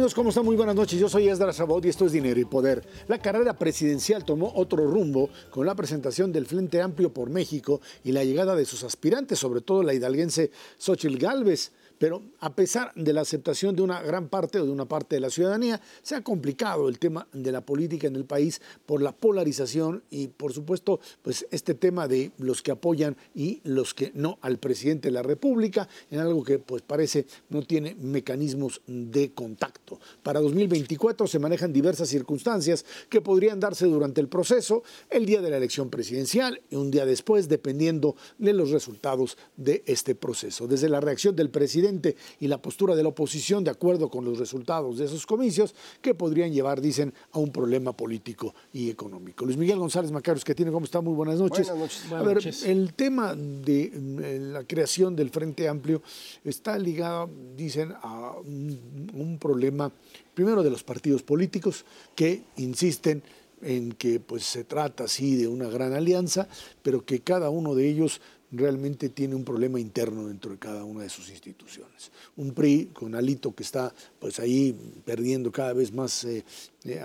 amigos? 0.00 0.14
¿Cómo 0.14 0.30
están? 0.30 0.46
Muy 0.46 0.56
buenas 0.56 0.74
noches. 0.74 0.98
Yo 0.98 1.10
soy 1.10 1.28
Esdras 1.28 1.56
Sabot 1.56 1.84
y 1.84 1.90
esto 1.90 2.06
es 2.06 2.12
Dinero 2.12 2.40
y 2.40 2.46
Poder. 2.46 2.82
La 3.06 3.18
carrera 3.18 3.58
presidencial 3.58 4.24
tomó 4.24 4.50
otro 4.54 4.86
rumbo 4.86 5.28
con 5.50 5.66
la 5.66 5.74
presentación 5.74 6.32
del 6.32 6.46
Frente 6.46 6.80
Amplio 6.80 7.12
por 7.12 7.28
México 7.28 7.82
y 8.02 8.12
la 8.12 8.24
llegada 8.24 8.56
de 8.56 8.64
sus 8.64 8.82
aspirantes, 8.82 9.38
sobre 9.38 9.60
todo 9.60 9.82
la 9.82 9.92
hidalguense 9.92 10.52
Xochitl 10.78 11.18
Gálvez. 11.18 11.72
Pero 12.00 12.22
a 12.38 12.54
pesar 12.54 12.94
de 12.94 13.12
la 13.12 13.20
aceptación 13.20 13.76
de 13.76 13.82
una 13.82 14.00
gran 14.00 14.30
parte 14.30 14.58
o 14.58 14.64
de 14.64 14.72
una 14.72 14.86
parte 14.86 15.16
de 15.16 15.20
la 15.20 15.28
ciudadanía, 15.28 15.82
se 16.02 16.14
ha 16.14 16.22
complicado 16.22 16.88
el 16.88 16.98
tema 16.98 17.28
de 17.34 17.52
la 17.52 17.60
política 17.60 18.06
en 18.06 18.16
el 18.16 18.24
país 18.24 18.62
por 18.86 19.02
la 19.02 19.12
polarización 19.12 20.02
y 20.08 20.28
por 20.28 20.54
supuesto 20.54 20.98
pues 21.20 21.46
este 21.50 21.74
tema 21.74 22.08
de 22.08 22.32
los 22.38 22.62
que 22.62 22.70
apoyan 22.70 23.18
y 23.34 23.60
los 23.64 23.92
que 23.92 24.12
no 24.14 24.38
al 24.40 24.56
presidente 24.56 25.08
de 25.08 25.12
la 25.12 25.22
República 25.22 25.90
en 26.10 26.20
algo 26.20 26.42
que 26.42 26.58
pues 26.58 26.80
parece 26.80 27.26
no 27.50 27.60
tiene 27.64 27.94
mecanismos 27.96 28.80
de 28.86 29.34
contacto. 29.34 30.00
Para 30.22 30.40
2024 30.40 31.26
se 31.26 31.38
manejan 31.38 31.70
diversas 31.70 32.08
circunstancias 32.08 32.86
que 33.10 33.20
podrían 33.20 33.60
darse 33.60 33.84
durante 33.84 34.22
el 34.22 34.28
proceso, 34.28 34.84
el 35.10 35.26
día 35.26 35.42
de 35.42 35.50
la 35.50 35.58
elección 35.58 35.90
presidencial 35.90 36.62
y 36.70 36.76
un 36.76 36.90
día 36.90 37.04
después 37.04 37.46
dependiendo 37.46 38.16
de 38.38 38.54
los 38.54 38.70
resultados 38.70 39.36
de 39.58 39.82
este 39.84 40.14
proceso. 40.14 40.66
Desde 40.66 40.88
la 40.88 41.02
reacción 41.02 41.36
del 41.36 41.50
presidente 41.50 41.89
y 42.38 42.46
la 42.46 42.60
postura 42.60 42.94
de 42.94 43.02
la 43.02 43.08
oposición 43.08 43.64
de 43.64 43.70
acuerdo 43.70 44.08
con 44.08 44.24
los 44.24 44.38
resultados 44.38 44.98
de 44.98 45.06
esos 45.06 45.26
comicios 45.26 45.74
que 46.00 46.14
podrían 46.14 46.52
llevar, 46.52 46.80
dicen, 46.80 47.12
a 47.32 47.38
un 47.38 47.50
problema 47.50 47.92
político 47.92 48.54
y 48.72 48.90
económico. 48.90 49.44
Luis 49.44 49.56
Miguel 49.56 49.78
González 49.78 50.10
Macaros, 50.10 50.44
que 50.44 50.54
tiene, 50.54 50.70
¿cómo 50.70 50.84
está? 50.84 51.00
Muy 51.00 51.14
buenas 51.14 51.38
noches. 51.38 51.68
Buenas 51.68 51.80
noches. 51.80 52.12
a 52.12 52.22
ver, 52.22 52.70
el 52.70 52.94
tema 52.94 53.34
de 53.34 53.92
eh, 53.92 54.38
la 54.40 54.64
creación 54.64 55.16
del 55.16 55.30
Frente 55.30 55.68
Amplio 55.68 56.02
está 56.44 56.78
ligado, 56.78 57.28
dicen, 57.56 57.92
a 58.02 58.34
un, 58.44 59.10
un 59.14 59.38
problema, 59.38 59.92
primero 60.34 60.62
de 60.62 60.70
los 60.70 60.84
partidos 60.84 61.22
políticos 61.22 61.84
que 62.14 62.44
insisten 62.56 63.22
en 63.62 63.92
que 63.92 64.20
pues 64.20 64.44
se 64.44 64.64
trata 64.64 65.06
sí 65.06 65.36
de 65.36 65.48
una 65.48 65.68
gran 65.68 65.92
alianza, 65.92 66.48
pero 66.82 67.04
que 67.04 67.20
cada 67.20 67.50
uno 67.50 67.74
de 67.74 67.88
ellos 67.88 68.20
realmente 68.52 69.08
tiene 69.08 69.34
un 69.34 69.44
problema 69.44 69.78
interno 69.78 70.26
dentro 70.26 70.52
de 70.52 70.58
cada 70.58 70.84
una 70.84 71.02
de 71.02 71.08
sus 71.08 71.30
instituciones. 71.30 72.10
Un 72.36 72.52
PRI 72.52 72.90
con 72.92 73.14
Alito 73.14 73.54
que 73.54 73.62
está 73.62 73.94
pues 74.18 74.40
ahí 74.40 74.74
perdiendo 75.04 75.52
cada 75.52 75.72
vez 75.72 75.92
más 75.92 76.24
eh, 76.24 76.44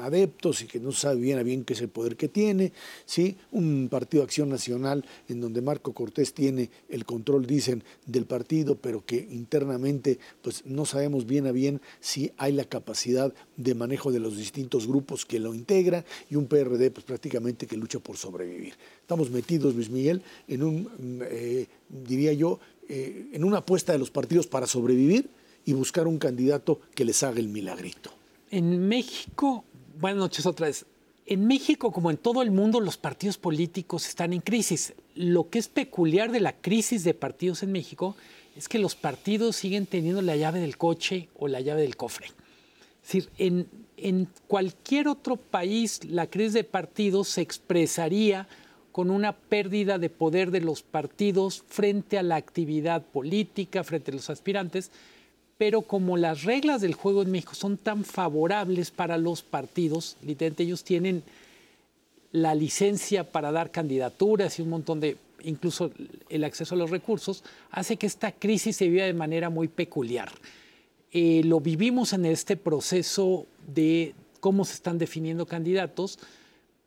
adeptos 0.01 0.61
y 0.61 0.67
que 0.67 0.79
no 0.79 0.91
sabe 0.91 1.19
bien 1.19 1.37
a 1.37 1.43
bien 1.43 1.65
qué 1.65 1.73
es 1.73 1.81
el 1.81 1.89
poder 1.89 2.15
que 2.15 2.29
tiene, 2.29 2.71
¿sí? 3.05 3.35
un 3.51 3.89
partido 3.89 4.23
Acción 4.23 4.49
Nacional 4.49 5.05
en 5.27 5.41
donde 5.41 5.61
Marco 5.61 5.93
Cortés 5.93 6.33
tiene 6.33 6.69
el 6.89 7.05
control, 7.05 7.45
dicen, 7.45 7.83
del 8.05 8.25
partido, 8.25 8.75
pero 8.75 9.05
que 9.05 9.17
internamente 9.31 10.17
pues 10.41 10.65
no 10.65 10.85
sabemos 10.85 11.25
bien 11.25 11.47
a 11.47 11.51
bien 11.51 11.81
si 11.99 12.31
hay 12.37 12.53
la 12.53 12.63
capacidad 12.63 13.33
de 13.57 13.75
manejo 13.75 14.11
de 14.11 14.19
los 14.19 14.37
distintos 14.37 14.87
grupos 14.87 15.25
que 15.25 15.39
lo 15.39 15.53
integran 15.53 16.05
y 16.29 16.35
un 16.35 16.47
PRD 16.47 16.91
pues 16.91 17.05
prácticamente 17.05 17.67
que 17.67 17.77
lucha 17.77 17.99
por 17.99 18.17
sobrevivir. 18.17 18.75
Estamos 19.01 19.29
metidos, 19.29 19.75
Luis 19.75 19.89
Miguel, 19.89 20.21
en 20.47 20.63
un, 20.63 20.83
mm, 20.83 21.21
eh, 21.23 21.67
diría 21.89 22.33
yo, 22.33 22.59
eh, 22.87 23.27
en 23.33 23.43
una 23.43 23.57
apuesta 23.57 23.91
de 23.91 23.99
los 23.99 24.11
partidos 24.11 24.47
para 24.47 24.67
sobrevivir 24.67 25.29
y 25.65 25.73
buscar 25.73 26.07
un 26.07 26.17
candidato 26.17 26.79
que 26.93 27.05
les 27.05 27.23
haga 27.23 27.39
el 27.39 27.49
milagrito. 27.49 28.11
En 28.51 28.87
México, 28.87 29.65
buenas 29.99 30.19
noches 30.19 30.45
otra 30.45 30.67
vez. 30.67 30.85
En 31.25 31.47
México, 31.47 31.91
como 31.91 32.11
en 32.11 32.17
todo 32.17 32.43
el 32.43 32.51
mundo, 32.51 32.79
los 32.79 32.97
partidos 32.97 33.37
políticos 33.37 34.07
están 34.07 34.33
en 34.33 34.41
crisis. 34.41 34.93
Lo 35.15 35.49
que 35.49 35.57
es 35.57 35.67
peculiar 35.67 36.31
de 36.31 36.39
la 36.39 36.53
crisis 36.53 37.03
de 37.03 37.15
partidos 37.15 37.63
en 37.63 37.71
México 37.71 38.15
es 38.55 38.69
que 38.69 38.77
los 38.77 38.95
partidos 38.95 39.55
siguen 39.55 39.87
teniendo 39.87 40.21
la 40.21 40.35
llave 40.35 40.59
del 40.59 40.77
coche 40.77 41.29
o 41.35 41.47
la 41.47 41.61
llave 41.61 41.81
del 41.81 41.97
cofre. 41.97 42.27
Es 42.27 43.13
decir, 43.13 43.29
en, 43.37 43.67
en 43.97 44.27
cualquier 44.47 45.07
otro 45.07 45.37
país 45.37 46.01
la 46.05 46.27
crisis 46.27 46.53
de 46.53 46.63
partidos 46.63 47.29
se 47.29 47.41
expresaría 47.41 48.47
con 48.91 49.09
una 49.09 49.35
pérdida 49.35 49.97
de 49.97 50.09
poder 50.09 50.51
de 50.51 50.61
los 50.61 50.83
partidos 50.83 51.63
frente 51.67 52.17
a 52.17 52.23
la 52.23 52.37
actividad 52.37 53.03
política, 53.03 53.83
frente 53.83 54.11
a 54.11 54.15
los 54.15 54.29
aspirantes, 54.29 54.91
pero 55.57 55.81
como 55.81 56.17
las 56.17 56.43
reglas 56.43 56.81
del 56.81 56.93
juego 56.93 57.21
en 57.21 57.31
México 57.31 57.55
son 57.55 57.77
tan 57.77 58.03
favorables 58.03 58.91
para 58.91 59.17
los 59.17 59.41
partidos, 59.41 60.17
literalmente 60.21 60.63
ellos 60.63 60.83
tienen 60.83 61.23
la 62.31 62.53
licencia 62.53 63.31
para 63.31 63.51
dar 63.51 63.71
candidaturas 63.71 64.59
y 64.59 64.61
un 64.61 64.69
montón 64.69 64.99
de, 64.99 65.17
incluso 65.43 65.91
el 66.29 66.43
acceso 66.43 66.75
a 66.75 66.77
los 66.77 66.89
recursos, 66.89 67.43
hace 67.71 67.95
que 67.95 68.07
esta 68.07 68.33
crisis 68.33 68.75
se 68.75 68.89
viva 68.89 69.05
de 69.05 69.13
manera 69.13 69.49
muy 69.49 69.69
peculiar. 69.69 70.29
Eh, 71.13 71.43
lo 71.45 71.61
vivimos 71.61 72.11
en 72.11 72.25
este 72.25 72.57
proceso 72.57 73.45
de 73.73 74.13
cómo 74.41 74.65
se 74.65 74.73
están 74.73 74.97
definiendo 74.97 75.45
candidatos, 75.45 76.19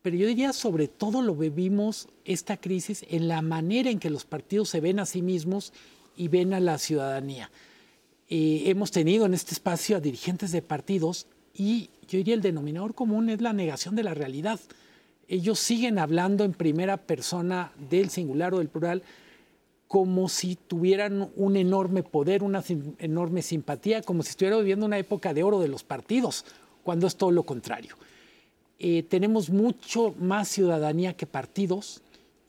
pero 0.03 0.17
yo 0.17 0.27
diría 0.27 0.53
sobre 0.53 0.87
todo 0.87 1.23
lo 1.23 1.35
vivimos 1.35 2.09
esta 2.27 2.59
crisis 2.59 3.06
en 3.09 3.27
la 3.27 3.41
manera 3.41 3.89
en 3.89 3.99
que 3.99 4.11
los 4.11 4.27
partidos 4.27 4.69
se 4.69 4.81
ven 4.81 5.00
a 5.00 5.06
sí 5.06 5.23
mismos 5.23 5.73
y 6.15 6.29
ven 6.29 6.53
a 6.53 6.61
la 6.61 6.77
ciudadanía. 6.77 7.50
Eh, 8.31 8.65
hemos 8.66 8.91
tenido 8.91 9.25
en 9.27 9.34
este 9.34 9.55
espacio 9.55 9.97
a 9.97 10.00
dirigentes 10.00 10.53
de 10.53 10.61
partidos 10.61 11.27
y 11.55 11.89
yo 12.09 12.19
diría 12.19 12.34
el 12.34 12.43
denominador 12.43 12.94
común 12.94 13.31
es 13.31 13.41
la 13.41 13.53
negación 13.53 13.97
de 13.97 14.03
la 14.03 14.15
realidad. 14.15 14.61
Ellos 15.28 15.59
siguen 15.59 15.99
hablando 15.99 16.44
en 16.44 16.53
primera 16.53 16.97
persona 16.97 17.72
del 17.91 18.11
singular 18.11 18.55
o 18.55 18.59
del 18.59 18.69
plural 18.69 19.03
como 19.88 20.28
si 20.28 20.56
tuvieran 20.56 21.31
un 21.34 21.56
enorme 21.56 22.03
poder, 22.03 22.43
una 22.43 22.62
enorme 22.99 23.41
simpatía, 23.41 24.03
como 24.03 24.22
si 24.22 24.31
estuvieran 24.31 24.61
viviendo 24.61 24.84
una 24.84 24.99
época 24.99 25.33
de 25.33 25.43
oro 25.43 25.61
de 25.61 25.69
los 25.69 25.83
partidos, 25.83 26.44
cuando 26.83 27.06
es 27.06 27.17
todo 27.17 27.31
lo 27.31 27.44
contrario. 27.44 27.97
Eh, 28.78 29.03
tenemos 29.09 29.49
mucho 29.49 30.15
más 30.21 30.49
ciudadanía 30.49 31.17
que 31.17 31.27
partidos 31.27 32.03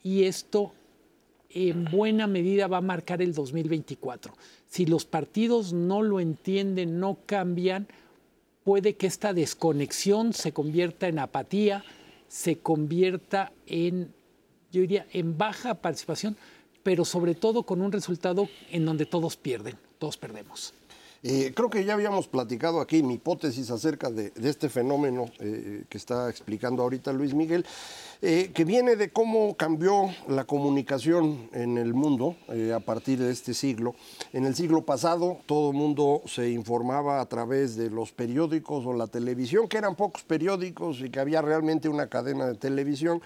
y 0.03 0.25
esto 0.25 0.73
en 1.49 1.85
buena 1.85 2.27
medida 2.27 2.67
va 2.67 2.77
a 2.77 2.81
marcar 2.81 3.21
el 3.21 3.33
2024. 3.33 4.33
Si 4.67 4.85
los 4.85 5.05
partidos 5.05 5.73
no 5.73 6.01
lo 6.01 6.19
entienden, 6.19 6.99
no 6.99 7.19
cambian, 7.25 7.87
puede 8.63 8.95
que 8.95 9.07
esta 9.07 9.33
desconexión 9.33 10.33
se 10.33 10.51
convierta 10.51 11.07
en 11.07 11.19
apatía, 11.19 11.83
se 12.27 12.59
convierta 12.59 13.51
en, 13.65 14.13
yo 14.71 14.81
diría, 14.81 15.07
en 15.11 15.37
baja 15.37 15.75
participación, 15.75 16.37
pero 16.83 17.03
sobre 17.03 17.35
todo 17.35 17.63
con 17.63 17.81
un 17.81 17.91
resultado 17.91 18.47
en 18.71 18.85
donde 18.85 19.05
todos 19.05 19.35
pierden, 19.35 19.75
todos 19.97 20.17
perdemos. 20.17 20.73
Eh, 21.21 21.51
creo 21.53 21.69
que 21.69 21.83
ya 21.83 21.93
habíamos 21.95 22.27
platicado 22.27 22.79
aquí 22.79 23.03
mi 23.03 23.15
hipótesis 23.15 23.69
acerca 23.71 24.09
de, 24.09 24.31
este 24.41 24.69
fenómeno 24.69 25.25
eh, 25.39 25.83
que 25.89 25.97
está 25.97 26.29
explicando 26.29 26.81
ahorita 26.81 27.11
Luis 27.11 27.33
Miguel. 27.33 27.65
Eh, 28.21 28.51
que 28.53 28.65
viene 28.65 28.97
de 28.97 29.13
cómo 29.13 29.55
cambió 29.55 30.09
la 30.27 30.43
comunicación 30.43 31.49
en 31.53 31.77
el 31.77 31.93
mundo 31.93 32.35
eh, 32.49 32.73
a 32.75 32.81
partir 32.81 33.17
de 33.17 33.31
este 33.31 33.53
siglo. 33.53 33.95
En 34.33 34.45
el 34.45 34.55
siglo 34.55 34.81
pasado 34.81 35.37
todo 35.45 35.71
el 35.71 35.77
mundo 35.77 36.21
se 36.25 36.49
informaba 36.49 37.21
a 37.21 37.25
través 37.27 37.77
de 37.77 37.89
los 37.89 38.11
periódicos 38.11 38.85
o 38.85 38.91
la 38.91 39.07
televisión, 39.07 39.69
que 39.69 39.77
eran 39.77 39.95
pocos 39.95 40.23
periódicos 40.23 40.99
y 40.99 41.09
que 41.09 41.21
había 41.21 41.41
realmente 41.41 41.87
una 41.87 42.07
cadena 42.07 42.45
de 42.47 42.55
televisión, 42.55 43.21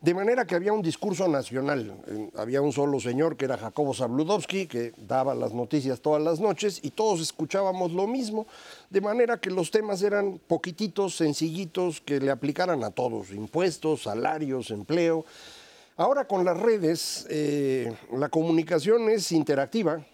de 0.00 0.14
manera 0.14 0.46
que 0.46 0.54
había 0.54 0.72
un 0.72 0.80
discurso 0.80 1.28
nacional. 1.28 1.92
había 2.34 2.62
un 2.62 2.72
solo 2.72 3.00
señor 3.00 3.36
que 3.36 3.44
era 3.44 3.58
Jacobo 3.58 3.92
Zabludowski, 3.92 4.66
que 4.66 4.94
daba 4.96 5.34
las 5.34 5.52
noticias 5.52 6.00
todas 6.00 6.22
las 6.22 6.40
noches 6.40 6.80
y 6.82 6.92
todos 6.92 7.20
escuchábamos 7.20 7.92
lo 7.92 8.06
mismo 8.06 8.46
de 8.90 9.00
manera 9.00 9.40
que 9.40 9.50
los 9.50 9.70
temas 9.70 10.02
eran 10.02 10.38
poquititos, 10.38 11.16
sencillitos, 11.16 12.00
que 12.00 12.20
le 12.20 12.30
aplicaran 12.30 12.82
a 12.84 12.90
todos, 12.90 13.30
impuestos, 13.32 14.02
salarios, 14.02 14.70
empleo. 14.70 15.24
Ahora 15.96 16.26
con 16.26 16.44
las 16.44 16.58
redes, 16.58 17.26
eh, 17.28 17.92
la 18.12 18.28
comunicación 18.28 19.10
es 19.10 19.32
interactiva, 19.32 20.06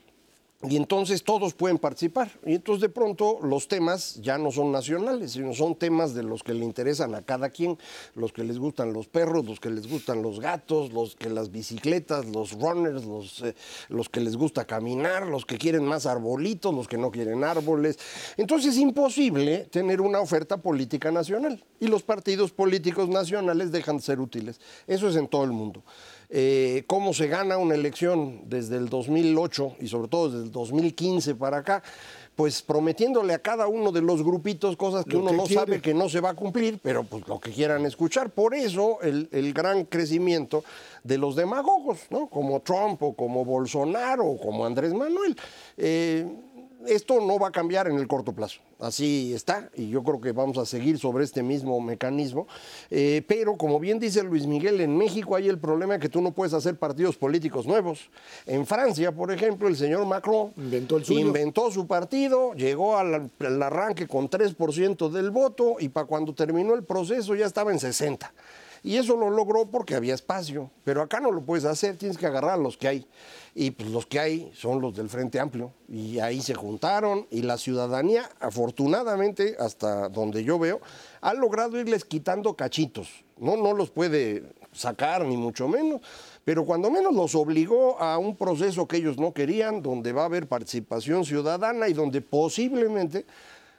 y 0.69 0.77
entonces 0.77 1.23
todos 1.23 1.53
pueden 1.53 1.79
participar. 1.79 2.31
Y 2.45 2.55
entonces 2.55 2.81
de 2.81 2.89
pronto 2.89 3.39
los 3.43 3.69
temas 3.69 4.17
ya 4.23 4.39
no 4.39 4.51
son 4.51 4.73
nacionales, 4.73 5.33
sino 5.33 5.53
son 5.53 5.75
temas 5.75 6.15
de 6.15 6.23
los 6.23 6.43
que 6.43 6.55
le 6.55 6.65
interesan 6.65 7.15
a 7.15 7.23
cada 7.23 7.51
quien, 7.51 7.79
los 8.15 8.33
que 8.33 8.45
les 8.45 8.59
gustan 8.59 8.93
los 8.93 9.07
perros, 9.07 9.45
los 9.45 9.61
que 9.61 9.71
les 9.71 9.89
gustan 9.89 10.23
los 10.23 10.41
gatos, 10.41 10.93
los 10.93 11.17
que 11.17 11.29
las 11.29 11.51
bicicletas, 11.51 12.27
los 12.27 12.53
runners, 12.53 13.05
los, 13.05 13.43
eh, 13.43 13.55
los 13.89 14.09
que 14.09 14.21
les 14.21 14.37
gusta 14.37 14.65
caminar, 14.65 15.27
los 15.27 15.45
que 15.45 15.59
quieren 15.59 15.85
más 15.85 16.07
arbolitos, 16.07 16.75
los 16.75 16.89
que 16.89 16.97
no 16.97 17.11
quieren 17.11 17.45
árboles. 17.45 17.99
Entonces 18.37 18.75
es 18.75 18.81
imposible 18.81 19.67
tener 19.71 20.01
una 20.01 20.21
oferta 20.21 20.57
política 20.57 21.11
nacional 21.11 21.63
y 21.79 21.89
los 21.89 22.03
partidos 22.03 22.53
políticos 22.53 23.09
nacionales 23.09 23.71
dejan 23.71 23.99
de 23.99 24.03
ser 24.03 24.21
útiles. 24.21 24.61
Eso 24.87 25.09
es 25.09 25.17
en 25.17 25.29
todo 25.29 25.45
el 25.45 25.53
mundo. 25.53 25.83
Eh, 26.37 26.83
cómo 26.89 27.15
se 27.15 27.29
gana 27.29 27.59
una 27.59 27.77
elección 27.77 28.41
desde 28.47 28.77
el 28.77 28.89
2008 28.89 29.77
y 29.79 29.87
sobre 29.87 30.09
todo 30.09 30.31
desde 30.31 30.47
el 30.47 30.51
2015 30.51 31.37
para 31.37 31.59
acá, 31.59 31.81
pues 32.35 32.61
prometiéndole 32.61 33.35
a 33.35 33.39
cada 33.39 33.69
uno 33.69 33.93
de 33.93 34.03
los 34.03 34.25
grupitos 34.25 34.77
cosas 34.77 35.05
que 35.05 35.17
uno 35.17 35.31
no 35.31 35.47
sabe 35.47 35.81
que 35.81 35.95
no 35.95 36.09
se 36.09 36.19
va 36.19 36.31
a 36.31 36.35
cumplir, 36.35 36.81
pero 36.83 37.05
pues 37.05 37.29
lo 37.29 37.39
que 37.39 37.53
quieran 37.53 37.87
escuchar. 37.87 38.31
Por 38.31 38.53
eso 38.53 38.99
el, 39.03 39.53
gran 39.53 39.85
crecimiento 39.85 40.65
de 41.05 41.19
los 41.19 41.37
demagogos, 41.37 42.01
¿no? 42.11 42.27
Como 42.27 42.63
Trump 42.63 43.01
o 43.05 43.15
como 43.15 43.45
Bolsonaro 43.45 44.27
o 44.27 44.37
como 44.37 44.67
Andrés 44.67 44.93
Manuel. 44.93 45.37
Eh, 45.77 46.27
esto 46.87 47.21
no 47.21 47.39
va 47.39 47.49
a 47.49 47.51
cambiar 47.51 47.89
en 47.89 47.97
el 47.97 48.07
corto 48.07 48.33
plazo. 48.33 48.61
Así 48.79 49.33
está, 49.35 49.71
y 49.75 49.89
yo 49.89 50.03
creo 50.03 50.21
que 50.21 50.33
vamos 50.33 50.59
a 50.59 50.67
seguir 50.67 50.99
sobre 50.99 51.25
este 51.25 51.43
mismo 51.43 51.81
mecanismo. 51.81 52.47
Eh, 52.91 53.23
pero, 53.27 53.57
como 53.57 53.81
bien 53.81 53.99
dice 53.99 54.23
Luis 54.23 54.47
Miguel, 54.47 54.81
en 54.81 54.97
México 54.97 55.37
hay 55.37 55.49
el 55.49 55.59
problema 55.59 55.95
de 55.95 56.01
que 56.01 56.09
tú 56.09 56.21
no 56.21 56.33
puedes 56.33 56.53
hacer 56.55 56.77
partidos 56.77 57.17
políticos 57.17 57.67
nuevos. 57.67 58.11
En 58.47 58.67
Francia, 58.67 59.13
por 59.13 59.33
ejemplo, 59.33 59.69
el 59.69 59.77
señor 59.77 60.05
Macron 60.07 60.53
Inventó 60.57 60.97
el 60.97 61.05
suyo. 61.05 61.21
inventó 61.21 61.71
su 61.71 61.87
partido, 61.87 62.53
llegó 62.55 62.97
al, 62.97 63.31
al 63.39 63.63
arranque 63.63 64.07
con 64.07 64.29
3% 64.29 65.09
del 65.09 65.31
voto 65.31 65.77
y 65.79 65.89
para 65.89 66.07
cuando 66.07 66.35
terminó 66.35 66.75
el 66.75 66.85
proceso 66.85 67.35
ya 67.35 67.47
estaba 67.47 67.73
en 67.73 67.79
60%. 67.79 68.31
Y 68.85 68.99
eso 68.99 69.17
lo 69.17 69.31
logró 69.31 69.65
porque 69.71 69.95
había 69.95 70.15
espacio. 70.15 70.71
Pero 70.85 71.01
acá 71.01 71.19
no 71.19 71.33
lo 71.33 71.41
puedes 71.41 71.65
hacer, 71.65 71.97
tienes 71.97 72.19
que 72.19 72.27
agarrar 72.27 72.51
a 72.51 72.57
los 72.59 72.77
que 72.77 72.87
hay. 72.87 73.07
Y 73.55 73.71
pues 73.71 73.91
los 73.91 74.07
que 74.07 74.19
hay 74.19 74.51
son 74.55 74.81
los 74.81 74.97
del 74.97 75.09
Frente 75.09 75.39
Amplio. 75.39 75.73
Y 75.89 76.19
ahí 76.19 76.41
se 76.41 76.55
juntaron 76.55 77.27
y 77.31 77.43
la 77.43 77.57
ciudadanía, 77.57 78.29
afortunadamente, 78.41 79.57
hasta 79.61 80.09
donde 80.09 80.43
yo 80.43 80.59
veo, 80.59 80.81
ha 81.21 81.35
logrado 81.35 81.79
irles 81.79 82.05
quitando 82.05 82.55
cachitos. 82.55 83.09
No, 83.39 83.57
no 83.57 83.73
los 83.73 83.91
puede 83.91 84.43
sacar, 84.73 85.25
ni 85.25 85.37
mucho 85.37 85.69
menos. 85.69 86.01
Pero 86.45 86.65
cuando 86.65 86.91
menos 86.91 87.15
los 87.15 87.35
obligó 87.37 87.99
a 88.01 88.19
un 88.19 88.37
proceso 88.37 88.89
que 88.89 88.97
ellos 88.97 89.19
no 89.19 89.33
querían, 89.33 89.83
donde 89.83 90.13
va 90.13 90.23
a 90.23 90.27
haber 90.27 90.49
participación 90.49 91.25
ciudadana 91.25 91.89
y 91.89 91.93
donde 91.93 92.21
posiblemente 92.21 93.25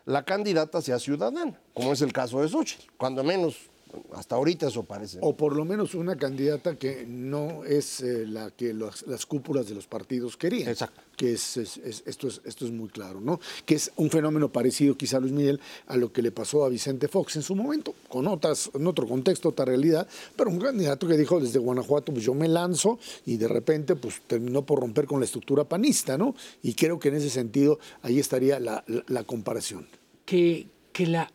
la 0.05 0.23
candidata 0.23 0.81
sea 0.81 0.99
ciudadana, 0.99 1.59
como 1.73 1.91
es 1.91 2.01
el 2.01 2.13
caso 2.13 2.41
de 2.41 2.47
Xochitl. 2.47 2.91
Cuando 2.97 3.23
menos, 3.23 3.69
hasta 4.13 4.35
ahorita 4.35 4.67
eso 4.67 4.83
parece. 4.83 5.19
O 5.21 5.35
por 5.37 5.55
lo 5.55 5.63
menos 5.65 5.95
una 5.95 6.15
candidata 6.17 6.75
que 6.75 7.05
no 7.07 7.63
es 7.63 8.01
eh, 8.01 8.25
la 8.27 8.51
que 8.51 8.73
los- 8.73 9.05
las 9.07 9.25
cúpulas 9.25 9.67
de 9.67 9.75
los 9.75 9.87
partidos 9.87 10.35
querían. 10.37 10.69
Exacto. 10.69 11.01
Que 11.15 11.31
es, 11.33 11.55
es- 11.55 11.77
es- 11.77 12.03
esto, 12.05 12.27
es, 12.27 12.41
esto 12.43 12.65
es 12.65 12.71
muy 12.71 12.89
claro, 12.89 13.21
¿no? 13.21 13.39
Que 13.65 13.75
es 13.75 13.91
un 13.95 14.09
fenómeno 14.09 14.49
parecido, 14.51 14.97
quizá 14.97 15.19
Luis 15.21 15.31
Miguel, 15.31 15.61
a 15.87 15.95
lo 15.95 16.11
que 16.11 16.21
le 16.21 16.31
pasó 16.31 16.65
a 16.65 16.69
Vicente 16.69 17.07
Fox 17.07 17.37
en 17.37 17.41
su 17.41 17.55
momento, 17.55 17.95
con 18.09 18.27
otras, 18.27 18.69
en 18.73 18.85
otro 18.85 19.07
contexto, 19.07 19.49
otra 19.49 19.63
realidad, 19.63 20.07
pero 20.35 20.49
un 20.49 20.59
candidato 20.59 21.07
que 21.07 21.15
dijo 21.17 21.39
desde 21.39 21.59
Guanajuato, 21.59 22.11
pues 22.11 22.25
yo 22.25 22.33
me 22.33 22.49
lanzo, 22.49 22.99
y 23.25 23.37
de 23.37 23.47
repente, 23.47 23.95
pues 23.95 24.21
terminó 24.27 24.65
por 24.65 24.81
romper 24.81 25.05
con 25.05 25.19
la 25.21 25.25
estructura 25.25 25.63
panista, 25.63 26.17
¿no? 26.17 26.35
Y 26.63 26.73
creo 26.73 26.99
que 26.99 27.07
en 27.07 27.15
ese 27.15 27.29
sentido 27.29 27.79
ahí 28.01 28.19
estaría 28.19 28.59
la, 28.59 28.83
la- 28.87 29.03
la 29.07 29.23
comparación. 29.23 29.87
que, 30.25 30.67
que 30.91 31.05
la, 31.07 31.31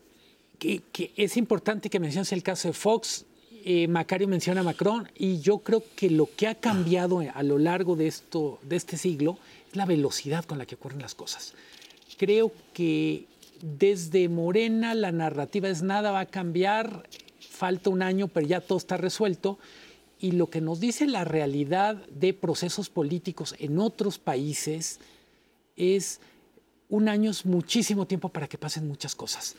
que, 0.61 0.83
que 0.93 1.11
es 1.17 1.37
importante 1.37 1.91
que 1.91 1.99
menciones 1.99 2.31
el 2.31 2.45
caso 2.45 2.69
de 2.69 2.75
Fox. 2.75 3.25
eh, 3.65 3.89
Macario 3.89 4.29
menciona 4.29 4.61
a 4.61 4.65
Macron 4.65 5.11
y 5.17 5.41
yo 5.41 5.59
creo 5.59 5.83
que 5.97 6.09
lo 6.09 6.29
que 6.37 6.47
ha 6.47 6.55
cambiado 6.55 7.21
a 7.21 7.43
lo 7.43 7.59
largo 7.59 7.97
de, 7.97 8.07
esto, 8.07 8.59
de 8.63 8.77
este 8.77 8.97
siglo 8.97 9.39
es 9.69 9.77
la 9.77 9.87
velocidad 9.87 10.45
con 10.45 10.59
la 10.59 10.67
que 10.67 10.77
ocurren 10.77 11.03
las 11.03 11.15
cosas. 11.15 11.55
Creo 12.17 12.53
que 12.73 13.27
desde 13.61 14.29
Morena 14.29 14.95
la 14.95 15.13
narrativa 15.13 15.69
es 15.69 15.83
nada 15.83 16.11
va 16.13 16.21
a 16.21 16.27
cambiar, 16.27 17.09
falta 17.41 17.91
un 17.91 18.03
año, 18.03 18.29
pero 18.29 18.47
ya 18.47 18.61
todo 18.61 18.79
está 18.79 18.97
resuelto. 18.97 19.59
Y 20.19 20.33
lo 20.33 20.49
que 20.49 20.61
nos 20.61 20.81
dice 20.81 21.07
la 21.07 21.25
realidad 21.25 21.97
de 22.09 22.35
procesos 22.35 22.91
políticos 22.91 23.55
en 23.59 23.79
otros 23.79 24.19
países 24.19 25.01
es 25.77 26.21
un 26.91 27.09
año 27.09 27.31
es 27.31 27.47
muchísimo 27.47 28.07
tiempo 28.07 28.29
para 28.29 28.49
que 28.49 28.59
pasen 28.59 28.87
muchas 28.87 29.15
cosas. 29.15 29.57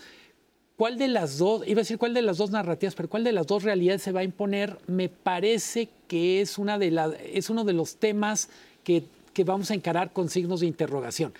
¿Cuál 0.81 0.97
de 0.97 1.09
las 1.09 1.37
dos, 1.37 1.61
iba 1.67 1.81
a 1.81 1.83
decir 1.83 1.99
cuál 1.99 2.15
de 2.15 2.23
las 2.23 2.37
dos 2.37 2.49
narrativas, 2.49 2.95
pero 2.95 3.07
cuál 3.07 3.23
de 3.23 3.31
las 3.31 3.45
dos 3.45 3.61
realidades 3.61 4.01
se 4.01 4.11
va 4.11 4.21
a 4.21 4.23
imponer? 4.23 4.79
Me 4.87 5.09
parece 5.09 5.89
que 6.07 6.41
es, 6.41 6.57
una 6.57 6.79
de 6.79 6.89
la- 6.89 7.13
es 7.31 7.51
uno 7.51 7.63
de 7.65 7.73
los 7.73 7.97
temas 7.97 8.49
que, 8.83 9.03
que 9.31 9.43
vamos 9.43 9.69
a 9.69 9.75
encarar 9.75 10.11
con 10.11 10.27
signos 10.27 10.61
de 10.61 10.65
interrogación. 10.65 11.33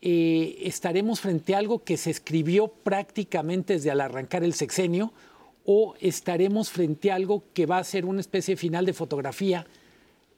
Eh, 0.00 0.56
estaremos 0.62 1.20
frente 1.20 1.54
a 1.54 1.58
algo 1.58 1.84
que 1.84 1.98
se 1.98 2.10
escribió 2.10 2.68
prácticamente 2.68 3.74
desde 3.74 3.90
al 3.90 4.00
arrancar 4.00 4.42
el 4.42 4.54
sexenio 4.54 5.12
o 5.66 5.94
estaremos 6.00 6.70
frente 6.70 7.12
a 7.12 7.16
algo 7.16 7.42
que 7.52 7.66
va 7.66 7.76
a 7.76 7.84
ser 7.84 8.06
una 8.06 8.20
especie 8.22 8.54
de 8.54 8.58
final 8.58 8.86
de 8.86 8.94
fotografía 8.94 9.66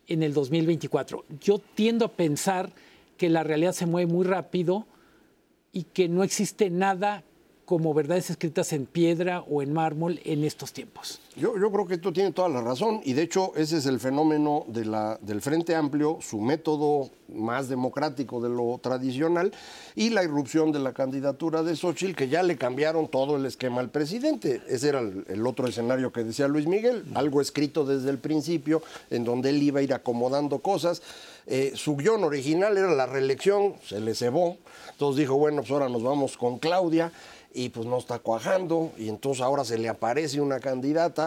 en 0.08 0.24
el 0.24 0.34
2024. 0.34 1.24
Yo 1.40 1.60
tiendo 1.76 2.06
a 2.06 2.10
pensar 2.10 2.72
que 3.16 3.30
la 3.30 3.44
realidad 3.44 3.74
se 3.74 3.86
mueve 3.86 4.12
muy 4.12 4.26
rápido 4.26 4.88
y 5.72 5.84
que 5.84 6.08
no 6.08 6.24
existe 6.24 6.68
nada 6.68 7.22
como 7.64 7.94
verdades 7.94 8.30
escritas 8.30 8.72
en 8.72 8.86
piedra 8.86 9.40
o 9.40 9.62
en 9.62 9.72
mármol 9.72 10.20
en 10.24 10.44
estos 10.44 10.72
tiempos. 10.72 11.20
Yo, 11.36 11.58
yo 11.58 11.72
creo 11.72 11.84
que 11.84 11.98
tú 11.98 12.12
tienes 12.12 12.32
toda 12.32 12.48
la 12.48 12.60
razón 12.60 13.00
y 13.04 13.12
de 13.12 13.22
hecho 13.22 13.52
ese 13.56 13.78
es 13.78 13.86
el 13.86 13.98
fenómeno 13.98 14.64
de 14.68 14.84
la, 14.84 15.18
del 15.20 15.42
Frente 15.42 15.74
Amplio, 15.74 16.18
su 16.20 16.40
método 16.40 17.10
más 17.26 17.68
democrático 17.68 18.40
de 18.40 18.50
lo 18.50 18.78
tradicional 18.80 19.52
y 19.96 20.10
la 20.10 20.22
irrupción 20.22 20.70
de 20.70 20.78
la 20.78 20.92
candidatura 20.92 21.64
de 21.64 21.74
Xochitl 21.74 22.14
que 22.14 22.28
ya 22.28 22.44
le 22.44 22.56
cambiaron 22.56 23.08
todo 23.08 23.36
el 23.36 23.46
esquema 23.46 23.80
al 23.80 23.90
presidente. 23.90 24.62
Ese 24.68 24.90
era 24.90 25.00
el, 25.00 25.44
otro 25.44 25.66
escenario 25.66 26.12
que 26.12 26.22
decía 26.22 26.46
Luis 26.46 26.68
Miguel, 26.68 27.04
algo 27.14 27.40
escrito 27.40 27.84
desde 27.84 28.10
el 28.10 28.18
principio 28.18 28.80
en 29.10 29.24
donde 29.24 29.50
él 29.50 29.60
iba 29.60 29.80
a 29.80 29.82
ir 29.82 29.92
acomodando 29.92 30.60
cosas. 30.60 31.02
Eh, 31.48 31.72
su 31.74 31.96
guion 31.96 32.22
original 32.22 32.78
era 32.78 32.94
la 32.94 33.06
reelección, 33.06 33.74
se 33.84 34.00
le 34.00 34.14
cebó, 34.14 34.56
entonces 34.92 35.18
dijo, 35.18 35.34
bueno, 35.34 35.62
pues 35.62 35.72
ahora 35.72 35.88
nos 35.88 36.04
vamos 36.04 36.36
con 36.36 36.58
Claudia 36.60 37.10
y 37.54 37.68
pues 37.68 37.86
no 37.86 37.98
está 37.98 38.18
cuajando 38.18 38.90
y 38.98 39.08
entonces 39.08 39.40
ahora 39.40 39.64
se 39.64 39.78
le 39.78 39.88
aparece 39.88 40.40
una 40.40 40.58
candidata 40.58 41.23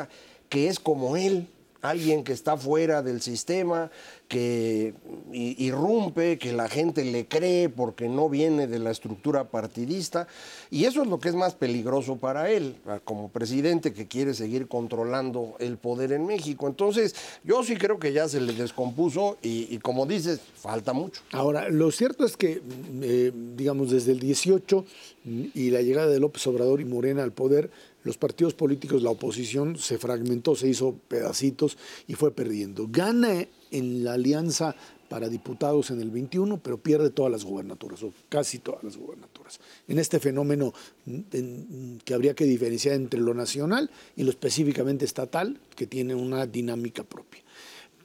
que 0.50 0.68
es 0.68 0.80
como 0.80 1.18
él, 1.18 1.48
alguien 1.82 2.24
que 2.24 2.34
está 2.34 2.58
fuera 2.58 3.02
del 3.02 3.22
sistema, 3.22 3.92
que 4.28 4.94
irrumpe, 5.32 6.38
que 6.38 6.52
la 6.52 6.68
gente 6.68 7.06
le 7.06 7.28
cree 7.28 7.70
porque 7.70 8.10
no 8.10 8.30
viene 8.30 8.68
de 8.68 8.80
la 8.80 8.92
estructura 8.92 9.46
partidista 9.46 10.28
y 10.70 10.84
eso 10.86 11.02
es 11.02 11.08
lo 11.08 11.20
que 11.20 11.30
es 11.30 11.36
más 11.36 11.56
peligroso 11.56 12.18
para 12.18 12.50
él, 12.50 12.76
como 13.06 13.30
presidente 13.30 13.94
que 13.94 14.08
quiere 14.08 14.34
seguir 14.34 14.68
controlando 14.68 15.56
el 15.60 15.78
poder 15.78 16.12
en 16.12 16.26
México. 16.26 16.68
Entonces 16.68 17.16
yo 17.44 17.64
sí 17.64 17.78
creo 17.78 18.00
que 18.00 18.12
ya 18.12 18.28
se 18.28 18.42
le 18.42 18.54
descompuso 18.54 19.38
y, 19.42 19.78
como 19.78 20.06
dices, 20.06 20.42
falta 20.56 20.92
mucho. 20.94 21.22
Ahora, 21.32 21.70
lo 21.70 21.92
cierto 21.92 22.26
es 22.26 22.36
que, 22.36 22.62
eh, 23.02 23.32
digamos, 23.56 23.92
desde 23.92 24.12
el 24.12 24.20
18 24.20 24.86
mm, 25.24 25.44
y 25.54 25.70
la 25.70 25.82
llegada 25.82 26.08
de 26.08 26.20
López 26.20 26.46
Obrador 26.48 26.82
y 26.82 26.86
Morena 26.86 27.24
al 27.24 27.32
poder, 27.32 27.70
los 28.08 28.18
partidos 28.18 28.54
políticos, 28.56 29.04
la 29.04 29.12
oposición 29.12 29.78
se 29.78 29.98
fragmentó, 30.00 30.56
se 30.56 30.68
hizo 30.68 30.96
pedacitos 31.08 31.78
y 32.08 32.16
fue 32.16 32.32
perdiendo. 32.32 32.88
Gana 32.90 33.46
en 33.70 34.04
la 34.04 34.14
alianza 34.14 34.76
para 35.10 35.30
diputados 35.30 35.92
en 35.92 36.02
el 36.02 36.10
21, 36.10 36.60
pero 36.62 36.78
pierde 36.78 37.10
todas 37.12 37.32
las 37.32 37.44
gubernaturas, 37.46 38.04
o 38.04 38.12
casi 38.28 38.60
todas 38.60 38.84
las 38.84 38.98
gubernaturas. 38.98 39.60
En 39.88 40.00
este 40.00 40.20
fenómeno 40.20 40.74
mm, 41.06 41.20
en- 41.32 42.02
que 42.04 42.14
habría 42.14 42.34
que 42.36 42.44
diferenciar 42.46 42.96
entre 42.96 43.20
lo 43.22 43.34
nacional 43.34 43.90
y 44.16 44.24
lo 44.24 44.32
específicamente 44.32 45.06
estatal, 45.06 45.60
que 45.76 45.88
tiene 45.88 46.16
una 46.16 46.46
dinámica 46.48 47.04
propia. 47.04 47.42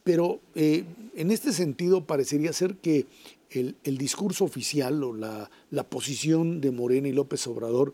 Pero 0.03 0.39
eh, 0.55 0.83
en 1.15 1.31
este 1.31 1.51
sentido 1.53 2.05
parecería 2.05 2.51
ser 2.53 2.75
que 2.75 3.05
el, 3.49 3.75
el 3.83 3.97
discurso 3.97 4.45
oficial 4.45 5.03
o 5.03 5.13
la, 5.13 5.49
la 5.71 5.83
posición 5.83 6.59
de 6.59 6.71
Morena 6.71 7.07
y 7.07 7.11
López 7.13 7.45
Obrador 7.47 7.93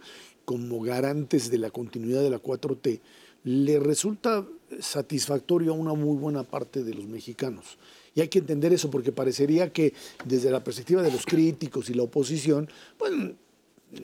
como 0.50 0.82
garantes 0.82 1.52
de 1.52 1.60
la 1.60 1.70
continuidad 1.70 2.24
de 2.24 2.32
la 2.32 2.42
4T 2.42 3.02
le 3.44 3.80
resulta 3.80 4.48
satisfactorio 4.80 5.74
a 5.74 5.76
una 5.76 5.94
muy 5.94 6.18
buena 6.18 6.42
parte 6.42 6.84
de 6.84 6.96
los 6.96 7.06
mexicanos. 7.06 7.78
Y 8.16 8.22
hay 8.22 8.30
que 8.30 8.40
entender 8.40 8.74
eso 8.74 8.90
porque 8.90 9.12
parecería 9.12 9.72
que 9.72 9.94
desde 10.26 10.50
la 10.50 10.64
perspectiva 10.64 11.04
de 11.04 11.12
los 11.12 11.24
críticos 11.28 11.92
y 11.92 11.94
la 11.94 12.02
oposición, 12.02 12.68
pues 12.98 13.14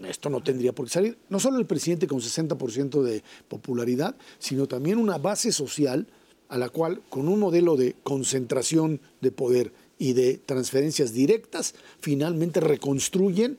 esto 0.07 0.29
no 0.29 0.43
tendría 0.43 0.71
por 0.71 0.85
qué 0.85 0.91
salir. 0.91 1.17
No 1.29 1.39
solo 1.39 1.57
el 1.57 1.65
presidente 1.65 2.05
con 2.05 2.19
60% 2.19 3.01
de 3.01 3.23
popularidad, 3.47 4.15
sino 4.37 4.67
también 4.67 4.99
una 4.99 5.17
base 5.17 5.51
social 5.51 6.05
a 6.47 6.59
la 6.59 6.69
cual, 6.69 7.01
con 7.09 7.27
un 7.27 7.39
modelo 7.39 7.75
de 7.75 7.95
concentración 8.03 9.01
de 9.19 9.31
poder 9.31 9.73
y 9.97 10.13
de 10.13 10.37
transferencias 10.37 11.11
directas, 11.11 11.73
finalmente 11.99 12.59
reconstruyen, 12.59 13.57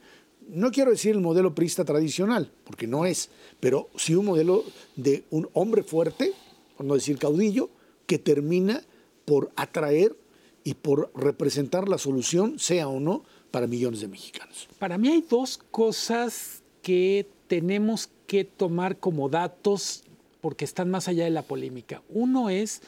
no 0.49 0.71
quiero 0.71 0.91
decir 0.91 1.12
el 1.12 1.21
modelo 1.21 1.55
priista 1.55 1.85
tradicional, 1.85 2.50
porque 2.65 2.87
no 2.87 3.05
es, 3.05 3.31
pero 3.61 3.88
sí 3.97 4.15
un 4.15 4.26
modelo 4.26 4.65
de 4.95 5.25
un 5.31 5.49
hombre 5.53 5.83
fuerte, 5.83 6.33
por 6.76 6.87
no 6.87 6.95
decir 6.95 7.19
caudillo, 7.19 7.71
que 8.07 8.19
termina 8.19 8.83
por 9.25 9.50
atraer 9.57 10.17
y 10.65 10.75
por 10.75 11.11
representar 11.15 11.88
la 11.88 11.99
solución, 11.99 12.59
sea 12.59 12.88
o 12.88 13.00
no, 13.00 13.25
para 13.50 13.67
millones 13.67 14.00
de 14.00 14.09
mexicanos. 14.09 14.69
Para 14.79 14.99
mí 14.99 15.09
hay 15.09 15.25
dos 15.29 15.59
cosas 15.71 16.62
que 16.83 17.26
tenemos 17.47 18.11
que 18.26 18.45
tomar 18.45 18.99
como 18.99 19.29
datos 19.29 20.05
porque 20.41 20.65
están 20.65 20.91
más 20.91 21.09
allá 21.09 21.25
de 21.25 21.31
la 21.31 21.43
polémica. 21.43 22.03
Uno 22.09 22.50
es 22.50 22.83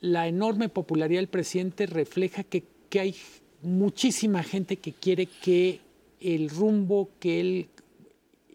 la 0.00 0.28
enorme 0.28 0.68
popularidad 0.68 1.20
del 1.20 1.28
presidente 1.28 1.86
refleja 1.86 2.44
que, 2.44 2.64
que 2.88 3.00
hay 3.00 3.16
muchísima 3.62 4.42
gente 4.42 4.76
que 4.76 4.92
quiere 4.92 5.26
que 5.26 5.80
el 6.20 6.50
rumbo 6.50 7.10
que 7.20 7.40
él 7.40 7.68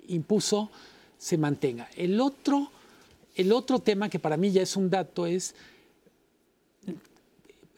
impuso 0.08 0.70
se 1.17 1.38
mantenga. 1.38 1.89
El 1.96 2.20
otro, 2.20 2.72
el 3.36 3.51
otro 3.51 3.79
tema 3.79 4.10
que 4.10 4.20
para 4.20 4.38
mí 4.38 4.51
ya 4.51 4.62
es 4.62 4.75
un 4.75 4.89
dato 4.89 5.25
es 5.25 5.55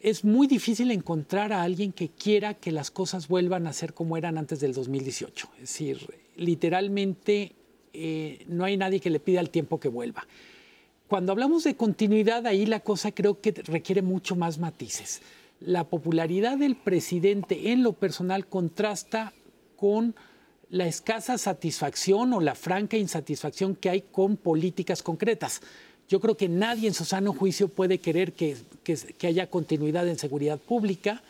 es 0.06 0.24
muy 0.24 0.46
difícil 0.46 0.92
encontrar 0.92 1.51
a 1.51 1.63
alguien 1.63 1.92
que 1.92 2.10
quiera 2.10 2.54
que 2.54 2.72
las 2.72 2.92
cosas 2.92 3.27
vuelvan 3.27 3.65
a 3.65 3.74
ser 3.74 3.96
como 3.96 4.18
eran 4.18 4.38
antes 4.38 4.60
del 4.60 4.72
2018. 4.72 5.50
Es 5.56 5.62
decir, 5.62 5.98
literalmente 6.36 7.54
eh, 7.92 8.46
no 8.48 8.65
hay 8.65 8.77
nadie 8.77 9.00
que 9.00 9.10
le 9.10 9.20
pida 9.20 9.39
al 9.39 9.50
tiempo 9.50 9.80
que 9.80 9.88
vuelva. 9.88 10.27
Cuando 11.08 11.32
hablamos 11.32 11.63
de 11.63 11.75
continuidad, 11.75 12.46
ahí 12.46 12.68
la 12.68 12.82
cosa 12.82 13.13
creo 13.13 13.42
que 13.42 13.51
requiere 13.51 14.04
mucho 14.04 14.36
más 14.36 14.60
matices. 14.60 15.24
La 15.60 15.86
popularidad 15.86 16.60
del 16.60 16.75
presidente 16.75 17.72
en 17.72 17.82
lo 17.82 17.94
personal 17.94 18.46
contrasta 18.46 19.34
con 19.75 20.15
la 20.70 20.88
escasa 20.88 21.38
satisfacción 21.38 22.34
o 22.34 22.41
la 22.41 22.55
franca 22.55 22.98
insatisfacción 22.98 23.75
que 23.75 23.89
hay 23.89 24.01
con 24.01 24.38
políticas 24.38 25.03
concretas. 25.03 25.62
Yo 26.08 26.20
creo 26.20 26.38
que 26.38 26.50
nadie 26.50 26.88
en 26.88 26.94
su 26.94 27.05
sano 27.05 27.34
juicio 27.34 27.67
puede 27.67 28.00
querer 28.00 28.34
que, 28.34 28.58
que, 28.84 29.27
haya 29.27 29.50
continuidad 29.50 30.08
en 30.08 30.20
seguridad 30.20 30.60
pública. 30.60 31.24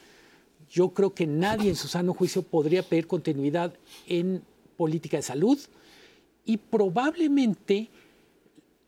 Yo 0.70 0.90
creo 0.90 1.14
que 1.14 1.28
nadie 1.28 1.70
en 1.70 1.76
su 1.76 1.88
sano 1.88 2.14
juicio 2.14 2.42
podría 2.42 2.84
pedir 2.84 3.08
continuidad 3.08 3.74
en 4.08 4.42
política 4.76 5.18
de 5.18 5.24
salud. 5.24 5.58
Y 6.44 6.58
probablemente 6.58 7.90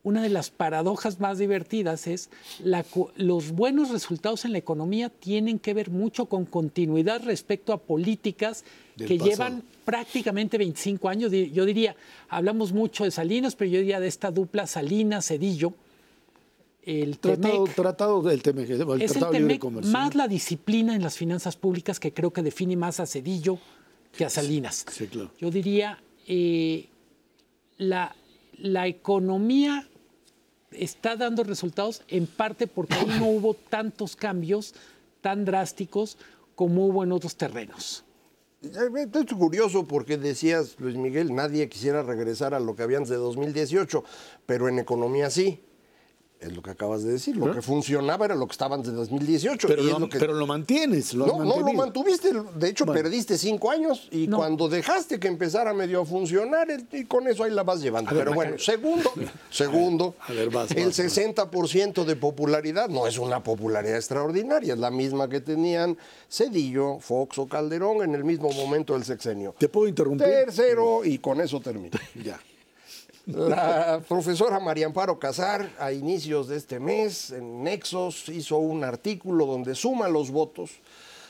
una 0.08 0.22
de 0.22 0.30
las 0.30 0.50
paradojas 0.50 1.20
más 1.20 1.36
divertidas 1.36 2.06
es 2.06 2.30
la, 2.64 2.82
los 3.16 3.52
buenos 3.52 3.90
resultados 3.90 4.46
en 4.46 4.52
la 4.52 4.58
economía 4.58 5.10
tienen 5.10 5.58
que 5.58 5.74
ver 5.74 5.90
mucho 5.90 6.26
con 6.26 6.46
continuidad 6.46 7.22
respecto 7.24 7.74
a 7.74 7.78
políticas 7.78 8.64
que 8.96 9.18
llevan 9.18 9.62
prácticamente 9.84 10.56
25 10.56 11.08
años. 11.10 11.30
Yo 11.30 11.66
diría, 11.66 11.94
hablamos 12.30 12.72
mucho 12.72 13.04
de 13.04 13.10
Salinas, 13.10 13.54
pero 13.54 13.70
yo 13.70 13.78
diría 13.80 14.00
de 14.00 14.08
esta 14.08 14.30
dupla 14.30 14.66
Salinas-Cedillo. 14.66 15.74
El 16.82 17.18
tratado, 17.18 17.64
tratado 17.64 18.22
del 18.22 18.42
TEMEC, 18.42 18.70
el 18.70 19.02
es 19.02 19.14
el 19.14 19.28
TEMEC 19.28 19.62
más 19.84 20.14
la 20.14 20.26
disciplina 20.26 20.94
en 20.94 21.02
las 21.02 21.18
finanzas 21.18 21.54
públicas 21.54 22.00
que 22.00 22.14
creo 22.14 22.32
que 22.32 22.42
define 22.42 22.76
más 22.76 22.98
a 22.98 23.06
Cedillo 23.06 23.58
que 24.16 24.24
a 24.24 24.30
Salinas. 24.30 24.86
Sí, 24.90 25.06
claro. 25.06 25.30
Yo 25.38 25.50
diría, 25.50 25.98
eh, 26.26 26.88
la, 27.76 28.16
la 28.56 28.86
economía 28.86 29.86
está 30.72 31.16
dando 31.16 31.44
resultados 31.44 32.02
en 32.08 32.26
parte 32.26 32.66
porque 32.66 32.94
ahí 32.94 33.06
no 33.18 33.26
hubo 33.26 33.54
tantos 33.54 34.16
cambios 34.16 34.74
tan 35.20 35.44
drásticos 35.44 36.18
como 36.54 36.86
hubo 36.86 37.04
en 37.04 37.12
otros 37.12 37.36
terrenos. 37.36 38.04
Es 38.60 39.34
curioso 39.34 39.86
porque 39.86 40.16
decías, 40.16 40.74
Luis 40.80 40.96
Miguel, 40.96 41.32
nadie 41.32 41.68
quisiera 41.68 42.02
regresar 42.02 42.54
a 42.54 42.60
lo 42.60 42.74
que 42.74 42.82
había 42.82 42.96
antes 42.96 43.10
de 43.10 43.16
2018, 43.16 44.02
pero 44.46 44.68
en 44.68 44.80
economía 44.80 45.30
sí. 45.30 45.62
Es 46.40 46.54
lo 46.54 46.62
que 46.62 46.70
acabas 46.70 47.02
de 47.02 47.10
decir. 47.10 47.36
Lo 47.36 47.52
que 47.52 47.60
funcionaba 47.62 48.24
era 48.24 48.36
lo 48.36 48.46
que 48.46 48.52
estaba 48.52 48.76
antes 48.76 48.92
de 48.92 48.98
2018. 48.98 49.66
Pero, 49.66 49.82
lo, 49.82 49.98
lo 49.98 50.08
pero 50.08 50.34
lo 50.34 50.46
mantienes. 50.46 51.12
Lo 51.12 51.26
no, 51.26 51.44
no 51.44 51.60
lo 51.60 51.72
mantuviste. 51.72 52.30
De 52.54 52.68
hecho, 52.68 52.86
perdiste 52.86 53.36
cinco 53.36 53.72
años 53.72 54.08
y 54.12 54.28
cuando 54.28 54.68
dejaste 54.68 55.18
que 55.18 55.26
empezara 55.26 55.74
medio 55.74 56.02
a 56.02 56.04
funcionar, 56.04 56.68
y 56.92 57.04
con 57.06 57.26
eso 57.26 57.42
ahí 57.42 57.50
la 57.50 57.64
vas 57.64 57.80
llevando. 57.80 58.10
pero 58.14 58.32
bueno, 58.32 58.56
segundo, 58.58 59.12
segundo, 59.50 60.14
el 60.28 60.92
60% 60.92 62.04
de 62.04 62.16
popularidad 62.16 62.88
no 62.88 63.08
es 63.08 63.18
una 63.18 63.42
popularidad 63.42 63.96
extraordinaria. 63.96 64.74
Es 64.74 64.78
la 64.78 64.92
misma 64.92 65.28
que 65.28 65.40
tenían 65.40 65.98
Cedillo, 66.30 67.00
Fox 67.00 67.38
o 67.38 67.48
Calderón 67.48 68.02
en 68.02 68.14
el 68.14 68.22
mismo 68.22 68.50
momento 68.52 68.92
del 68.92 69.04
sexenio. 69.04 69.56
¿Te 69.58 69.68
puedo 69.68 69.88
interrumpir? 69.88 70.26
Tercero, 70.26 71.04
y 71.04 71.18
con 71.18 71.40
eso 71.40 71.60
termino. 71.60 71.98
ya. 72.24 72.38
La 73.28 74.00
profesora 74.08 74.58
María 74.58 74.86
Amparo 74.86 75.18
Casar, 75.18 75.70
a 75.78 75.92
inicios 75.92 76.48
de 76.48 76.56
este 76.56 76.80
mes, 76.80 77.30
en 77.30 77.62
Nexos, 77.62 78.30
hizo 78.30 78.56
un 78.56 78.84
artículo 78.84 79.44
donde 79.44 79.74
suma 79.74 80.08
los 80.08 80.30
votos 80.30 80.70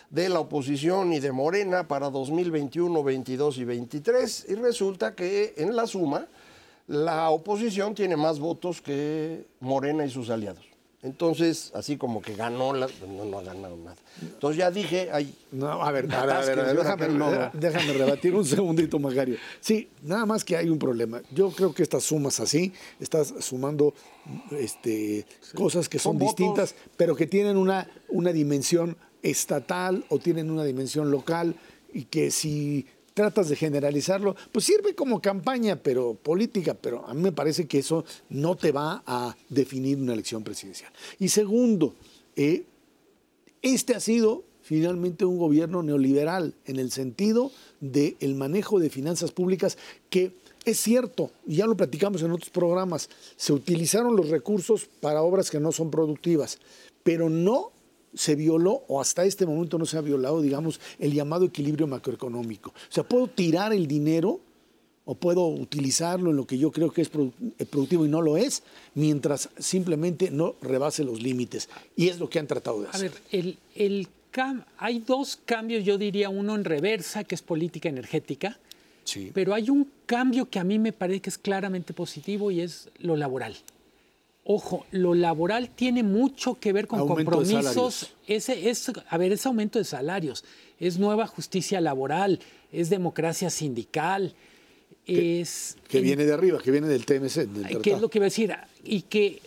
de 0.09 0.29
la 0.29 0.39
oposición 0.39 1.13
y 1.13 1.19
de 1.19 1.33
Morena 1.33 1.89
para 1.89 2.09
2021, 2.09 3.03
22 3.03 3.59
y 3.59 3.65
23, 3.65 4.47
y 4.49 4.55
resulta 4.55 5.17
que 5.17 5.55
en 5.57 5.75
la 5.75 5.89
suma 5.89 6.29
la 6.87 7.31
oposición 7.31 7.97
tiene 7.97 8.15
más 8.15 8.39
votos 8.39 8.81
que 8.81 9.45
Morena 9.59 10.05
y 10.05 10.11
sus 10.11 10.31
aliados. 10.31 10.78
Entonces, 11.01 11.71
así 11.75 11.97
como 11.97 12.21
que 12.21 12.35
ganó, 12.35 12.73
la, 12.73 12.89
no, 13.07 13.39
ha 13.39 13.43
ganado 13.43 13.77
nada. 13.77 13.97
Entonces 14.21 14.59
ya 14.59 14.71
dije, 14.73 15.09
ay, 15.13 15.33
no, 15.53 15.69
a 15.69 15.93
ver, 15.93 16.13
a 16.13 16.27
ver, 16.27 16.77
déjame, 16.77 17.51
déjame, 17.53 17.93
rebatir 17.93 18.35
un 18.35 18.45
segundito, 18.45 18.99
Magario. 18.99 19.37
Sí, 19.61 19.89
nada 20.03 20.27
más 20.27 20.45
que 20.45 20.57
hay 20.57 20.69
un 20.69 20.79
problema. 20.79 21.23
Yo 21.31 21.51
creo 21.51 21.73
que 21.73 21.85
estas 21.85 22.03
sumas 22.03 22.41
así, 22.41 22.73
estás 22.99 23.33
sumando 23.39 23.95
este, 24.51 25.25
cosas 25.55 25.89
que 25.89 26.01
son, 26.01 26.19
distintas, 26.19 26.75
pero 26.97 27.15
que 27.15 27.29
tienen 27.29 27.57
una, 27.57 27.89
una 28.09 28.33
dimensión 28.33 28.97
estatal 29.23 30.05
o 30.09 30.19
tienen 30.19 30.51
una 30.51 30.65
dimensión 30.65 31.13
local 31.13 31.55
y 31.93 32.05
que 32.05 32.33
si 32.33 32.87
tratas 33.19 33.49
de 33.49 33.57
generalizarlo, 33.57 34.37
pues 34.53 34.65
sirve 34.65 34.95
como 34.95 35.21
campaña 35.21 35.75
pero 35.75 36.15
política, 36.15 36.75
pero 36.75 37.05
a 37.05 37.15
mí 37.15 37.21
me 37.21 37.33
parece 37.33 37.67
que 37.67 37.81
eso 37.81 38.05
no 38.29 38.55
te 38.55 38.71
va 38.71 39.03
a 39.05 39.37
definir 39.49 39.99
una 39.99 40.13
elección 40.13 40.45
presidencial. 40.45 40.93
Y 41.19 41.29
segundo, 41.29 41.97
eh, 42.37 42.63
este 43.61 43.97
ha 43.97 44.01
sido 44.01 44.45
finalmente 44.63 45.25
un 45.25 45.37
gobierno 45.37 45.83
neoliberal 45.83 46.55
en 46.65 46.77
el 46.77 46.93
sentido 46.93 47.51
del 47.81 48.37
manejo 48.37 48.79
de 48.79 48.89
finanzas 48.89 49.33
públicas 49.33 49.79
que 50.11 50.33
es 50.65 50.79
cierto, 50.79 51.33
ya 51.45 51.67
lo 51.67 51.77
platicamos 51.77 52.23
en 52.23 52.31
otros 52.31 52.51
programas, 52.51 53.11
se 53.37 53.53
utilizaron 53.53 54.15
los 54.15 54.29
recursos 54.29 54.85
para 55.01 55.23
obras 55.23 55.51
que 55.51 55.59
no 55.59 55.73
son 55.73 55.91
productivas, 55.91 56.61
pero 57.03 57.29
no 57.29 57.73
se 58.19 58.35
violó 58.35 58.83
o 58.89 59.01
hasta 59.01 59.25
este 59.25 59.47
momento 59.47 59.79
no 59.79 59.87
se 59.87 59.97
ha 59.97 60.01
violado, 60.01 60.43
digamos, 60.43 60.81
el 60.99 61.13
llamado 61.13 61.45
equilibrio 61.45 61.87
macroeconómico. 61.87 62.71
O 62.71 62.93
sea, 62.93 63.05
puedo 63.05 63.29
tirar 63.29 63.73
el 63.73 63.87
dinero 63.87 64.41
o 65.05 65.15
puedo 65.15 65.47
utilizarlo 65.47 66.31
en 66.31 66.37
lo 66.37 66.45
que 66.45 66.59
yo 66.59 66.73
creo 66.73 66.91
que 66.91 67.03
es 67.03 67.11
eh, 67.15 67.65
productivo 67.65 68.05
y 68.05 68.09
no 68.09 68.21
lo 68.21 68.37
es, 68.37 68.65
mientras 68.95 69.51
simplemente 69.57 70.33
no 70.33 70.57
rebase 70.61 71.05
los 71.05 71.23
límites. 71.23 71.69
Y 71.95 72.09
es 72.09 72.19
lo 72.19 72.29
que 72.29 72.41
han 72.41 72.49
tratado 72.49 72.83
de 72.83 72.89
hacer. 72.89 73.13
A 73.13 73.15
ver, 73.15 73.23
el, 73.31 73.59
el 73.77 74.09
hay 74.79 74.99
dos 74.99 75.39
cambios, 75.45 75.85
yo 75.85 75.97
diría 75.97 76.29
uno 76.29 76.57
en 76.57 76.65
reversa, 76.65 77.23
que 77.23 77.37
es 77.37 77.43
política 77.43 77.89
energética, 77.89 78.59
sí. 79.05 79.31
pero 79.33 79.55
hay 79.55 79.71
un 79.71 79.89
cambio 80.07 80.51
que 80.51 80.59
a 80.59 80.65
mí 80.65 80.79
me 80.81 80.93
parece 80.93 81.21
que 81.21 81.31
es 81.31 81.39
claramente 81.39 81.95
positivo 81.95 82.51
y 82.51 82.63
es 82.63 82.89
lo 82.99 83.15
laboral. 83.17 83.57
Ojo, 84.51 84.87
lo 84.93 85.13
laboral 85.13 85.69
tiene 85.69 86.03
mucho 86.03 86.55
que 86.59 86.73
ver 86.73 86.87
con 86.87 87.07
compromisos. 87.07 88.15
Ese 88.27 88.71
es, 88.71 88.91
a 89.07 89.19
ver, 89.19 89.31
es 89.31 89.45
aumento 89.45 89.79
de 89.79 89.85
salarios, 89.85 90.43
es 90.81 90.99
nueva 90.99 91.27
justicia 91.27 91.83
laboral, 91.83 92.41
es 92.73 92.89
democracia 92.89 93.51
sindical, 93.51 94.35
que, 95.05 95.43
es 95.43 95.77
que 95.87 96.01
viene 96.01 96.25
de 96.25 96.33
arriba, 96.33 96.61
que 96.65 96.71
viene 96.71 96.89
del 96.89 97.05
TMC. 97.05 97.35
Del 97.47 97.83
¿Qué 97.83 97.93
es 97.93 98.01
lo 98.01 98.09
que 98.09 98.17
iba 98.17 98.25
a 98.25 98.31
decir? 98.31 98.55
Y 98.85 99.03
que 99.03 99.43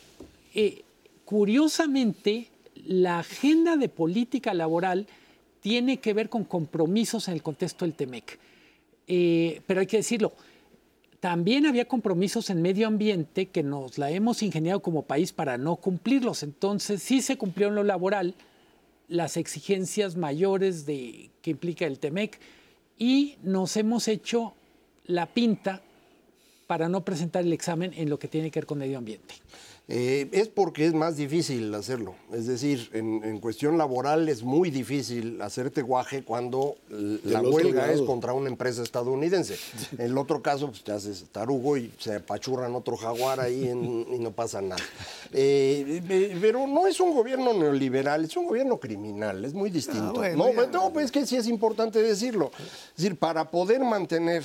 eh, 0.54 0.84
curiosamente 1.26 2.50
la 2.86 3.18
agenda 3.18 3.78
de 3.78 3.90
política 3.90 4.54
laboral 4.54 5.08
tiene 5.62 5.98
que 5.98 6.14
ver 6.14 6.30
con 6.30 6.44
compromisos 6.44 7.28
en 7.28 7.34
el 7.34 7.42
contexto 7.42 7.86
del 7.86 7.96
TEMEC. 7.96 8.38
Eh, 9.08 9.62
pero 9.66 9.80
hay 9.80 9.88
que 9.88 9.98
decirlo, 9.98 10.34
también 11.22 11.68
había 11.68 11.88
compromisos 11.88 12.50
en 12.50 12.64
medio 12.64 12.88
ambiente 12.88 13.46
que 13.46 13.62
nos 13.62 14.00
la 14.00 14.10
hemos 14.10 14.42
ingeniado 14.42 14.82
como 14.82 15.04
país 15.04 15.32
para 15.32 15.60
no 15.60 15.76
cumplirlos. 15.76 16.42
Entonces, 16.42 17.04
sí 17.04 17.22
se 17.22 17.38
cumplió 17.38 17.68
en 17.68 17.76
lo 17.76 17.84
laboral 17.84 18.34
las 19.08 19.38
exigencias 19.38 20.16
mayores 20.18 20.88
de, 20.88 21.30
que 21.44 21.52
implica 21.52 21.86
el 21.86 22.00
TEMEC 22.00 22.40
y 22.98 23.36
nos 23.44 23.78
hemos 23.78 24.08
hecho 24.08 24.56
la 25.06 25.28
pinta 25.28 25.84
para 26.66 26.90
no 26.90 27.06
presentar 27.06 27.44
el 27.44 27.54
examen 27.54 27.94
en 27.96 28.10
lo 28.10 28.18
que 28.18 28.28
tiene 28.28 28.50
que 28.50 28.62
ver 28.62 28.66
con 28.66 28.80
medio 28.80 28.98
ambiente. 28.98 29.36
Eh, 29.94 30.30
es 30.32 30.48
porque 30.48 30.86
es 30.86 30.94
más 30.94 31.18
difícil 31.18 31.76
hacerlo. 31.76 32.16
Es 32.32 32.48
decir, 32.48 32.90
en, 32.94 33.40
cuestión 33.42 33.78
laboral 33.78 34.30
es 34.30 34.42
muy 34.42 34.72
difícil 34.72 35.42
hacerte 35.42 35.82
guaje 35.82 36.24
cuando 36.24 36.78
la 36.90 37.42
huelga 37.42 37.92
es 37.92 38.02
contra 38.02 38.32
una 38.32 38.48
empresa 38.48 38.84
estadounidense. 38.84 39.58
En 39.98 40.06
el 40.06 40.18
otro 40.18 40.42
caso, 40.42 40.70
pues 40.70 40.82
te 40.86 40.94
haces 40.94 41.26
tarugo 41.34 41.76
y 41.76 41.92
se 42.00 42.16
apachurran 42.16 42.74
otro 42.74 42.96
jaguar 42.96 43.42
ahí 43.42 43.70
y 43.70 44.18
no 44.18 44.32
pasa 44.32 44.62
nada. 44.62 44.82
Eh, 45.34 46.38
pero 46.40 46.68
no 46.68 46.88
es 46.88 47.00
un 47.02 47.14
gobierno 47.14 47.54
neoliberal, 47.54 48.24
es 48.24 48.38
un 48.38 48.48
gobierno 48.48 48.80
criminal, 48.80 49.44
es 49.44 49.54
muy 49.54 49.70
distinto. 49.70 50.22
Ah, 50.22 50.30
no, 50.30 50.54
no, 50.54 51.00
es 51.02 51.12
que 51.12 51.26
sí 51.26 51.36
es 51.36 51.48
importante 51.48 52.02
decirlo. 52.02 52.52
Es 52.96 53.04
decir, 53.04 53.18
para 53.18 53.52
poder 53.52 53.82
mantener 53.82 54.44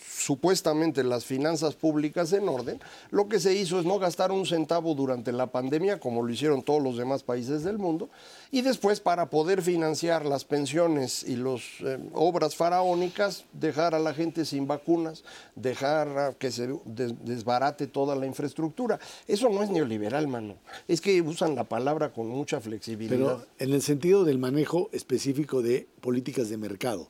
supuestamente 0.00 1.04
las 1.04 1.24
finanzas 1.24 1.74
públicas 1.74 2.32
en 2.32 2.48
orden, 2.48 2.80
lo 3.10 3.28
que 3.28 3.40
se 3.40 3.54
hizo 3.54 3.78
es 3.78 3.86
no 3.86 3.98
gastar 3.98 4.32
un 4.32 4.46
centavo 4.46 4.94
durante 4.94 5.32
la 5.32 5.48
pandemia, 5.48 6.00
como 6.00 6.22
lo 6.22 6.32
hicieron 6.32 6.62
todos 6.62 6.82
los 6.82 6.96
demás 6.96 7.22
países 7.22 7.64
del 7.64 7.78
mundo, 7.78 8.08
y 8.50 8.62
después 8.62 9.00
para 9.00 9.30
poder 9.30 9.62
financiar 9.62 10.24
las 10.24 10.44
pensiones 10.44 11.24
y 11.24 11.36
las 11.36 11.60
eh, 11.80 11.98
obras 12.12 12.56
faraónicas, 12.56 13.44
dejar 13.52 13.94
a 13.94 13.98
la 13.98 14.14
gente 14.14 14.44
sin 14.44 14.66
vacunas, 14.66 15.24
dejar 15.54 16.36
que 16.38 16.50
se 16.50 16.68
desbarate 16.84 17.86
toda 17.86 18.16
la 18.16 18.26
infraestructura. 18.26 18.98
Eso 19.26 19.48
no 19.48 19.62
es 19.62 19.70
neoliberal, 19.70 20.28
mano. 20.28 20.56
Es 20.88 21.00
que 21.00 21.20
usan 21.22 21.54
la 21.54 21.64
palabra 21.64 22.12
con 22.12 22.28
mucha 22.28 22.60
flexibilidad. 22.60 23.16
Pero 23.18 23.46
en 23.58 23.72
el 23.72 23.82
sentido 23.82 24.24
del 24.24 24.38
manejo 24.38 24.88
específico 24.92 25.62
de 25.62 25.88
políticas 26.00 26.48
de 26.48 26.56
mercado 26.56 27.08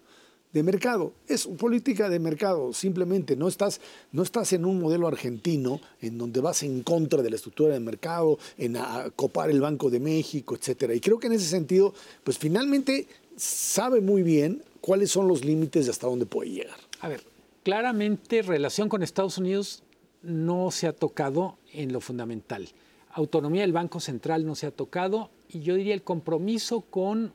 de 0.54 0.62
mercado. 0.62 1.12
Es 1.26 1.46
política 1.49 2.08
de 2.08 2.20
mercado, 2.20 2.73
simplemente. 2.73 3.34
No 3.37 3.49
estás, 3.49 3.80
no 4.12 4.23
estás 4.23 4.52
en 4.52 4.64
un 4.64 4.80
modelo 4.80 5.08
argentino 5.08 5.80
en 6.00 6.16
donde 6.16 6.40
vas 6.40 6.62
en 6.62 6.82
contra 6.84 7.23
de 7.23 7.28
la 7.28 7.37
estructura 7.37 7.75
de 7.75 7.80
mercado, 7.80 8.38
en 8.56 8.78
copar 9.16 9.50
el 9.50 9.61
Banco 9.61 9.90
de 9.90 9.99
México, 9.99 10.54
etcétera. 10.54 10.94
Y 10.94 11.00
creo 11.00 11.18
que 11.18 11.26
en 11.26 11.34
ese 11.34 11.46
sentido, 11.46 11.92
pues 12.23 12.38
finalmente 12.38 13.08
sabe 13.37 14.00
muy 14.00 14.23
bien 14.23 14.62
cuáles 14.80 15.11
son 15.11 15.26
los 15.26 15.44
límites 15.44 15.87
de 15.87 15.90
hasta 15.90 16.06
dónde 16.06 16.25
puede 16.25 16.50
llegar. 16.50 16.78
A 17.00 17.08
ver, 17.08 17.25
claramente 17.64 18.40
relación 18.42 18.88
con 18.88 19.02
Estados 19.02 19.38
Unidos 19.38 19.82
no 20.23 20.70
se 20.70 20.87
ha 20.87 20.92
tocado 20.92 21.58
en 21.73 21.92
lo 21.92 22.00
fundamental. 22.00 22.68
Autonomía 23.11 23.62
del 23.62 23.73
Banco 23.73 23.99
Central 23.99 24.46
no 24.46 24.54
se 24.54 24.66
ha 24.66 24.70
tocado 24.70 25.30
y 25.49 25.61
yo 25.61 25.75
diría 25.75 25.94
el 25.94 26.02
compromiso 26.02 26.80
con 26.82 27.32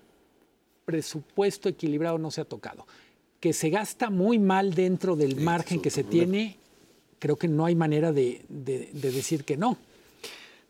presupuesto 0.86 1.70
equilibrado 1.70 2.18
no 2.18 2.32
se 2.32 2.42
ha 2.42 2.46
tocado 2.46 2.88
que 3.40 3.54
se 3.54 3.70
gasta 3.70 4.10
muy 4.10 4.40
mal 4.40 4.74
dentro 4.74 5.16
del 5.16 5.38
margen 5.38 5.82
que 5.82 5.90
se 5.90 6.04
tiene, 6.04 6.58
creo 7.20 7.38
que 7.38 7.48
no 7.48 7.66
hay 7.66 7.76
manera 7.76 8.12
de, 8.12 8.42
decir 8.48 9.44
que 9.44 9.58
no. 9.58 9.78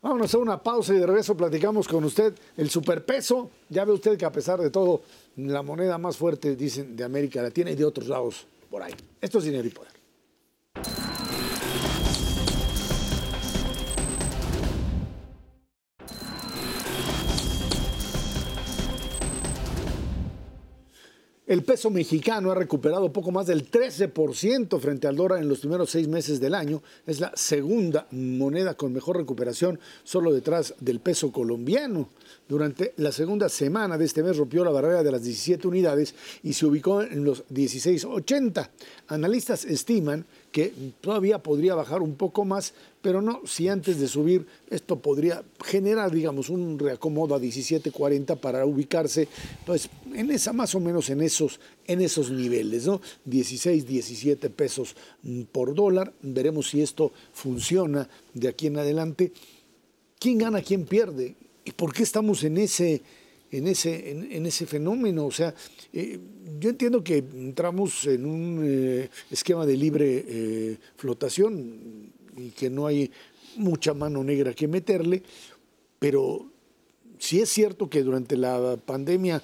Vamos 0.02 0.22
a 0.22 0.24
hacer 0.24 0.40
una 0.40 0.62
pausa 0.62 0.94
y 0.94 0.98
de 0.98 1.06
regreso 1.06 1.36
platicamos 1.36 1.86
con 1.86 2.04
usted 2.04 2.34
el 2.56 2.70
superpeso. 2.70 3.50
Ya 3.68 3.84
ve 3.84 3.92
usted 3.92 4.16
que 4.16 4.24
a 4.24 4.32
pesar 4.32 4.58
de 4.58 4.70
todo, 4.70 5.02
la 5.36 5.62
moneda 5.62 5.98
más 5.98 6.16
fuerte, 6.16 6.56
dicen, 6.56 6.96
de 6.96 7.04
América 7.04 7.42
Latina 7.42 7.70
y 7.70 7.74
de 7.74 7.84
otros 7.84 8.08
lados 8.08 8.46
por 8.70 8.82
ahí. 8.82 8.94
Esto 9.20 9.38
es 9.38 9.44
dinero 9.44 9.66
y 9.66 9.70
poder. 9.70 9.99
El 21.50 21.64
peso 21.64 21.90
mexicano 21.90 22.52
ha 22.52 22.54
recuperado 22.54 23.12
poco 23.12 23.32
más 23.32 23.48
del 23.48 23.68
13% 23.68 24.78
frente 24.78 25.08
al 25.08 25.16
dólar 25.16 25.42
en 25.42 25.48
los 25.48 25.58
primeros 25.58 25.90
seis 25.90 26.06
meses 26.06 26.38
del 26.38 26.54
año. 26.54 26.80
Es 27.04 27.18
la 27.18 27.32
segunda 27.34 28.06
moneda 28.12 28.74
con 28.74 28.92
mejor 28.92 29.16
recuperación, 29.16 29.80
solo 30.04 30.32
detrás 30.32 30.74
del 30.78 31.00
peso 31.00 31.32
colombiano. 31.32 32.08
Durante 32.48 32.94
la 32.98 33.10
segunda 33.10 33.48
semana 33.48 33.98
de 33.98 34.04
este 34.04 34.22
mes 34.22 34.36
rompió 34.36 34.64
la 34.64 34.70
barrera 34.70 35.02
de 35.02 35.10
las 35.10 35.24
17 35.24 35.66
unidades 35.66 36.14
y 36.44 36.52
se 36.52 36.66
ubicó 36.66 37.02
en 37.02 37.24
los 37.24 37.44
16.80. 37.48 38.70
Analistas 39.08 39.64
estiman 39.64 40.26
que 40.52 40.72
todavía 41.00 41.38
podría 41.38 41.74
bajar 41.74 42.02
un 42.02 42.16
poco 42.16 42.44
más, 42.44 42.74
pero 43.02 43.22
no 43.22 43.40
si 43.46 43.68
antes 43.68 44.00
de 44.00 44.08
subir 44.08 44.46
esto 44.68 44.98
podría 44.98 45.44
generar, 45.64 46.10
digamos, 46.10 46.48
un 46.48 46.78
reacomodo 46.78 47.34
a 47.34 47.40
17.40 47.40 48.36
para 48.38 48.66
ubicarse, 48.66 49.28
pues 49.64 49.88
en 50.12 50.30
esa 50.30 50.52
más 50.52 50.74
o 50.74 50.80
menos 50.80 51.08
en 51.10 51.22
esos 51.22 51.60
en 51.86 52.00
esos 52.00 52.30
niveles, 52.30 52.86
¿no? 52.86 53.00
16, 53.24 53.86
17 53.86 54.50
pesos 54.50 54.96
por 55.52 55.74
dólar. 55.74 56.12
Veremos 56.22 56.70
si 56.70 56.82
esto 56.82 57.12
funciona 57.32 58.08
de 58.34 58.48
aquí 58.48 58.66
en 58.66 58.78
adelante. 58.78 59.32
¿Quién 60.18 60.38
gana, 60.38 60.62
quién 60.62 60.84
pierde? 60.84 61.34
¿Y 61.64 61.72
por 61.72 61.92
qué 61.92 62.02
estamos 62.02 62.44
en 62.44 62.58
ese 62.58 63.02
en 63.52 63.66
ese, 63.66 64.10
en, 64.10 64.46
ese 64.46 64.66
fenómeno. 64.66 65.26
O 65.26 65.30
sea, 65.30 65.54
eh, 65.92 66.18
yo 66.58 66.70
entiendo 66.70 67.02
que 67.02 67.18
entramos 67.18 68.06
en 68.06 68.24
un 68.24 68.60
eh, 68.64 69.10
esquema 69.30 69.66
de 69.66 69.76
libre 69.76 70.24
eh, 70.26 70.78
flotación 70.96 72.12
y 72.36 72.50
que 72.50 72.70
no 72.70 72.86
hay 72.86 73.10
mucha 73.56 73.94
mano 73.94 74.22
negra 74.22 74.54
que 74.54 74.68
meterle, 74.68 75.22
pero 75.98 76.46
si 77.18 77.40
es 77.40 77.50
cierto 77.50 77.90
que 77.90 78.02
durante 78.02 78.36
la 78.36 78.76
pandemia, 78.76 79.42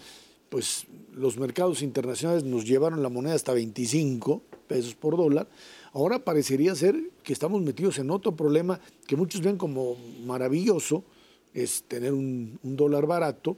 pues 0.48 0.86
los 1.12 1.36
mercados 1.36 1.82
internacionales 1.82 2.44
nos 2.44 2.64
llevaron 2.64 3.02
la 3.02 3.08
moneda 3.08 3.34
hasta 3.34 3.52
25 3.52 4.42
pesos 4.68 4.94
por 4.94 5.16
dólar. 5.16 5.48
Ahora 5.92 6.24
parecería 6.24 6.74
ser 6.74 7.10
que 7.22 7.32
estamos 7.32 7.60
metidos 7.62 7.98
en 7.98 8.10
otro 8.10 8.36
problema 8.36 8.80
que 9.06 9.16
muchos 9.16 9.40
ven 9.40 9.56
como 9.56 9.96
maravilloso, 10.24 11.04
es 11.52 11.84
tener 11.88 12.12
un 12.12 12.58
dólar 12.62 13.06
barato, 13.06 13.56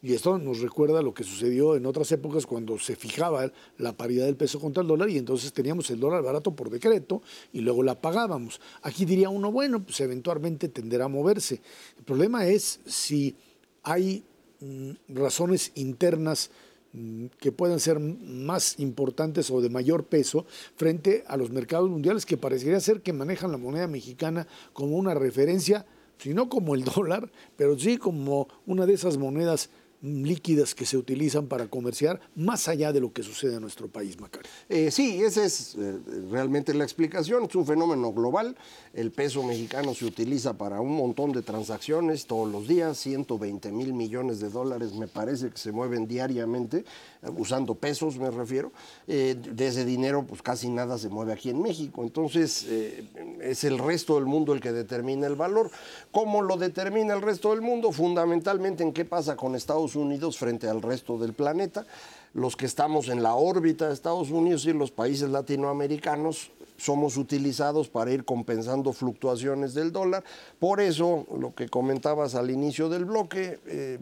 y 0.00 0.14
esto 0.14 0.38
nos 0.38 0.60
recuerda 0.60 1.02
lo 1.02 1.12
que 1.12 1.24
sucedió 1.24 1.74
en 1.74 1.84
otras 1.84 2.12
épocas 2.12 2.46
cuando 2.46 2.78
se 2.78 2.94
fijaba 2.94 3.50
la 3.78 3.92
paridad 3.92 4.26
del 4.26 4.36
peso 4.36 4.60
contra 4.60 4.82
el 4.82 4.86
dólar 4.86 5.10
y 5.10 5.18
entonces 5.18 5.52
teníamos 5.52 5.90
el 5.90 5.98
dólar 5.98 6.22
barato 6.22 6.54
por 6.54 6.70
decreto 6.70 7.20
y 7.52 7.62
luego 7.62 7.82
la 7.82 8.00
pagábamos. 8.00 8.60
Aquí 8.82 9.04
diría 9.04 9.28
uno, 9.28 9.50
bueno, 9.50 9.82
pues 9.82 10.00
eventualmente 10.00 10.68
tenderá 10.68 11.06
a 11.06 11.08
moverse. 11.08 11.60
El 11.96 12.04
problema 12.04 12.46
es 12.46 12.78
si 12.86 13.34
hay 13.82 14.22
mm, 14.60 14.90
razones 15.08 15.72
internas 15.74 16.52
mm, 16.92 17.26
que 17.40 17.50
puedan 17.50 17.80
ser 17.80 17.98
más 17.98 18.78
importantes 18.78 19.50
o 19.50 19.60
de 19.60 19.68
mayor 19.68 20.04
peso 20.04 20.46
frente 20.76 21.24
a 21.26 21.36
los 21.36 21.50
mercados 21.50 21.90
mundiales 21.90 22.24
que 22.24 22.36
parecería 22.36 22.78
ser 22.78 23.02
que 23.02 23.12
manejan 23.12 23.50
la 23.50 23.58
moneda 23.58 23.88
mexicana 23.88 24.46
como 24.72 24.96
una 24.96 25.14
referencia, 25.14 25.86
si 26.18 26.34
no 26.34 26.48
como 26.48 26.76
el 26.76 26.84
dólar, 26.96 27.32
pero 27.56 27.76
sí 27.76 27.98
como 27.98 28.46
una 28.64 28.86
de 28.86 28.94
esas 28.94 29.16
monedas 29.16 29.70
líquidas 30.00 30.74
que 30.74 30.86
se 30.86 30.96
utilizan 30.96 31.46
para 31.46 31.66
comerciar 31.66 32.20
más 32.36 32.68
allá 32.68 32.92
de 32.92 33.00
lo 33.00 33.12
que 33.12 33.22
sucede 33.22 33.56
en 33.56 33.62
nuestro 33.62 33.88
país, 33.88 34.20
Macario. 34.20 34.48
Eh, 34.68 34.90
sí, 34.90 35.22
esa 35.22 35.44
es 35.44 35.74
eh, 35.76 35.98
realmente 36.30 36.72
la 36.72 36.84
explicación. 36.84 37.44
Es 37.44 37.54
un 37.56 37.66
fenómeno 37.66 38.12
global. 38.12 38.56
El 38.94 39.10
peso 39.10 39.42
mexicano 39.42 39.94
se 39.94 40.04
utiliza 40.04 40.56
para 40.56 40.80
un 40.80 40.94
montón 40.94 41.32
de 41.32 41.42
transacciones 41.42 42.26
todos 42.26 42.50
los 42.50 42.68
días, 42.68 42.96
120 42.98 43.72
mil 43.72 43.92
millones 43.92 44.40
de 44.40 44.50
dólares 44.50 44.94
me 44.94 45.08
parece 45.08 45.50
que 45.50 45.58
se 45.58 45.72
mueven 45.72 46.06
diariamente, 46.06 46.84
eh, 47.22 47.30
usando 47.36 47.74
pesos 47.74 48.18
me 48.18 48.30
refiero. 48.30 48.72
de 49.06 49.66
ese 49.66 49.84
dinero 49.84 50.24
pues 50.26 50.42
casi 50.42 50.68
nada 50.68 50.98
se 50.98 51.08
mueve 51.08 51.32
aquí 51.32 51.50
en 51.50 51.60
México. 51.60 52.02
Entonces 52.02 52.66
es 53.40 53.64
el 53.64 53.78
resto 53.78 54.14
del 54.14 54.26
mundo 54.26 54.52
el 54.52 54.60
que 54.60 54.72
determina 54.72 55.26
el 55.26 55.34
valor. 55.34 55.70
¿Cómo 56.12 56.42
lo 56.42 56.56
determina 56.56 57.14
el 57.14 57.22
resto 57.22 57.50
del 57.50 57.62
mundo? 57.62 57.90
Fundamentalmente 57.90 58.82
en 58.82 58.92
qué 58.92 59.04
pasa 59.04 59.36
con 59.36 59.54
Estados 59.54 59.87
Unidos 59.96 60.38
frente 60.38 60.68
al 60.68 60.82
resto 60.82 61.18
del 61.18 61.32
planeta. 61.32 61.86
Los 62.34 62.56
que 62.56 62.66
estamos 62.66 63.08
en 63.08 63.22
la 63.22 63.34
órbita 63.34 63.88
de 63.88 63.94
Estados 63.94 64.30
Unidos 64.30 64.66
y 64.66 64.72
los 64.72 64.90
países 64.90 65.30
latinoamericanos 65.30 66.50
somos 66.78 67.16
utilizados 67.16 67.88
para 67.88 68.12
ir 68.12 68.24
compensando 68.24 68.92
fluctuaciones 68.92 69.74
del 69.74 69.92
dólar. 69.92 70.24
Por 70.58 70.80
eso, 70.80 71.26
lo 71.38 71.54
que 71.54 71.68
comentabas 71.68 72.34
al 72.34 72.50
inicio 72.50 72.88
del 72.88 73.04
bloque, 73.04 73.58
eh, 73.66 73.98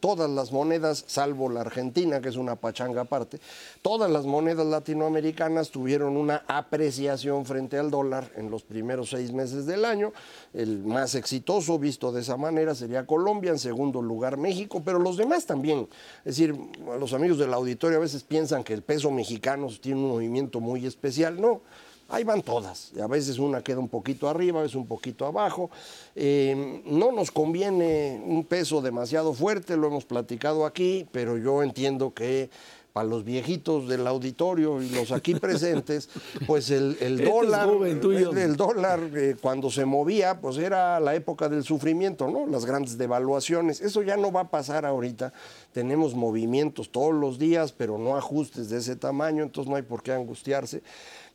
todas 0.00 0.28
las 0.30 0.50
monedas, 0.50 1.04
salvo 1.06 1.50
la 1.50 1.60
Argentina, 1.60 2.20
que 2.20 2.30
es 2.30 2.36
una 2.36 2.56
pachanga 2.56 3.02
aparte, 3.02 3.38
todas 3.82 4.10
las 4.10 4.24
monedas 4.24 4.66
latinoamericanas 4.66 5.70
tuvieron 5.70 6.16
una 6.16 6.42
apreciación 6.48 7.44
frente 7.44 7.78
al 7.78 7.90
dólar 7.90 8.32
en 8.36 8.50
los 8.50 8.62
primeros 8.62 9.10
seis 9.10 9.32
meses 9.32 9.66
del 9.66 9.84
año. 9.84 10.12
El 10.54 10.84
más 10.84 11.14
exitoso, 11.14 11.78
visto 11.78 12.12
de 12.12 12.22
esa 12.22 12.36
manera, 12.38 12.74
sería 12.74 13.06
Colombia, 13.06 13.50
en 13.50 13.58
segundo 13.58 14.00
lugar 14.00 14.38
México, 14.38 14.82
pero 14.84 14.98
los 14.98 15.18
demás 15.18 15.44
también. 15.44 15.86
Es 16.24 16.36
decir, 16.36 16.56
los 16.98 17.12
amigos 17.12 17.38
del 17.38 17.52
auditorio 17.52 17.98
a 17.98 18.00
veces 18.00 18.22
piensan 18.22 18.64
que 18.64 18.72
el 18.72 18.82
peso 18.82 19.10
mexicano 19.10 19.68
tiene 19.80 20.00
un 20.00 20.08
movimiento 20.08 20.60
muy 20.60 20.86
especial. 20.86 21.40
No, 21.40 21.60
Ahí 22.08 22.22
van 22.22 22.42
todas. 22.42 22.92
A 23.02 23.06
veces 23.08 23.38
una 23.38 23.62
queda 23.62 23.80
un 23.80 23.88
poquito 23.88 24.28
arriba, 24.28 24.60
a 24.60 24.62
veces 24.62 24.76
un 24.76 24.86
poquito 24.86 25.26
abajo. 25.26 25.70
Eh, 26.14 26.82
no 26.84 27.10
nos 27.10 27.32
conviene 27.32 28.22
un 28.24 28.44
peso 28.44 28.80
demasiado 28.80 29.32
fuerte, 29.32 29.76
lo 29.76 29.88
hemos 29.88 30.04
platicado 30.04 30.66
aquí, 30.66 31.06
pero 31.10 31.36
yo 31.36 31.64
entiendo 31.64 32.14
que 32.14 32.48
para 32.96 33.08
los 33.10 33.24
viejitos 33.24 33.88
del 33.88 34.06
auditorio 34.06 34.80
y 34.80 34.88
los 34.88 35.12
aquí 35.12 35.34
presentes, 35.34 36.08
pues 36.46 36.70
el, 36.70 36.92
este 36.98 37.24
dólar, 37.26 37.68
el, 37.84 38.56
dólar 38.56 39.00
eh, 39.14 39.36
cuando 39.38 39.70
se 39.70 39.84
movía, 39.84 40.40
pues 40.40 40.56
era 40.56 40.98
la 40.98 41.14
época 41.14 41.50
del 41.50 41.62
sufrimiento, 41.62 42.26
¿no? 42.30 42.46
Las 42.46 42.64
grandes 42.64 42.96
devaluaciones. 42.96 43.82
Eso 43.82 44.00
ya 44.00 44.16
no 44.16 44.32
va 44.32 44.40
a 44.40 44.50
pasar 44.50 44.86
ahorita. 44.86 45.34
Tenemos 45.74 46.14
movimientos 46.14 46.90
todos 46.90 47.12
los 47.12 47.38
días, 47.38 47.70
pero 47.70 47.98
no 47.98 48.16
ajustes 48.16 48.70
de 48.70 48.78
ese 48.78 48.96
tamaño, 48.96 49.42
entonces 49.42 49.68
no 49.68 49.76
hay 49.76 49.82
por 49.82 50.02
qué 50.02 50.12
angustiarse. 50.12 50.82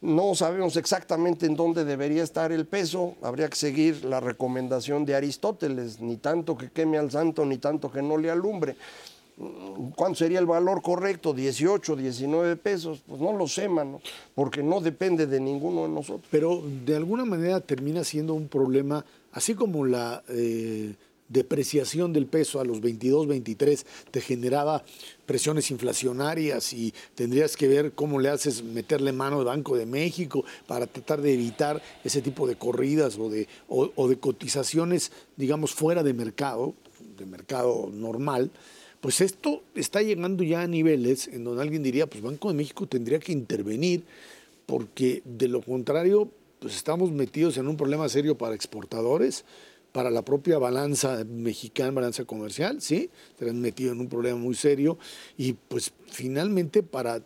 No 0.02 0.34
sabemos 0.34 0.78
exactamente 0.78 1.46
en 1.46 1.56
dónde 1.56 1.86
debería 1.86 2.24
estar 2.24 2.52
el 2.52 2.66
peso, 2.66 3.14
habría 3.22 3.48
que 3.48 3.56
seguir 3.56 4.04
la 4.04 4.20
recomendación 4.20 5.06
de 5.06 5.14
Aristóteles, 5.14 6.02
ni 6.02 6.18
tanto 6.18 6.58
que 6.58 6.72
queme 6.72 6.98
al 6.98 7.12
santo, 7.12 7.46
ni 7.46 7.60
tanto 7.60 7.92
que 7.92 8.02
no 8.02 8.18
le 8.18 8.32
alumbre. 8.32 8.78
¿Cuánto 9.96 10.20
sería 10.20 10.40
el 10.40 10.46
valor 10.46 10.82
correcto? 10.82 11.34
18, 11.34 11.96
19 11.96 12.56
pesos. 12.58 13.02
Pues 13.08 13.22
no 13.22 13.34
lo 13.34 13.48
sé, 13.48 13.68
mano, 13.70 14.02
porque 14.36 14.62
no 14.62 14.82
depende 14.82 15.26
de 15.26 15.40
ninguno 15.40 15.84
de 15.84 15.90
nosotros. 15.90 16.28
Pero 16.30 16.62
de 16.86 16.96
alguna 16.96 17.26
manera 17.26 17.60
termina 17.60 18.04
siendo 18.04 18.34
un 18.34 18.48
problema, 18.48 19.04
así 19.32 19.56
como 19.56 19.86
la 19.86 20.24
eh, 20.30 20.94
depreciación 21.30 22.12
del 22.14 22.28
peso 22.28 22.60
a 22.60 22.66
los 22.66 22.82
22, 22.82 23.28
23 23.28 23.86
te 24.12 24.22
generaba 24.22 24.84
presiones 25.26 25.72
inflacionarias 25.72 26.74
y 26.74 26.94
tendrías 27.16 27.56
que 27.56 27.70
ver 27.70 27.94
cómo 27.94 28.20
le 28.20 28.30
haces 28.30 28.64
meterle 28.64 29.14
mano 29.14 29.40
al 29.40 29.46
Banco 29.46 29.78
de 29.78 29.86
México 29.86 30.44
para 30.68 30.88
tratar 30.88 31.22
de 31.22 31.34
evitar 31.34 31.82
ese 32.04 32.22
tipo 32.22 32.48
de 32.48 32.58
corridas 32.58 33.18
o 33.18 33.30
de, 33.30 33.48
o 33.70 34.08
de 34.10 34.20
cotizaciones, 34.20 35.12
digamos, 35.38 35.72
fuera 35.72 36.04
de 36.04 36.14
mercado, 36.14 36.76
de 37.18 37.26
mercado 37.26 37.90
normal 37.94 38.52
pues 39.02 39.20
esto 39.20 39.64
está 39.74 40.02
llegando 40.04 40.44
ya 40.44 40.62
a 40.62 40.68
niveles 40.68 41.28
en 41.28 41.44
donde 41.44 41.64
alguien 41.64 41.82
diría, 41.82 42.08
pues 42.08 42.22
Banco 42.22 42.50
de 42.50 42.54
México 42.54 42.88
tendría 42.88 43.20
que 43.20 43.32
intervenir, 43.32 44.04
porque 44.68 45.24
de 45.26 45.48
lo 45.48 45.62
contrario, 45.62 46.30
pues 46.60 46.76
estamos 46.76 47.12
metidos 47.12 47.58
en 47.58 47.68
un 47.68 47.76
problema 47.76 48.08
serio 48.08 48.38
para 48.38 48.54
exportadores, 48.54 49.44
para 49.92 50.12
la 50.12 50.24
propia 50.24 50.60
balanza 50.60 51.26
mexicana, 51.26 51.92
balanza 51.92 52.26
comercial, 52.26 52.80
¿sí? 52.80 53.10
Estarán 53.32 53.60
metidos 53.60 53.94
en 53.94 54.02
un 54.02 54.08
problema 54.08 54.38
muy 54.38 54.54
serio 54.54 55.00
y 55.36 55.54
pues 55.54 55.92
finalmente 56.08 56.84
para 56.84 57.22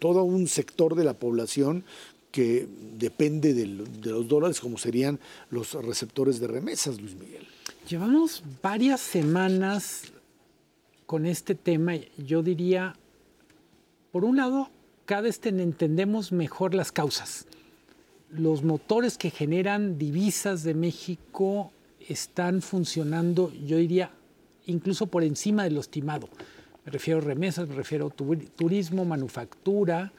todo 0.00 0.24
un 0.24 0.48
sector 0.48 0.96
de 0.96 1.04
la 1.04 1.14
población 1.14 1.84
que 2.32 2.66
depende 2.98 3.54
de, 3.54 3.64
de 3.64 4.10
los 4.10 4.28
dólares, 4.28 4.60
como 4.60 4.76
serían 4.76 5.20
los 5.50 5.72
receptores 5.72 6.40
de 6.40 6.48
remesas, 6.48 7.00
Luis 7.00 7.14
Miguel. 7.14 7.46
Llevamos 7.88 8.42
varias 8.60 9.00
semanas 9.00 10.02
con 11.08 11.24
este 11.24 11.54
tema, 11.54 11.94
yo 12.18 12.42
diría, 12.42 12.94
por 14.12 14.26
un 14.26 14.36
lado, 14.36 14.68
cada 15.06 15.22
vez 15.22 15.40
entendemos 15.42 16.32
mejor 16.32 16.74
las 16.74 16.92
causas. 16.92 17.46
Los 18.28 18.62
motores 18.62 19.16
que 19.16 19.30
generan 19.30 19.96
divisas 19.96 20.64
de 20.64 20.74
México 20.74 21.72
están 22.06 22.60
funcionando, 22.60 23.50
yo 23.54 23.78
diría, 23.78 24.10
incluso 24.66 25.06
por 25.06 25.24
encima 25.24 25.64
de 25.64 25.70
lo 25.70 25.80
estimado. 25.80 26.28
Me 26.84 26.92
refiero 26.92 27.20
a 27.20 27.22
remesas, 27.22 27.66
me 27.66 27.74
refiero 27.74 28.08
a 28.08 28.10
turismo, 28.10 29.06
manufactura, 29.06 30.12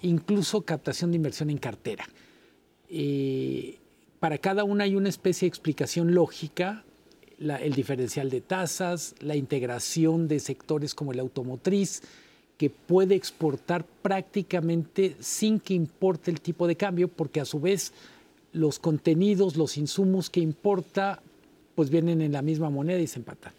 incluso 0.00 0.62
captación 0.62 1.10
de 1.10 1.16
inversión 1.18 1.50
en 1.50 1.58
cartera. 1.58 2.08
Eh, 2.88 3.78
para 4.20 4.38
cada 4.38 4.64
una 4.64 4.84
hay 4.84 4.96
una 4.96 5.10
especie 5.10 5.44
de 5.44 5.50
explicación 5.50 6.14
lógica 6.14 6.82
el 7.38 7.74
diferencial 7.74 8.30
de 8.30 8.40
tasas, 8.40 9.14
la 9.20 9.36
integración 9.36 10.28
de 10.28 10.40
sectores 10.40 10.94
como 10.94 11.12
el 11.12 11.20
automotriz, 11.20 12.02
que 12.56 12.70
puede 12.70 13.14
exportar 13.14 13.84
prácticamente 14.02 15.16
sin 15.20 15.58
que 15.58 15.74
importe 15.74 16.30
el 16.30 16.40
tipo 16.40 16.66
de 16.66 16.76
cambio, 16.76 17.08
porque 17.08 17.40
a 17.40 17.44
su 17.44 17.60
vez 17.60 17.92
los 18.52 18.78
contenidos, 18.78 19.56
los 19.56 19.76
insumos 19.76 20.30
que 20.30 20.40
importa, 20.40 21.20
pues 21.74 21.90
vienen 21.90 22.22
en 22.22 22.32
la 22.32 22.42
misma 22.42 22.70
moneda 22.70 23.00
y 23.00 23.06
se 23.06 23.18
empatan. 23.18 23.52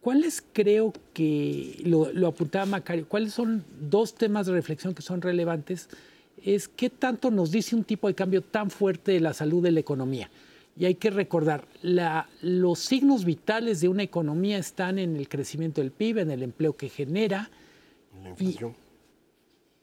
¿Cuáles 0.00 0.42
creo 0.52 0.92
que, 1.12 1.80
lo, 1.84 2.12
lo 2.12 2.28
apuntaba 2.28 2.66
Macario, 2.66 3.06
cuáles 3.08 3.32
son 3.32 3.64
dos 3.80 4.14
temas 4.14 4.46
de 4.46 4.52
reflexión 4.52 4.94
que 4.94 5.02
son 5.02 5.22
relevantes? 5.22 5.88
Es 6.44 6.68
qué 6.68 6.90
tanto 6.90 7.30
nos 7.30 7.50
dice 7.50 7.76
un 7.76 7.84
tipo 7.84 8.08
de 8.08 8.14
cambio 8.14 8.42
tan 8.42 8.70
fuerte 8.70 9.12
de 9.12 9.20
la 9.20 9.34
salud 9.34 9.62
de 9.62 9.72
la 9.72 9.80
economía. 9.80 10.30
Y 10.78 10.84
hay 10.84 10.94
que 10.94 11.10
recordar, 11.10 11.66
los 12.40 12.78
signos 12.78 13.24
vitales 13.24 13.80
de 13.80 13.88
una 13.88 14.04
economía 14.04 14.58
están 14.58 15.00
en 15.00 15.16
el 15.16 15.28
crecimiento 15.28 15.80
del 15.80 15.90
PIB, 15.90 16.18
en 16.18 16.30
el 16.30 16.44
empleo 16.44 16.76
que 16.76 16.88
genera, 16.88 17.50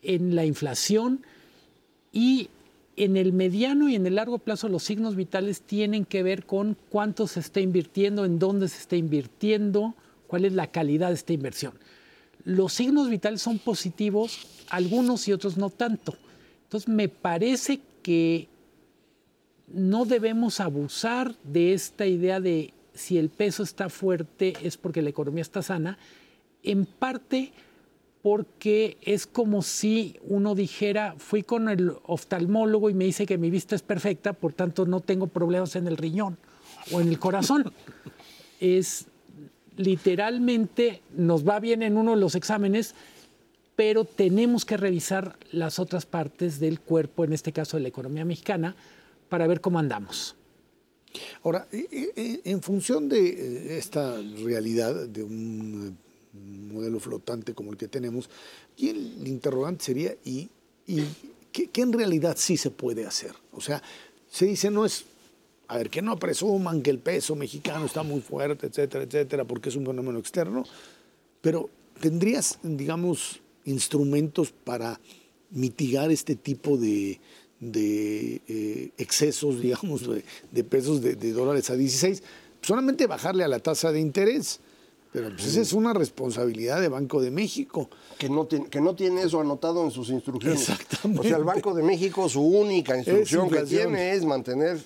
en 0.02 0.36
la 0.36 0.46
inflación 0.46 1.26
y 2.14 2.50
en 2.96 3.18
el 3.18 3.34
mediano 3.34 3.90
y 3.90 3.96
en 3.96 4.06
el 4.06 4.16
largo 4.16 4.38
plazo 4.38 4.70
los 4.70 4.84
signos 4.84 5.18
vitales 5.18 5.62
tienen 5.62 6.06
que 6.06 6.24
ver 6.24 6.46
con 6.46 6.78
cuánto 6.90 7.28
se 7.28 7.42
está 7.42 7.60
invirtiendo, 7.60 8.24
en 8.24 8.40
dónde 8.40 8.70
se 8.70 8.80
está 8.80 8.96
invirtiendo, 8.96 9.96
cuál 10.28 10.46
es 10.46 10.54
la 10.54 10.68
calidad 10.68 11.10
de 11.10 11.16
esta 11.16 11.34
inversión. 11.34 11.74
Los 12.46 12.72
signos 12.72 13.10
vitales 13.10 13.42
son 13.42 13.60
positivos, 13.60 14.48
algunos 14.70 15.28
y 15.28 15.34
otros 15.34 15.58
no 15.58 15.70
tanto. 15.70 16.16
Entonces 16.64 16.88
me 16.88 17.10
parece 17.10 17.82
que 18.02 18.48
no 19.68 20.06
debemos 20.06 20.60
abusar 20.60 21.36
de 21.44 21.74
esta 21.74 22.06
idea 22.06 22.40
de 22.40 22.74
si 22.94 23.18
el 23.18 23.30
peso 23.30 23.64
está 23.64 23.90
fuerte 23.90 24.54
es 24.64 24.78
porque 24.78 25.02
la 25.02 25.10
economía 25.10 25.42
está 25.42 25.62
sana, 25.62 25.98
en 26.64 26.86
parte 26.86 27.52
porque 28.22 28.98
es 29.04 29.28
como 29.28 29.62
si 29.62 30.18
uno 30.24 30.56
dijera, 30.56 31.14
fui 31.18 31.44
con 31.44 31.70
el 31.70 31.94
oftalmólogo 32.06 32.90
y 32.90 32.96
me 32.96 33.06
dice 33.06 33.28
que 33.28 33.38
mi 33.38 33.52
vista 33.52 33.76
es 33.76 33.84
perfecta, 33.84 34.34
por 34.34 34.54
tanto 34.54 34.86
no 34.88 35.00
tengo 35.00 35.28
problemas 35.28 35.76
en 35.76 35.88
el 35.88 35.98
riñón 35.98 36.38
o 36.92 37.02
en 37.02 37.10
el 37.10 37.20
corazón. 37.20 37.72
es 38.60 39.06
literalmente, 39.78 41.02
nos 41.16 41.48
va 41.48 41.60
bien 41.60 41.84
en 41.84 41.98
uno 41.98 42.12
de 42.12 42.18
los 42.18 42.36
exámenes, 42.36 42.96
pero 43.76 44.06
tenemos 44.06 44.66
que 44.66 44.78
revisar 44.78 45.38
las 45.52 45.80
otras 45.80 46.06
partes 46.06 46.60
del 46.60 46.80
cuerpo, 46.80 47.26
en 47.26 47.34
este 47.34 47.52
caso 47.52 47.78
de 47.78 47.84
la 47.84 47.90
economía 47.90 48.26
mexicana, 48.26 48.76
para 49.36 49.48
ver 49.48 49.60
cómo 49.60 49.80
andamos. 49.80 50.34
Ahora, 51.44 51.68
en 51.70 52.62
función 52.62 53.10
de 53.10 53.20
eh, 53.28 53.78
esta 53.78 54.16
realidad 54.46 55.08
de 55.08 55.24
un 55.24 55.98
eh, 56.34 56.74
modelo 56.74 57.02
flotante 57.02 57.54
como 57.54 57.72
el 57.72 57.78
que 57.78 57.90
tenemos, 57.90 58.30
y 58.78 58.88
el 58.88 59.28
interrogante 59.28 59.84
sería, 59.84 60.16
¿y, 60.24 60.50
qué, 61.52 61.70
en 61.82 61.92
realidad 61.92 62.38
sí 62.40 62.56
se 62.56 62.72
puede 62.72 63.06
hacer? 63.06 63.34
O 63.52 63.60
sea, 63.60 63.84
se 64.32 64.46
dice, 64.46 64.72
no 64.72 64.86
es, 64.86 65.04
a 65.68 65.76
ver, 65.80 65.90
que 65.90 66.02
no 66.02 66.18
presuman 66.18 66.82
que 66.82 66.92
el 66.92 67.00
peso 67.00 67.36
mexicano 67.36 67.88
está 67.88 68.04
muy 68.04 68.22
fuerte, 68.22 68.68
etcétera, 68.68 69.04
etcétera, 69.04 69.44
porque 69.44 69.68
es 69.68 69.76
un 69.76 69.86
fenómeno 69.86 70.18
externo, 70.18 70.64
pero 71.42 71.70
¿tendrías, 72.00 72.58
digamos, 72.64 73.42
instrumentos 73.66 74.54
para 74.54 74.98
mitigar 75.52 76.10
este 76.10 76.38
tipo 76.38 76.78
de, 76.78 77.20
de 77.60 78.42
eh, 78.48 78.92
excesos, 78.98 79.62
digamos, 79.62 80.04
de, 80.52 80.64
pesos 80.64 81.02
de, 81.02 81.16
dólares 81.32 81.70
a 81.70 81.76
16, 81.76 82.24
solamente 82.62 83.08
bajarle 83.08 83.44
a 83.44 83.48
la 83.48 83.60
tasa 83.60 83.92
de 83.92 84.00
interés. 84.00 84.60
Pero 85.12 85.30
pues 85.30 85.46
esa 85.46 85.62
es 85.62 85.72
una 85.72 85.94
responsabilidad 85.94 86.82
de 86.82 86.90
Banco 86.90 87.22
de 87.22 87.32
México. 87.32 87.90
Que 88.18 88.28
no, 88.28 88.48
tiene, 88.48 88.68
que 88.68 88.82
no 88.82 88.96
tiene 88.96 89.22
eso 89.22 89.40
anotado 89.40 89.86
en 89.86 89.92
sus 89.92 90.10
instrucciones. 90.10 90.68
Exactamente. 90.68 91.22
O 91.22 91.24
sea, 91.24 91.38
el 91.38 91.46
Banco 91.46 91.74
de 91.74 91.84
México, 91.84 92.28
su 92.28 92.42
única 92.42 92.98
instrucción 92.98 93.50
que 93.50 93.62
tiene 93.62 94.12
es 94.12 94.26
mantener 94.26 94.78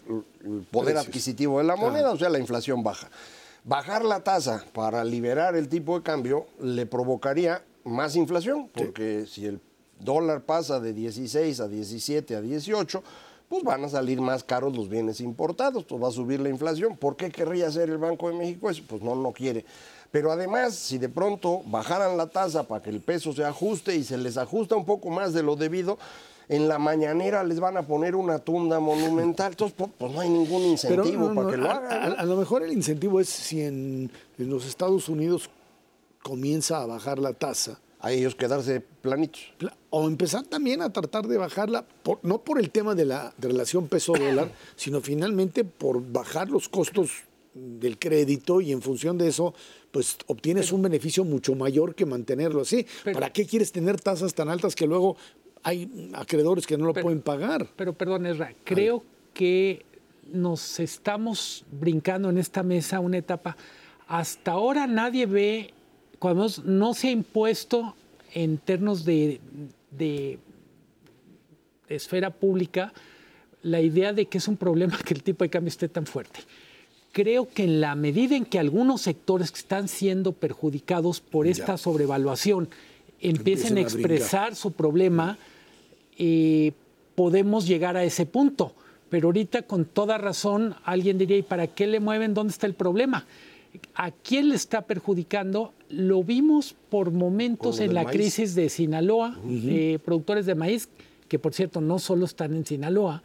el 0.45 0.61
poder 0.69 0.97
adquisitivo 0.97 1.57
de 1.57 1.63
la 1.63 1.75
moneda, 1.75 2.11
o 2.11 2.17
sea, 2.17 2.29
la 2.29 2.37
inflación 2.37 2.83
baja. 2.83 3.09
Bajar 3.63 4.05
la 4.05 4.23
tasa 4.23 4.63
para 4.71 5.03
liberar 5.03 5.55
el 5.55 5.67
tipo 5.67 5.97
de 5.97 6.03
cambio 6.03 6.45
le 6.61 6.85
provocaría 6.85 7.63
más 7.83 8.15
inflación, 8.15 8.69
porque 8.71 9.25
si 9.25 9.47
el 9.47 9.59
dólar 9.99 10.41
pasa 10.41 10.79
de 10.79 10.93
16 10.93 11.59
a 11.59 11.67
17 11.67 12.35
a 12.35 12.41
18, 12.41 13.03
pues 13.49 13.63
van 13.63 13.83
a 13.83 13.89
salir 13.89 14.21
más 14.21 14.43
caros 14.43 14.75
los 14.75 14.89
bienes 14.89 15.19
importados, 15.21 15.83
pues 15.83 16.01
va 16.01 16.07
a 16.07 16.11
subir 16.11 16.39
la 16.39 16.49
inflación. 16.49 16.95
¿Por 16.95 17.15
qué 17.15 17.31
querría 17.31 17.67
hacer 17.67 17.89
el 17.89 17.97
Banco 17.97 18.29
de 18.29 18.35
México 18.35 18.69
eso? 18.69 18.83
Pues 18.87 19.01
no 19.01 19.15
lo 19.15 19.31
quiere. 19.31 19.65
Pero 20.11 20.31
además, 20.31 20.75
si 20.75 20.97
de 20.97 21.09
pronto 21.09 21.61
bajaran 21.65 22.15
la 22.15 22.27
tasa 22.27 22.63
para 22.63 22.81
que 22.81 22.89
el 22.89 23.01
peso 23.01 23.33
se 23.33 23.43
ajuste 23.43 23.95
y 23.95 24.03
se 24.03 24.17
les 24.17 24.37
ajusta 24.37 24.75
un 24.75 24.85
poco 24.85 25.09
más 25.09 25.33
de 25.33 25.43
lo 25.43 25.55
debido, 25.55 25.97
en 26.47 26.67
la 26.67 26.79
mañanera 26.79 27.43
les 27.43 27.59
van 27.59 27.77
a 27.77 27.83
poner 27.83 28.15
una 28.15 28.39
tunda 28.39 28.79
monumental. 28.79 29.51
Entonces, 29.51 29.75
pues, 29.77 29.91
pues 29.97 30.11
no 30.11 30.19
hay 30.19 30.29
ningún 30.29 30.63
incentivo 30.63 31.33
para 31.33 31.49
que 31.49 31.57
lo 31.57 31.69
hagan. 31.69 32.15
A, 32.17 32.25
lo 32.25 32.37
mejor 32.37 32.63
el 32.63 32.71
incentivo 32.71 33.19
es 33.19 33.29
si 33.29 33.61
en 33.61 34.11
los 34.37 34.65
Estados 34.67 35.09
Unidos 35.09 35.49
comienza 36.21 36.81
a 36.81 36.85
bajar 36.85 37.17
la 37.17 37.33
tasa 37.33 37.79
a 37.99 38.11
ellos 38.11 38.35
quedarse 38.35 38.79
planitos. 38.79 39.53
O 39.89 40.07
empezar 40.07 40.45
también 40.45 40.81
a 40.81 40.91
tratar 40.91 41.27
de 41.27 41.37
bajarla, 41.37 41.85
no 42.23 42.41
por 42.41 42.59
el 42.59 42.69
tema 42.71 42.95
de 42.95 43.05
la 43.05 43.33
relación 43.37 43.87
peso-dólar, 43.87 44.51
sino 44.75 45.01
finalmente 45.01 45.63
por 45.63 46.01
bajar 46.11 46.49
los 46.49 46.69
costos 46.69 47.23
del 47.53 47.97
crédito 47.97 48.61
y 48.61 48.71
en 48.71 48.81
función 48.81 49.17
de 49.17 49.27
eso, 49.27 49.53
pues 49.91 50.17
obtienes 50.27 50.71
un 50.71 50.81
beneficio 50.81 51.25
mucho 51.25 51.55
mayor 51.55 51.95
que 51.95 52.05
mantenerlo 52.05 52.61
así. 52.61 52.85
¿Para 53.11 53.31
qué 53.31 53.45
quieres 53.45 53.71
tener 53.71 53.99
tasas 53.99 54.33
tan 54.33 54.49
altas 54.49 54.75
que 54.75 54.87
luego 54.87 55.17
hay 55.63 56.11
acreedores 56.13 56.65
que 56.65 56.77
no 56.77 56.85
lo 56.85 56.93
pueden 56.93 57.21
pagar? 57.21 57.67
Pero 57.75 57.93
perdón, 57.93 58.25
Ezra, 58.27 58.53
creo 58.63 59.03
que 59.33 59.85
nos 60.31 60.79
estamos 60.79 61.65
brincando 61.71 62.29
en 62.29 62.37
esta 62.37 62.63
mesa 62.63 62.99
una 62.99 63.17
etapa. 63.17 63.57
Hasta 64.07 64.51
ahora 64.51 64.87
nadie 64.87 65.25
ve 65.25 65.73
cuando 66.19 66.47
no 66.65 66.93
se 66.93 67.07
ha 67.07 67.11
impuesto 67.11 67.95
en 68.33 68.57
términos 68.57 69.05
de, 69.05 69.39
esfera 71.87 72.29
pública 72.29 72.93
la 73.63 73.81
idea 73.81 74.13
de 74.13 74.27
que 74.27 74.37
es 74.37 74.47
un 74.47 74.57
problema 74.57 74.97
que 75.05 75.13
el 75.13 75.23
tipo 75.23 75.43
de 75.43 75.49
cambio 75.49 75.69
esté 75.69 75.87
tan 75.87 76.05
fuerte. 76.05 76.41
creo 77.11 77.49
que 77.49 77.63
en 77.63 77.81
la 77.81 77.95
medida 77.95 78.35
en 78.35 78.45
que 78.45 78.59
algunos 78.59 79.01
sectores 79.01 79.51
que 79.51 79.57
están 79.57 79.87
siendo 79.87 80.33
perjudicados 80.33 81.19
por 81.19 81.47
esta 81.47 81.77
sobrevaluación 81.77 82.69
empiecen, 83.19 83.77
a, 83.77 83.81
expresar 83.81 84.55
su 84.55 84.71
problema, 84.71 85.37
eh, 86.17 86.73
podemos 87.15 87.67
llegar 87.67 87.97
a 87.97 88.03
ese 88.03 88.25
punto. 88.25 88.73
Pero 89.09 89.29
ahorita 89.29 89.63
con 89.63 89.85
toda 89.85 90.17
razón 90.17 90.75
alguien 90.85 91.17
diría, 91.17 91.37
¿y 91.37 91.41
para 91.41 91.67
qué 91.67 91.87
le 91.87 91.99
mueven? 91.99 92.33
¿Dónde 92.33 92.51
está 92.51 92.67
el 92.67 92.75
problema? 92.75 93.25
¿A 93.95 94.11
quién 94.11 94.49
le 94.49 94.55
está 94.55 94.81
perjudicando? 94.81 95.73
Lo 95.89 96.23
vimos 96.23 96.75
por 96.89 97.11
momentos 97.11 97.79
en 97.79 97.93
la 97.93 98.05
crisis 98.05 98.55
de 98.55 98.69
Sinaloa, 98.69 99.37
eh, 99.47 99.99
productores 100.03 100.45
de 100.45 100.55
maíz, 100.55 100.89
que 101.27 101.39
por 101.39 101.53
cierto 101.53 101.81
no 101.81 101.99
solo 101.99 102.25
están 102.25 102.55
en 102.55 102.65
Sinaloa, 102.65 103.21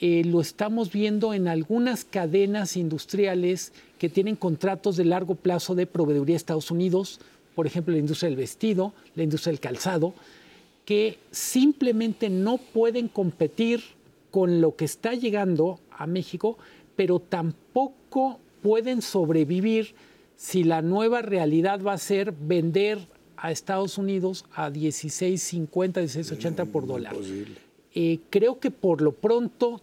eh, 0.00 0.22
lo 0.24 0.40
estamos 0.40 0.92
viendo 0.92 1.34
en 1.34 1.48
algunas 1.48 2.04
cadenas 2.04 2.76
industriales 2.76 3.72
que 3.98 4.08
tienen 4.08 4.36
contratos 4.36 4.96
de 4.96 5.04
largo 5.04 5.34
plazo 5.34 5.74
de 5.74 5.86
proveeduría 5.86 6.36
a 6.36 6.38
Estados 6.38 6.70
Unidos, 6.70 7.20
por 7.56 7.66
ejemplo 7.66 7.92
la 7.92 7.98
industria 7.98 8.28
del 8.28 8.38
vestido, 8.38 8.94
la 9.16 9.24
industria 9.24 9.50
del 9.50 9.60
calzado, 9.60 10.14
que 10.84 11.18
simplemente 11.32 12.30
no 12.30 12.58
pueden 12.58 13.08
competir 13.08 13.82
con 14.30 14.60
lo 14.60 14.76
que 14.76 14.84
está 14.84 15.14
llegando 15.14 15.80
a 15.90 16.06
México, 16.06 16.58
pero 16.94 17.18
tampoco 17.18 18.38
pueden 18.68 19.00
sobrevivir 19.00 19.94
si 20.36 20.62
la 20.62 20.82
nueva 20.82 21.22
realidad 21.22 21.80
va 21.80 21.94
a 21.94 21.98
ser 21.98 22.34
vender 22.38 22.98
a 23.38 23.50
Estados 23.50 23.96
Unidos 23.96 24.44
a 24.52 24.68
16.50, 24.68 25.70
16.80 25.70 26.70
por 26.70 26.86
dólar. 26.86 27.16
Eh, 27.94 28.18
creo 28.28 28.60
que 28.60 28.70
por 28.70 29.00
lo 29.00 29.12
pronto 29.12 29.80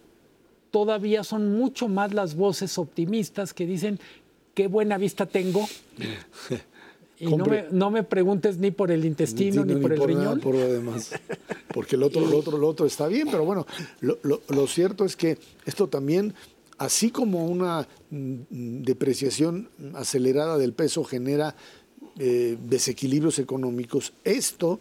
todavía 0.70 1.24
son 1.24 1.58
mucho 1.58 1.88
más 1.88 2.14
las 2.14 2.36
voces 2.36 2.78
optimistas 2.78 3.52
que 3.52 3.66
dicen 3.66 3.98
qué 4.54 4.68
buena 4.68 4.98
vista 4.98 5.26
tengo. 5.26 5.66
Y 7.18 7.34
no 7.70 7.90
me, 7.90 8.02
preguntes 8.02 8.58
ni 8.58 8.70
por 8.70 8.90
el 8.90 9.06
intestino 9.06 9.64
ni, 9.64 9.76
por 9.76 9.90
el 9.90 10.02
riñón. 10.02 10.38
por 10.38 10.54
lo 10.54 10.70
demás. 10.70 11.12
Porque 11.72 11.96
el 11.96 12.02
otro, 12.02 12.20
lo 12.20 12.36
otro, 12.36 12.58
lo 12.58 12.68
otro 12.68 12.84
está 12.84 13.08
bien, 13.08 13.28
pero 13.30 13.42
bueno, 13.46 13.66
lo 14.02 14.66
cierto 14.66 15.06
es 15.06 15.16
que 15.16 15.38
esto 15.64 15.88
también 15.88 16.34
así 16.78 17.10
como 17.10 17.46
una 17.46 17.86
mm, 18.10 18.82
depreciación 18.82 19.68
acelerada 19.94 20.58
del 20.58 20.72
peso 20.72 21.04
genera 21.04 21.54
eh, 22.18 22.56
desequilibrios 22.62 23.38
económicos, 23.38 24.12
esto 24.24 24.80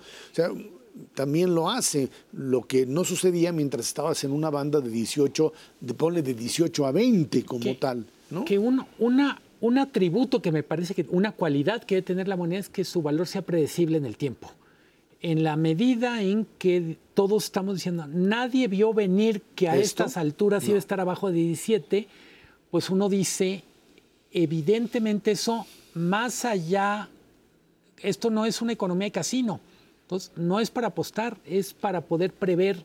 también 1.14 1.54
lo 1.54 1.70
hace, 1.70 2.10
lo 2.32 2.62
que 2.62 2.86
no 2.86 3.04
sucedía 3.04 3.52
mientras 3.52 3.88
estabas 3.88 4.24
en 4.24 4.32
una 4.32 4.50
banda 4.50 4.80
de 4.80 4.90
18, 4.90 5.54
de 5.82 5.94
ponle 5.94 6.22
de 6.22 6.34
18 6.34 6.86
a 6.86 6.92
20 6.92 7.44
como 7.44 7.76
tal. 7.76 8.06
Que 8.46 8.58
una, 8.58 8.88
un 9.60 9.78
atributo 9.78 10.42
que 10.42 10.52
me 10.52 10.64
parece 10.64 10.94
que 10.94 11.06
una 11.10 11.32
cualidad 11.34 11.84
que 11.84 11.96
debe 11.96 12.06
tener 12.06 12.28
la 12.28 12.38
moneda 12.38 12.60
es 12.60 12.70
que 12.70 12.84
su 12.84 13.02
valor 13.02 13.28
sea 13.28 13.42
predecible 13.42 13.98
en 13.98 14.06
el 14.06 14.18
tiempo 14.18 14.50
en 15.22 15.44
la 15.44 15.56
medida 15.56 16.22
en 16.22 16.46
que 16.58 16.98
todos 17.14 17.46
estamos 17.46 17.76
diciendo, 17.76 18.06
nadie 18.08 18.68
vio 18.68 18.94
venir 18.94 19.42
que 19.56 19.70
a 19.70 19.78
estas 19.78 20.18
alturas 20.18 20.68
iba 20.68 20.76
a 20.76 20.80
estar 20.80 21.00
abajo 21.00 21.30
de 21.30 21.36
17, 21.36 22.08
pues 22.70 22.90
uno 22.90 23.10
dice, 23.10 23.64
evidentemente 24.32 25.32
eso, 25.32 25.66
más 25.94 26.46
allá, 26.46 27.10
esto 28.02 28.30
no 28.30 28.46
es 28.46 28.62
una 28.62 28.74
economía 28.74 29.06
de 29.06 29.12
casino, 29.12 29.60
entonces 30.02 30.32
no 30.36 30.60
es 30.60 30.70
para 30.70 30.88
apostar, 30.88 31.38
es 31.46 31.74
para 31.74 32.02
poder 32.02 32.34
prever 32.34 32.84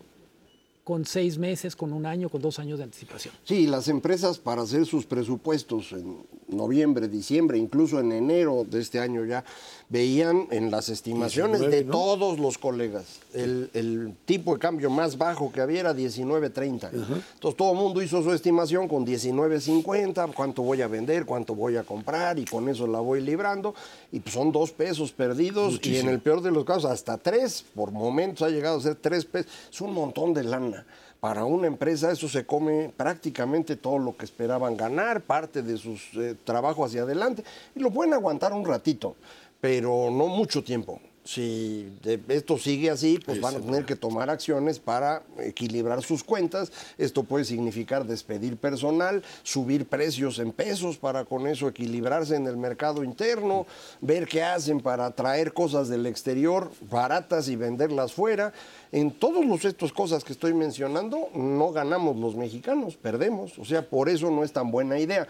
con 0.85 1.05
seis 1.05 1.39
meses, 1.39 1.77
con 1.77 1.93
un 1.93 2.07
año, 2.07 2.29
con 2.29 2.41
dos 2.41 2.59
años 2.59 2.79
de 2.79 2.85
anticipación. 2.85 3.35
Sí, 3.45 3.67
las 3.67 3.89
empresas 3.89 4.39
para 4.39 4.63
hacer 4.63 4.87
sus 4.87 5.05
presupuestos 5.07 5.93
en 5.93 6.17
noviembre, 6.53 7.09
diciembre, 7.09 7.59
incluso 7.59 8.01
en 8.01 8.13
enero 8.13 8.65
de 8.69 8.81
este 8.81 8.99
año 9.01 9.25
ya, 9.25 9.45
veían 9.89 10.47
en 10.51 10.71
las 10.71 10.89
estimaciones 10.89 11.61
de 11.61 11.85
todos 11.85 12.39
los 12.39 12.59
colegas 12.59 13.21
el, 13.35 14.15
tipo 14.25 14.55
de 14.55 14.61
cambio 14.61 14.91
más 14.91 15.19
bajo 15.19 15.51
que 15.53 15.61
había 15.61 15.81
era 15.81 15.95
19.30. 15.95 16.91
Entonces 16.93 17.57
todo 17.57 17.73
el 17.73 17.79
mundo 17.79 18.03
hizo 18.03 18.23
su 18.23 18.33
estimación 18.33 18.89
con 18.89 19.07
19.50, 19.07 20.33
cuánto 20.35 20.63
voy 20.63 20.83
a 20.83 20.89
vender, 20.89 21.25
cuánto 21.25 21.55
voy 21.55 21.77
a 21.77 21.83
comprar 21.83 22.39
y 22.39 22.45
con 22.45 22.69
eso 22.69 22.87
la 22.87 23.01
voy 23.01 23.21
librando. 23.21 23.75
Y 24.13 24.21
pues 24.21 24.35
son 24.35 24.53
dos 24.53 24.73
pesos 24.73 25.13
perdidos 25.13 25.81
y 25.83 25.97
en 25.97 26.09
el 26.09 26.21
peor 26.21 26.43
de 26.43 26.51
los 26.51 26.65
casos 26.65 26.91
hasta 26.91 27.19
tres, 27.19 27.65
por 27.75 27.91
momentos 27.91 28.47
ha 28.47 28.51
llegado 28.51 28.79
a 28.79 28.81
ser 28.81 28.97
tres 28.97 29.25
pesos. 29.25 29.51
Es 29.71 29.81
un 29.81 29.93
montón 29.93 30.35
de 30.35 30.45
lana 30.45 30.87
para 31.21 31.45
una 31.45 31.67
empresa 31.67 32.11
eso 32.11 32.29
se 32.29 32.47
come 32.47 32.93
prácticamente 32.97 33.77
todo 33.77 33.99
lo 33.99 34.17
que 34.17 34.25
esperaban 34.25 34.77
ganar, 34.77 35.21
parte 35.21 35.63
de 35.63 35.77
sus 35.77 36.09
eh, 36.15 36.35
trabajos 36.45 36.89
hacia 36.89 37.03
adelante, 37.03 37.45
y 37.75 37.81
lo 37.81 37.91
pueden 37.91 38.15
aguantar 38.15 38.53
un 38.53 38.65
ratito 38.65 39.17
pero 39.61 40.11
no 40.11 40.27
mucho 40.27 40.65
tiempo. 40.65 41.01
Si 41.33 41.89
esto 42.27 42.59
sigue 42.59 42.91
así, 42.91 43.21
pues 43.25 43.41
van 43.41 43.55
a 43.55 43.61
tener 43.61 43.85
que 43.85 43.95
tomar 43.95 44.29
acciones 44.31 44.81
para 44.81 45.23
equilibrar 45.39 46.03
sus 46.03 46.25
cuentas. 46.25 46.73
Esto 46.99 47.23
puede 47.23 47.45
significar 47.45 48.05
despedir 48.05 48.57
personal, 48.57 49.23
subir 49.45 49.87
precios 49.87 50.41
en 50.41 50.51
pesos 50.51 50.97
para 50.97 51.25
con 51.25 51.47
eso 51.47 51.69
equilibrarse 51.69 52.35
en 52.35 52.49
el 52.49 52.57
mercado 52.57 53.05
interno, 53.05 53.65
ver 54.01 54.27
qué 54.27 54.43
hacen 54.43 54.81
para 54.81 55.09
traer 55.13 55.53
cosas 55.53 55.89
del 55.89 56.05
exterior 56.07 56.69
baratas 56.91 57.47
y 57.49 57.55
venderlas 57.55 58.13
fuera. 58.13 58.53
En 58.91 59.13
todas 59.13 59.65
estas 59.65 59.93
cosas 59.93 60.25
que 60.25 60.33
estoy 60.33 60.53
mencionando, 60.53 61.29
no 61.33 61.71
ganamos 61.71 62.17
los 62.17 62.35
mexicanos, 62.35 62.97
perdemos. 62.97 63.57
O 63.57 63.65
sea, 63.65 63.89
por 63.89 64.09
eso 64.09 64.33
no 64.33 64.43
es 64.43 64.53
tan 64.53 64.73
buena 64.73 64.99
idea. 64.99 65.29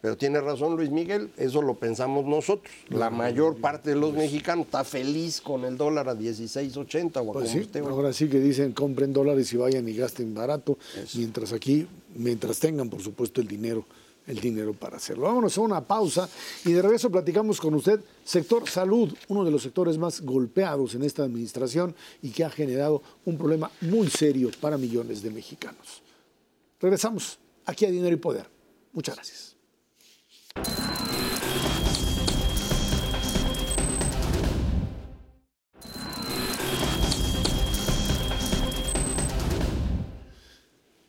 Pero 0.00 0.16
tiene 0.16 0.40
razón 0.40 0.76
Luis 0.76 0.90
Miguel, 0.90 1.30
eso 1.36 1.60
lo 1.60 1.74
pensamos 1.74 2.24
nosotros. 2.24 2.72
La 2.88 3.10
mayor 3.10 3.56
parte 3.56 3.90
de 3.90 3.96
los 3.96 4.12
mexicanos 4.12 4.66
está 4.66 4.84
feliz 4.84 5.40
con 5.40 5.64
el 5.64 5.76
dólar 5.76 6.08
a 6.08 6.14
16.80 6.14 7.16
o 7.16 7.32
pues 7.32 7.50
sí, 7.50 7.68
Ahora 7.80 8.12
sí 8.12 8.28
que 8.28 8.38
dicen 8.38 8.72
compren 8.72 9.12
dólares 9.12 9.52
y 9.52 9.56
vayan 9.56 9.88
y 9.88 9.94
gasten 9.94 10.34
barato, 10.34 10.78
mientras 11.14 11.52
aquí, 11.52 11.86
mientras 12.14 12.60
tengan 12.60 12.88
por 12.88 13.02
supuesto 13.02 13.40
el 13.40 13.48
dinero, 13.48 13.86
el 14.28 14.38
dinero 14.38 14.72
para 14.72 14.98
hacerlo. 14.98 15.24
Vámonos 15.24 15.58
a 15.58 15.60
una 15.62 15.80
pausa 15.80 16.28
y 16.64 16.72
de 16.72 16.80
regreso 16.80 17.10
platicamos 17.10 17.60
con 17.60 17.74
usted 17.74 18.00
sector 18.22 18.68
salud, 18.68 19.12
uno 19.26 19.44
de 19.44 19.50
los 19.50 19.62
sectores 19.62 19.98
más 19.98 20.20
golpeados 20.20 20.94
en 20.94 21.02
esta 21.02 21.24
administración 21.24 21.92
y 22.22 22.30
que 22.30 22.44
ha 22.44 22.50
generado 22.50 23.02
un 23.24 23.36
problema 23.36 23.68
muy 23.80 24.08
serio 24.08 24.50
para 24.60 24.78
millones 24.78 25.22
de 25.22 25.30
mexicanos. 25.30 26.02
Regresamos 26.80 27.40
aquí 27.64 27.84
a 27.84 27.90
Dinero 27.90 28.14
y 28.14 28.18
Poder. 28.18 28.46
Muchas 28.92 29.16
gracias. 29.16 29.47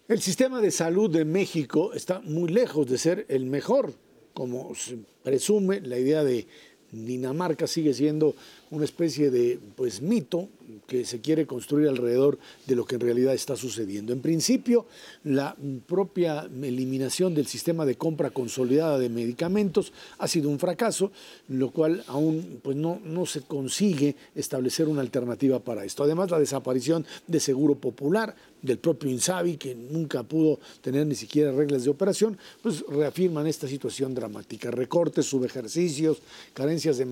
El 0.09 0.21
sistema 0.21 0.59
de 0.59 0.71
salud 0.71 1.07
de 1.07 1.23
México 1.23 1.93
está 1.93 2.19
muy 2.21 2.49
lejos 2.49 2.87
de 2.89 2.97
ser 2.97 3.27
el 3.29 3.45
mejor, 3.45 3.93
como 4.33 4.73
se 4.73 4.97
presume. 5.21 5.81
La 5.81 5.99
idea 5.99 6.23
de 6.23 6.47
Dinamarca 6.91 7.67
sigue 7.67 7.93
siendo 7.93 8.33
una 8.71 8.85
especie 8.85 9.29
de 9.31 9.59
pues 9.75 10.01
mito 10.01 10.49
que 10.87 11.05
se 11.05 11.21
quiere 11.21 11.45
construir 11.45 11.87
alrededor 11.87 12.37
de 12.67 12.75
lo 12.75 12.85
que 12.85 12.95
en 12.95 13.01
realidad 13.01 13.33
está 13.33 13.55
sucediendo. 13.55 14.13
En 14.13 14.21
principio, 14.21 14.85
la 15.23 15.55
propia 15.87 16.49
eliminación 16.61 17.33
del 17.33 17.47
sistema 17.47 17.85
de 17.85 17.95
compra 17.95 18.31
consolidada 18.31 18.99
de 18.99 19.09
medicamentos 19.09 19.93
ha 20.17 20.27
sido 20.27 20.49
un 20.49 20.59
fracaso, 20.59 21.11
lo 21.47 21.71
cual 21.71 22.03
aún 22.07 22.59
pues, 22.61 22.75
no, 22.75 22.99
no 23.03 23.25
se 23.25 23.41
consigue 23.41 24.15
establecer 24.35 24.87
una 24.87 25.01
alternativa 25.01 25.59
para 25.59 25.85
esto. 25.85 26.03
Además, 26.03 26.31
la 26.31 26.39
desaparición 26.39 27.05
de 27.27 27.39
Seguro 27.39 27.75
Popular, 27.75 28.35
del 28.61 28.77
propio 28.77 29.09
Insabi, 29.09 29.55
que 29.55 29.73
nunca 29.73 30.23
pudo 30.23 30.59
tener 30.81 31.07
ni 31.07 31.15
siquiera 31.15 31.51
reglas 31.51 31.85
de 31.85 31.89
operación, 31.89 32.37
pues 32.61 32.83
reafirman 32.89 33.47
esta 33.47 33.67
situación 33.67 34.13
dramática. 34.13 34.69
Recortes, 34.69 35.25
subejercicios, 35.27 36.21
carencias 36.53 36.97
de, 36.97 37.05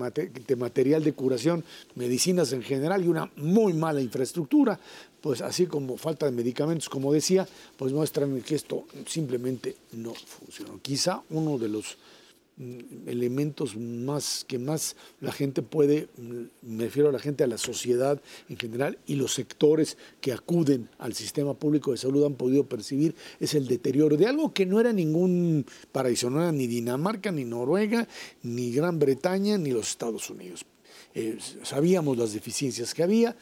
de 0.46 0.56
material 0.56 1.02
de 1.02 1.14
curación, 1.14 1.47
medicinas 1.94 2.52
en 2.52 2.62
general 2.62 3.04
y 3.04 3.08
una 3.08 3.30
muy 3.36 3.72
mala 3.72 4.00
infraestructura, 4.00 4.78
pues 5.20 5.40
así 5.40 5.66
como 5.66 5.96
falta 5.96 6.26
de 6.26 6.32
medicamentos, 6.32 6.88
como 6.88 7.12
decía, 7.12 7.46
pues 7.76 7.92
muestran 7.92 8.40
que 8.42 8.54
esto 8.54 8.86
simplemente 9.06 9.76
no 9.92 10.14
funciona. 10.14 10.72
Quizá 10.80 11.22
uno 11.30 11.58
de 11.58 11.68
los 11.68 11.98
mm, 12.56 13.08
elementos 13.08 13.76
más 13.76 14.44
que 14.46 14.58
más 14.58 14.96
la 15.20 15.32
gente 15.32 15.62
puede, 15.62 16.08
mm, 16.16 16.42
me 16.62 16.84
refiero 16.84 17.08
a 17.08 17.12
la 17.12 17.18
gente, 17.18 17.42
a 17.42 17.48
la 17.48 17.58
sociedad 17.58 18.20
en 18.48 18.56
general 18.56 18.98
y 19.06 19.16
los 19.16 19.34
sectores 19.34 19.96
que 20.20 20.32
acuden 20.32 20.88
al 20.98 21.14
sistema 21.14 21.54
público 21.54 21.90
de 21.90 21.98
salud 21.98 22.24
han 22.24 22.34
podido 22.34 22.64
percibir 22.64 23.14
es 23.40 23.54
el 23.54 23.66
deterioro 23.66 24.16
de 24.16 24.26
algo 24.26 24.52
que 24.52 24.66
no 24.66 24.78
era 24.78 24.92
ningún 24.92 25.66
paraíso, 25.90 26.30
no 26.30 26.40
era 26.40 26.52
ni 26.52 26.66
Dinamarca, 26.68 27.32
ni 27.32 27.44
Noruega, 27.44 28.06
ni 28.42 28.72
Gran 28.72 28.98
Bretaña, 28.98 29.58
ni 29.58 29.72
los 29.72 29.90
Estados 29.90 30.30
Unidos 30.30 30.64
eh, 31.18 31.36
sabíamos 31.64 32.16
las 32.16 32.32
deficiencias 32.32 32.94
que 32.94 33.02
había, 33.02 33.34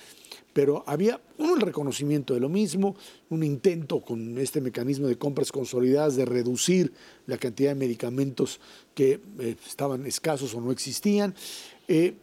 pero 0.55 0.83
había 0.87 1.21
un 1.37 1.61
reconocimiento 1.61 2.33
de 2.33 2.41
lo 2.41 2.49
mismo, 2.49 2.97
un 3.29 3.43
intento 3.43 4.01
con 4.01 4.39
este 4.39 4.63
mecanismo 4.63 5.09
de 5.09 5.19
compras 5.19 5.53
consolidadas 5.53 6.17
de 6.17 6.25
reducir 6.25 6.95
la 7.27 7.37
cantidad 7.37 7.73
de 7.73 7.75
medicamentos 7.75 8.61
que 8.95 9.21
eh, 9.41 9.57
estaban 9.67 10.07
escasos 10.07 10.55
o 10.55 10.61
no 10.63 10.73
existían, 10.73 11.35
eh, 11.87 12.15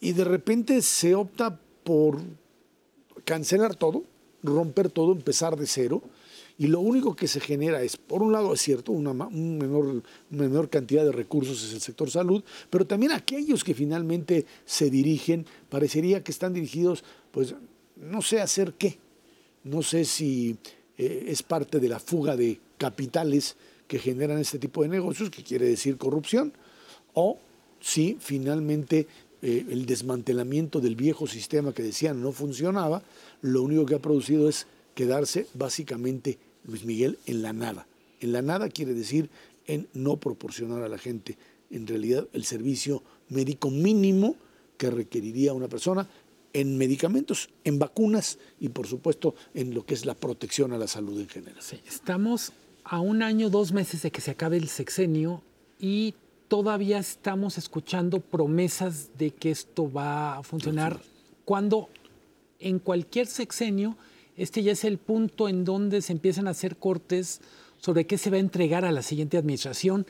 y 0.00 0.12
de 0.12 0.22
repente 0.22 0.80
se 0.82 1.16
opta 1.16 1.58
por 1.82 2.20
cancelar 3.24 3.74
todo, 3.74 4.04
romper 4.44 4.88
todo, 4.88 5.10
empezar 5.10 5.56
de 5.56 5.66
cero, 5.66 6.00
y 6.58 6.66
lo 6.66 6.80
único 6.80 7.16
que 7.16 7.28
se 7.28 7.40
genera 7.40 7.82
es, 7.82 7.96
por 7.96 8.22
un 8.22 8.32
lado 8.32 8.54
es 8.54 8.60
cierto, 8.60 8.92
una, 8.92 9.12
menor, 9.12 10.02
menor 10.30 10.68
cantidad 10.68 11.04
de 11.04 11.12
recursos 11.12 11.68
en 11.68 11.76
el 11.76 11.80
sector 11.80 12.10
salud, 12.10 12.42
pero 12.70 12.86
también 12.86 13.12
aquellos 13.12 13.64
que 13.64 13.74
finalmente 13.74 14.46
se 14.64 14.90
dirigen, 14.90 15.46
parecería 15.68 16.22
que 16.22 16.32
están 16.32 16.52
dirigidos 16.52 17.04
pues 17.30 17.54
no 17.96 18.22
sé 18.22 18.40
hacer 18.40 18.74
qué. 18.74 18.98
No 19.64 19.82
sé 19.82 20.04
si 20.04 20.56
eh, 20.98 21.24
es 21.28 21.42
parte 21.42 21.80
de 21.80 21.88
la 21.88 21.98
fuga 21.98 22.36
de 22.36 22.60
capitales 22.78 23.56
que 23.86 23.98
generan 23.98 24.38
este 24.38 24.58
tipo 24.58 24.82
de 24.82 24.88
negocios, 24.88 25.30
que 25.30 25.42
quiere 25.42 25.66
decir 25.66 25.96
corrupción, 25.96 26.52
o 27.14 27.38
si 27.80 28.16
finalmente 28.20 29.06
eh, 29.40 29.66
el 29.70 29.86
desmantelamiento 29.86 30.80
del 30.80 30.96
viejo 30.96 31.26
sistema 31.26 31.72
que 31.72 31.82
decían 31.82 32.22
no 32.22 32.32
funcionaba, 32.32 33.02
lo 33.40 33.62
único 33.62 33.86
que 33.86 33.94
ha 33.94 33.98
producido 33.98 34.48
es 34.48 34.66
quedarse 34.94 35.46
básicamente, 35.54 36.38
Luis 36.64 36.84
Miguel, 36.84 37.18
en 37.26 37.42
la 37.42 37.52
nada. 37.52 37.86
En 38.20 38.32
la 38.32 38.42
nada 38.42 38.68
quiere 38.68 38.94
decir 38.94 39.30
en 39.66 39.88
no 39.94 40.16
proporcionar 40.16 40.82
a 40.82 40.88
la 40.88 40.98
gente, 40.98 41.36
en 41.70 41.86
realidad, 41.86 42.28
el 42.32 42.44
servicio 42.44 43.02
médico 43.28 43.70
mínimo 43.70 44.36
que 44.76 44.90
requeriría 44.90 45.52
una 45.52 45.68
persona 45.68 46.08
en 46.52 46.76
medicamentos, 46.76 47.48
en 47.64 47.78
vacunas 47.78 48.38
y 48.60 48.68
por 48.68 48.86
supuesto 48.86 49.34
en 49.54 49.74
lo 49.74 49.86
que 49.86 49.94
es 49.94 50.04
la 50.04 50.14
protección 50.14 50.72
a 50.72 50.78
la 50.78 50.86
salud 50.86 51.18
en 51.18 51.28
general. 51.28 51.62
estamos 51.86 52.52
a 52.84 53.00
un 53.00 53.22
año, 53.22 53.48
dos 53.48 53.72
meses 53.72 54.02
de 54.02 54.10
que 54.10 54.20
se 54.20 54.32
acabe 54.32 54.56
el 54.56 54.68
sexenio 54.68 55.42
y 55.78 56.14
todavía 56.48 56.98
estamos 56.98 57.56
escuchando 57.58 58.20
promesas 58.20 59.10
de 59.16 59.30
que 59.30 59.50
esto 59.50 59.90
va 59.90 60.38
a 60.38 60.42
funcionar 60.42 61.00
cuando 61.44 61.88
en 62.58 62.78
cualquier 62.78 63.26
sexenio 63.26 63.96
este 64.36 64.62
ya 64.62 64.72
es 64.72 64.84
el 64.84 64.98
punto 64.98 65.48
en 65.48 65.64
donde 65.64 66.02
se 66.02 66.12
empiezan 66.12 66.46
a 66.46 66.50
hacer 66.50 66.76
cortes 66.76 67.40
sobre 67.78 68.06
qué 68.06 68.18
se 68.18 68.30
va 68.30 68.36
a 68.36 68.40
entregar 68.40 68.84
a 68.84 68.92
la 68.92 69.02
siguiente 69.02 69.36
administración 69.36 70.06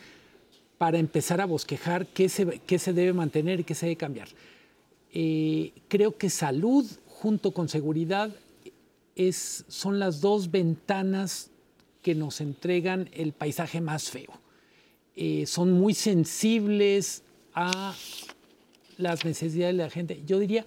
para 0.78 0.98
empezar 0.98 1.40
a 1.40 1.46
bosquejar 1.46 2.06
qué 2.06 2.28
se, 2.28 2.61
qué 2.66 2.78
se 2.78 2.92
debe 2.92 3.12
mantener 3.12 3.61
y 3.61 3.64
qué 3.64 3.74
se 3.74 3.87
debe 3.87 3.96
cambiar. 3.96 4.28
Eh, 5.12 5.72
creo 5.88 6.16
que 6.16 6.30
salud 6.30 6.87
junto 7.06 7.52
con 7.52 7.68
seguridad 7.68 8.35
es, 9.14 9.64
son 9.68 9.98
las 9.98 10.20
dos 10.20 10.50
ventanas 10.50 11.50
que 12.02 12.14
nos 12.14 12.40
entregan 12.40 13.08
el 13.12 13.32
paisaje 13.32 13.80
más 13.80 14.11
feo. 14.11 14.32
Eh, 15.14 15.46
son 15.46 15.72
muy 15.72 15.94
sensibles 15.94 17.22
a 17.54 17.94
las 18.98 19.24
necesidades 19.24 19.76
de 19.76 19.82
la 19.82 19.90
gente. 19.90 20.22
Yo 20.26 20.38
diría, 20.38 20.66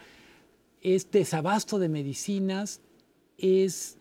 es 0.81 1.11
desabasto 1.11 1.79
de 1.79 1.89
medicinas, 1.89 2.79
es 3.37 3.97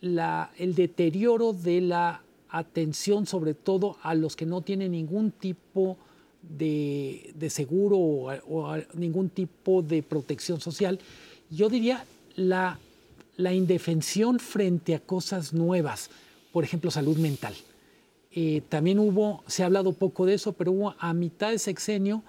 la, 0.00 0.52
el 0.58 0.74
deterioro 0.74 1.52
de 1.52 1.80
la 1.80 2.22
atención 2.48 3.26
sobre 3.26 3.54
todo 3.54 3.96
a 4.02 4.14
los 4.14 4.36
que 4.36 4.46
no 4.46 4.60
tienen 4.60 4.92
ningún 4.92 5.30
tipo 5.30 5.96
de 5.96 6.14
de, 6.48 7.50
seguro 7.50 7.98
o, 7.98 8.76
ningún 8.94 9.30
tipo 9.30 9.82
de 9.82 10.02
protección 10.02 10.60
social. 10.60 10.98
Yo 11.50 11.68
diría 11.68 12.04
la, 12.36 12.78
la 13.36 13.52
indefensión 13.52 14.38
frente 14.38 14.94
a 14.94 15.00
cosas 15.00 15.52
nuevas, 15.52 16.10
por 16.52 16.64
ejemplo, 16.64 16.90
salud 16.90 17.16
mental. 17.16 17.54
Eh, 18.32 18.62
también 18.68 18.98
hubo, 18.98 19.44
se 19.46 19.62
ha 19.62 19.66
hablado 19.66 19.92
poco 19.92 20.26
de 20.26 20.34
eso, 20.34 20.52
pero 20.52 20.72
hubo 20.72 20.94
a 20.98 21.14
mitad 21.14 21.50
de 21.50 21.58
sexenio 21.58 22.22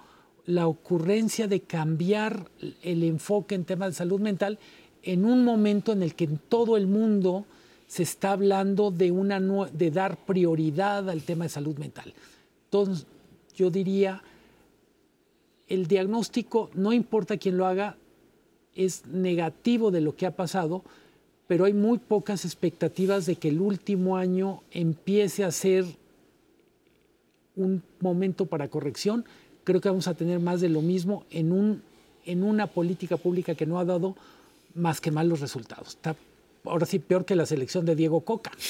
la 0.44 0.68
ocurrencia 0.68 1.48
de 1.48 1.60
cambiar 1.60 2.48
el 2.82 3.02
enfoque 3.02 3.56
en 3.56 3.64
temas 3.64 3.88
de 3.88 3.94
salud 3.94 4.20
mental 4.20 4.60
en 5.06 5.24
un 5.24 5.44
momento 5.44 5.92
en 5.92 6.02
el 6.02 6.14
que 6.14 6.24
en 6.24 6.38
todo 6.48 6.76
el 6.76 6.86
mundo 6.86 7.46
se 7.86 8.02
está 8.02 8.32
hablando 8.32 8.90
de, 8.90 9.12
una, 9.12 9.40
de 9.40 9.90
dar 9.92 10.16
prioridad 10.18 11.08
al 11.08 11.22
tema 11.22 11.44
de 11.44 11.50
salud 11.50 11.78
mental. 11.78 12.12
Entonces, 12.64 13.06
yo 13.54 13.70
diría, 13.70 14.22
el 15.68 15.86
diagnóstico, 15.86 16.70
no 16.74 16.92
importa 16.92 17.36
quién 17.36 17.56
lo 17.56 17.66
haga, 17.66 17.96
es 18.74 19.06
negativo 19.06 19.92
de 19.92 20.00
lo 20.00 20.16
que 20.16 20.26
ha 20.26 20.34
pasado, 20.34 20.82
pero 21.46 21.64
hay 21.64 21.72
muy 21.72 21.98
pocas 21.98 22.44
expectativas 22.44 23.26
de 23.26 23.36
que 23.36 23.48
el 23.48 23.60
último 23.60 24.16
año 24.16 24.62
empiece 24.72 25.44
a 25.44 25.52
ser 25.52 25.84
un 27.54 27.80
momento 28.00 28.46
para 28.46 28.68
corrección. 28.68 29.24
Creo 29.62 29.80
que 29.80 29.88
vamos 29.88 30.08
a 30.08 30.14
tener 30.14 30.40
más 30.40 30.60
de 30.60 30.68
lo 30.68 30.82
mismo 30.82 31.24
en, 31.30 31.52
un, 31.52 31.82
en 32.24 32.42
una 32.42 32.66
política 32.66 33.16
pública 33.16 33.54
que 33.54 33.66
no 33.66 33.78
ha 33.78 33.84
dado 33.84 34.16
más 34.76 35.00
que 35.00 35.10
malos 35.10 35.40
resultados. 35.40 35.88
Está 35.88 36.16
ahora 36.64 36.86
sí 36.86 36.98
peor 36.98 37.24
que 37.24 37.36
la 37.36 37.46
selección 37.46 37.84
de 37.84 37.96
Diego 37.96 38.20
Coca. 38.22 38.52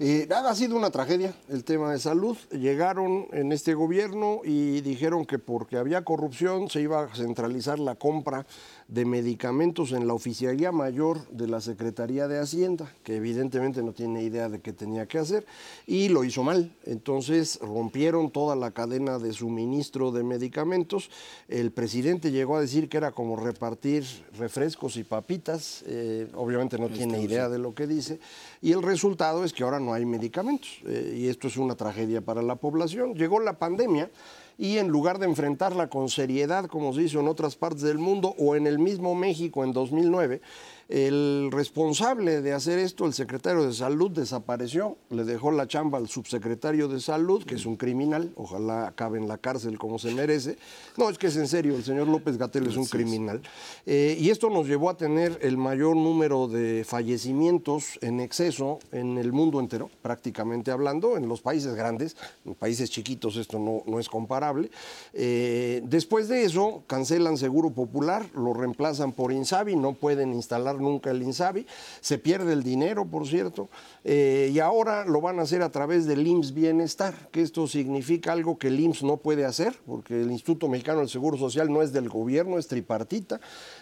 Eh, 0.00 0.28
ha 0.28 0.54
sido 0.56 0.76
una 0.76 0.90
tragedia 0.90 1.34
el 1.48 1.62
tema 1.62 1.92
de 1.92 2.00
salud. 2.00 2.36
Llegaron 2.50 3.28
en 3.30 3.52
este 3.52 3.74
gobierno 3.74 4.40
y 4.44 4.80
dijeron 4.80 5.24
que 5.24 5.38
porque 5.38 5.76
había 5.76 6.04
corrupción 6.04 6.68
se 6.68 6.80
iba 6.80 7.04
a 7.04 7.14
centralizar 7.14 7.78
la 7.78 7.94
compra 7.94 8.44
de 8.88 9.04
medicamentos 9.04 9.92
en 9.92 10.06
la 10.06 10.14
Oficialía 10.14 10.72
Mayor 10.72 11.26
de 11.28 11.48
la 11.48 11.60
Secretaría 11.60 12.28
de 12.28 12.38
Hacienda, 12.38 12.92
que 13.02 13.16
evidentemente 13.16 13.82
no 13.82 13.92
tiene 13.92 14.22
idea 14.22 14.48
de 14.48 14.60
qué 14.60 14.72
tenía 14.72 15.06
que 15.06 15.18
hacer, 15.18 15.46
y 15.86 16.08
lo 16.08 16.24
hizo 16.24 16.42
mal. 16.42 16.74
Entonces 16.84 17.58
rompieron 17.62 18.30
toda 18.30 18.56
la 18.56 18.72
cadena 18.72 19.18
de 19.18 19.32
suministro 19.32 20.12
de 20.12 20.22
medicamentos. 20.22 21.10
El 21.48 21.70
presidente 21.70 22.30
llegó 22.30 22.56
a 22.56 22.60
decir 22.60 22.88
que 22.88 22.98
era 22.98 23.12
como 23.12 23.36
repartir 23.36 24.04
refrescos 24.38 24.96
y 24.96 25.04
papitas, 25.04 25.82
eh, 25.86 26.28
obviamente 26.34 26.78
no 26.78 26.88
tiene 26.88 27.22
idea 27.22 27.48
de 27.48 27.58
lo 27.58 27.74
que 27.74 27.86
dice, 27.86 28.18
y 28.60 28.72
el 28.72 28.82
resultado 28.82 29.44
es 29.44 29.52
que 29.52 29.62
ahora 29.62 29.80
no 29.80 29.94
hay 29.94 30.04
medicamentos, 30.04 30.80
eh, 30.86 31.14
y 31.16 31.28
esto 31.28 31.48
es 31.48 31.56
una 31.56 31.74
tragedia 31.74 32.20
para 32.20 32.42
la 32.42 32.56
población. 32.56 33.14
Llegó 33.14 33.40
la 33.40 33.58
pandemia 33.58 34.10
y 34.58 34.78
en 34.78 34.88
lugar 34.88 35.18
de 35.18 35.26
enfrentarla 35.26 35.88
con 35.88 36.08
seriedad 36.08 36.66
como 36.66 36.92
se 36.92 37.02
hizo 37.02 37.20
en 37.20 37.28
otras 37.28 37.56
partes 37.56 37.82
del 37.82 37.98
mundo 37.98 38.34
o 38.38 38.56
en 38.56 38.66
el 38.66 38.78
mismo 38.78 39.14
México 39.14 39.64
en 39.64 39.72
2009, 39.72 40.40
el 40.88 41.50
responsable 41.50 42.42
de 42.42 42.52
hacer 42.52 42.78
esto, 42.78 43.06
el 43.06 43.14
secretario 43.14 43.64
de 43.64 43.72
Salud, 43.72 44.10
desapareció, 44.10 44.96
le 45.10 45.24
dejó 45.24 45.50
la 45.50 45.66
chamba 45.66 45.98
al 45.98 46.08
subsecretario 46.08 46.88
de 46.88 47.00
Salud, 47.00 47.44
que 47.44 47.54
es 47.54 47.66
un 47.66 47.76
criminal, 47.76 48.32
ojalá 48.36 48.88
acabe 48.88 49.18
en 49.18 49.28
la 49.28 49.38
cárcel 49.38 49.78
como 49.78 49.98
se 49.98 50.14
merece. 50.14 50.56
No, 50.96 51.08
es 51.08 51.18
que 51.18 51.28
es 51.28 51.36
en 51.36 51.48
serio, 51.48 51.74
el 51.74 51.84
señor 51.84 52.08
López 52.08 52.36
Gatel 52.36 52.66
es 52.66 52.76
un 52.76 52.86
criminal. 52.86 53.40
Eh, 53.86 54.16
y 54.18 54.30
esto 54.30 54.50
nos 54.50 54.66
llevó 54.66 54.90
a 54.90 54.96
tener 54.96 55.38
el 55.42 55.56
mayor 55.56 55.96
número 55.96 56.48
de 56.48 56.84
fallecimientos 56.86 57.98
en 58.00 58.20
exceso 58.20 58.78
en 58.92 59.18
el 59.18 59.32
mundo 59.32 59.60
entero, 59.60 59.90
prácticamente 60.02 60.70
hablando, 60.70 61.16
en 61.16 61.28
los 61.28 61.40
países 61.40 61.74
grandes, 61.74 62.16
en 62.44 62.54
países 62.54 62.90
chiquitos 62.90 63.36
esto 63.36 63.58
no, 63.58 63.82
no 63.86 63.98
es 63.98 64.08
comparable. 64.08 64.70
Eh, 65.12 65.82
después 65.84 66.28
de 66.28 66.44
eso, 66.44 66.82
cancelan 66.86 67.38
Seguro 67.38 67.70
Popular, 67.70 68.26
lo 68.34 68.52
reemplazan 68.52 69.12
por 69.12 69.32
Insabi, 69.32 69.76
no 69.76 69.92
pueden 69.92 70.32
instalar 70.32 70.73
nunca 70.80 71.10
el 71.10 71.22
INSABI, 71.22 71.66
se 72.00 72.18
pierde 72.18 72.52
el 72.52 72.62
dinero, 72.62 73.06
por 73.06 73.26
cierto, 73.26 73.68
eh, 74.04 74.50
y 74.52 74.58
ahora 74.58 75.04
lo 75.04 75.20
van 75.20 75.38
a 75.38 75.42
hacer 75.42 75.62
a 75.62 75.70
través 75.70 76.06
del 76.06 76.26
IMSS 76.26 76.54
Bienestar, 76.54 77.14
que 77.30 77.42
esto 77.42 77.66
significa 77.66 78.32
algo 78.32 78.58
que 78.58 78.68
el 78.68 78.80
IMSS 78.80 79.02
no 79.02 79.16
puede 79.16 79.44
hacer, 79.44 79.74
porque 79.86 80.20
el 80.20 80.30
Instituto 80.30 80.68
Mexicano 80.68 81.00
del 81.00 81.08
Seguro 81.08 81.36
Social 81.36 81.72
no 81.72 81.82
es 81.82 81.92
del 81.92 82.08
gobierno, 82.08 82.58
es 82.58 82.68
tripartita, 82.68 83.40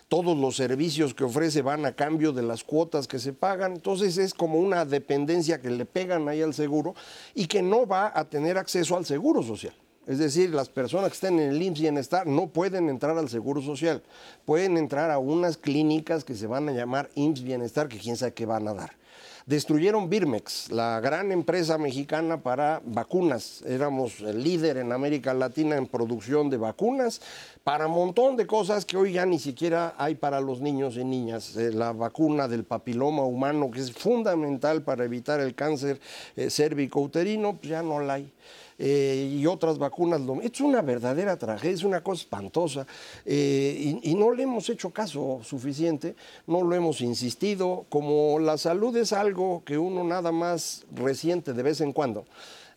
todos 0.08 0.36
los 0.36 0.56
servicios 0.56 1.14
que 1.14 1.24
ofrece 1.24 1.62
van 1.62 1.86
a 1.86 1.96
cambio 1.96 2.32
de 2.32 2.42
las 2.42 2.64
cuotas 2.64 3.06
que 3.08 3.18
se 3.18 3.32
pagan, 3.32 3.72
entonces 3.72 4.18
es 4.18 4.34
como 4.34 4.58
una 4.58 4.84
dependencia 4.84 5.60
que 5.60 5.70
le 5.70 5.84
pegan 5.84 6.28
ahí 6.28 6.42
al 6.42 6.54
seguro 6.54 6.94
y 7.34 7.46
que 7.46 7.62
no 7.62 7.86
va 7.86 8.12
a 8.14 8.24
tener 8.28 8.58
acceso 8.58 8.96
al 8.96 9.06
seguro 9.06 9.42
social. 9.42 9.74
Es 10.06 10.18
decir, 10.18 10.50
las 10.50 10.68
personas 10.68 11.10
que 11.10 11.14
estén 11.14 11.38
en 11.38 11.50
el 11.50 11.62
IMSS 11.62 11.80
Bienestar 11.80 12.26
no 12.26 12.48
pueden 12.48 12.88
entrar 12.88 13.16
al 13.16 13.28
Seguro 13.28 13.62
Social. 13.62 14.02
Pueden 14.44 14.76
entrar 14.76 15.12
a 15.12 15.18
unas 15.18 15.56
clínicas 15.56 16.24
que 16.24 16.34
se 16.34 16.48
van 16.48 16.68
a 16.68 16.72
llamar 16.72 17.08
IMSS 17.14 17.42
Bienestar, 17.42 17.88
que 17.88 17.98
quién 17.98 18.16
sabe 18.16 18.34
qué 18.34 18.44
van 18.44 18.66
a 18.66 18.74
dar. 18.74 19.02
Destruyeron 19.46 20.08
Birmex, 20.08 20.70
la 20.70 21.00
gran 21.00 21.32
empresa 21.32 21.76
mexicana 21.76 22.42
para 22.42 22.80
vacunas. 22.84 23.62
Éramos 23.66 24.20
el 24.20 24.42
líder 24.42 24.76
en 24.76 24.92
América 24.92 25.34
Latina 25.34 25.76
en 25.76 25.88
producción 25.88 26.48
de 26.48 26.58
vacunas 26.58 27.20
para 27.64 27.88
un 27.88 27.94
montón 27.94 28.36
de 28.36 28.46
cosas 28.46 28.84
que 28.84 28.96
hoy 28.96 29.14
ya 29.14 29.26
ni 29.26 29.40
siquiera 29.40 29.94
hay 29.98 30.14
para 30.14 30.40
los 30.40 30.60
niños 30.60 30.96
y 30.96 31.04
niñas. 31.04 31.56
Eh, 31.56 31.72
la 31.72 31.92
vacuna 31.92 32.46
del 32.46 32.62
papiloma 32.62 33.24
humano, 33.24 33.70
que 33.70 33.80
es 33.80 33.92
fundamental 33.92 34.82
para 34.82 35.04
evitar 35.04 35.40
el 35.40 35.56
cáncer 35.56 36.00
eh, 36.36 36.48
cérvico-uterino, 36.48 37.56
pues 37.56 37.70
ya 37.70 37.82
no 37.82 37.98
la 37.98 38.14
hay. 38.14 38.32
Eh, 38.78 39.38
y 39.38 39.46
otras 39.46 39.78
vacunas. 39.78 40.20
Es 40.42 40.60
una 40.60 40.82
verdadera 40.82 41.36
tragedia, 41.36 41.74
es 41.74 41.84
una 41.84 42.02
cosa 42.02 42.22
espantosa 42.22 42.86
eh, 43.24 44.00
y, 44.02 44.14
no 44.14 44.32
le 44.32 44.44
hemos 44.44 44.68
hecho 44.68 44.90
caso 44.90 45.40
suficiente, 45.42 46.14
no 46.46 46.62
lo 46.62 46.74
hemos 46.74 47.00
insistido, 47.00 47.86
como 47.88 48.38
la 48.38 48.56
salud 48.58 48.96
es 48.96 49.12
algo 49.12 49.62
que 49.64 49.78
uno 49.78 50.04
nada 50.04 50.32
más 50.32 50.84
resiente 50.94 51.52
de 51.52 51.62
vez 51.62 51.80
en 51.80 51.92
cuando. 51.92 52.24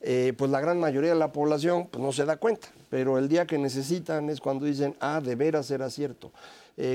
Eh, 0.02 0.34
pues 0.38 0.52
la 0.52 0.60
gran 0.60 0.80
mayoría 0.80 1.12
de 1.12 1.20
la 1.20 1.32
población 1.32 1.88
pues 1.90 2.04
no 2.04 2.12
se 2.12 2.26
da 2.26 2.38
cuenta, 2.38 2.68
pero 2.90 3.18
el 3.18 3.28
día 3.28 3.48
que 3.48 3.58
necesitan 3.58 4.30
es 4.30 4.40
cuando 4.40 4.66
dicen, 4.66 4.96
ah, 5.00 5.22
de 5.24 5.36
veras 5.36 5.72
era 5.72 5.90
cierto. 5.90 6.32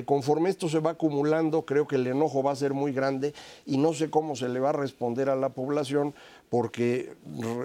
Conforme 0.05 0.51
esto 0.51 0.69
se 0.69 0.79
va 0.79 0.91
acumulando, 0.91 1.65
creo 1.65 1.89
que 1.89 1.97
el 1.97 2.07
enojo 2.07 2.43
va 2.43 2.53
a 2.53 2.57
ser 2.57 2.75
muy 2.75 2.93
grande 2.93 3.33
y 3.65 3.79
no 3.79 3.95
sé 3.95 4.11
cómo 4.11 4.37
se 4.37 4.47
le 4.51 4.61
va 4.61 4.69
a 4.69 4.73
responder 4.73 5.31
a 5.31 5.37
la 5.37 5.49
población 5.49 6.13
porque 6.51 7.15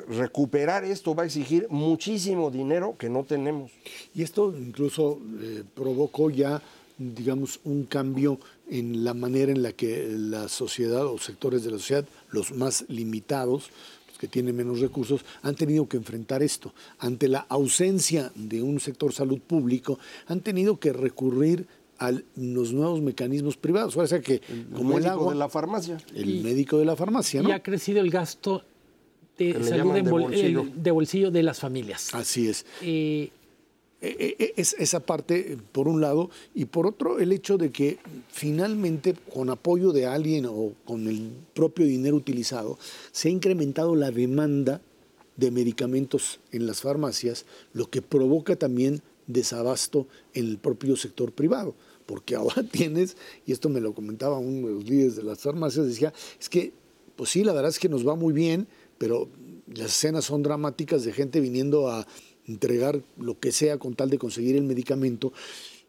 recuperar 0.07 0.85
esto 0.85 1.15
va 1.15 1.23
a 1.23 1.25
exigir 1.25 1.67
muchísimo 1.69 2.51
dinero 2.51 2.95
que 2.97 3.09
no 3.09 3.23
tenemos. 3.23 3.71
Y 4.13 4.23
esto 4.23 4.53
incluso 4.57 5.19
eh, 5.41 5.63
provocó 5.73 6.29
ya 6.29 6.61
digamos, 6.97 7.59
un 7.63 7.85
cambio 7.85 8.39
en 8.69 9.03
la 9.03 9.13
manera 9.13 9.51
en 9.51 9.61
la 9.61 9.73
que 9.73 10.07
la 10.09 10.47
sociedad 10.47 11.05
o 11.05 11.17
sectores 11.17 11.63
de 11.63 11.71
la 11.71 11.77
sociedad, 11.77 12.05
los 12.29 12.53
más 12.53 12.85
limitados, 12.87 13.69
los 14.07 14.17
que 14.17 14.27
tienen 14.27 14.55
menos 14.55 14.79
recursos, 14.79 15.25
han 15.41 15.55
tenido 15.55 15.87
que 15.87 15.97
enfrentar 15.97 16.41
esto. 16.41 16.73
Ante 16.99 17.27
la 17.27 17.45
ausencia 17.49 18.31
de 18.35 18.61
un 18.61 18.79
sector 18.79 19.13
salud 19.13 19.39
público, 19.39 19.99
han 20.27 20.41
tenido 20.41 20.79
que 20.79 20.93
recurrir 20.93 21.67
a 21.97 22.11
los 22.11 22.73
nuevos 22.73 23.01
mecanismos 23.01 23.57
privados. 23.57 23.95
O 23.95 24.07
sea 24.07 24.21
que, 24.21 24.41
el 24.47 24.67
como 24.73 24.97
el 24.97 25.05
agua, 25.05 25.33
de 25.33 25.39
la 25.39 25.49
farmacia. 25.49 25.97
El 26.13 26.43
médico 26.43 26.77
de 26.77 26.85
la 26.85 26.95
farmacia, 26.95 27.41
¿no? 27.41 27.49
Y 27.49 27.51
ha 27.51 27.63
crecido 27.63 27.99
el 28.01 28.09
gasto 28.09 28.63
de 29.37 29.63
salud 29.63 29.93
de 29.93 30.01
bolsillo. 30.01 30.65
de 30.75 30.91
bolsillo. 30.91 31.31
de 31.31 31.43
las 31.43 31.59
familias. 31.59 32.13
Así 32.13 32.47
es. 32.47 32.65
Eh, 32.81 33.29
e, 34.01 34.35
e, 34.37 34.53
es 34.57 34.75
esa 34.77 34.99
parte, 34.99 35.57
por 35.71 35.87
un 35.87 36.01
lado, 36.01 36.29
y 36.53 36.65
por 36.65 36.85
otro, 36.85 37.19
el 37.19 37.31
hecho 37.31 37.57
de 37.57 37.71
que 37.71 37.97
finalmente, 38.29 39.15
con 39.33 39.49
apoyo 39.49 39.91
de 39.91 40.05
alguien 40.05 40.45
o 40.45 40.73
con 40.85 41.07
el 41.07 41.31
propio 41.53 41.85
dinero 41.85 42.15
utilizado, 42.15 42.77
se 43.11 43.29
ha 43.29 43.31
incrementado 43.31 43.95
la 43.95 44.11
demanda 44.11 44.81
de 45.37 45.51
medicamentos 45.51 46.39
en 46.51 46.67
las 46.67 46.81
farmacias, 46.81 47.45
lo 47.73 47.89
que 47.89 48.01
provoca 48.01 48.55
también 48.55 49.01
desabasto 49.27 50.07
en 50.33 50.45
el 50.47 50.57
propio 50.57 50.95
sector 50.95 51.31
privado. 51.31 51.75
Porque 52.05 52.35
ahora 52.35 52.63
tienes, 52.63 53.17
y 53.45 53.51
esto 53.51 53.69
me 53.69 53.81
lo 53.81 53.93
comentaba 53.93 54.37
uno 54.37 54.67
de 54.67 54.73
los 54.73 54.83
líderes 54.83 55.15
de 55.15 55.23
las 55.23 55.39
farmacias, 55.39 55.87
decía, 55.87 56.13
es 56.39 56.49
que, 56.49 56.73
pues 57.15 57.29
sí, 57.29 57.43
la 57.43 57.53
verdad 57.53 57.69
es 57.69 57.79
que 57.79 57.89
nos 57.89 58.07
va 58.07 58.15
muy 58.15 58.33
bien, 58.33 58.67
pero 58.97 59.29
las 59.67 59.91
escenas 59.91 60.25
son 60.25 60.43
dramáticas 60.43 61.03
de 61.03 61.13
gente 61.13 61.39
viniendo 61.39 61.89
a 61.89 62.07
entregar 62.47 63.01
lo 63.17 63.39
que 63.39 63.51
sea 63.51 63.77
con 63.77 63.95
tal 63.95 64.09
de 64.09 64.17
conseguir 64.17 64.55
el 64.55 64.63
medicamento, 64.63 65.33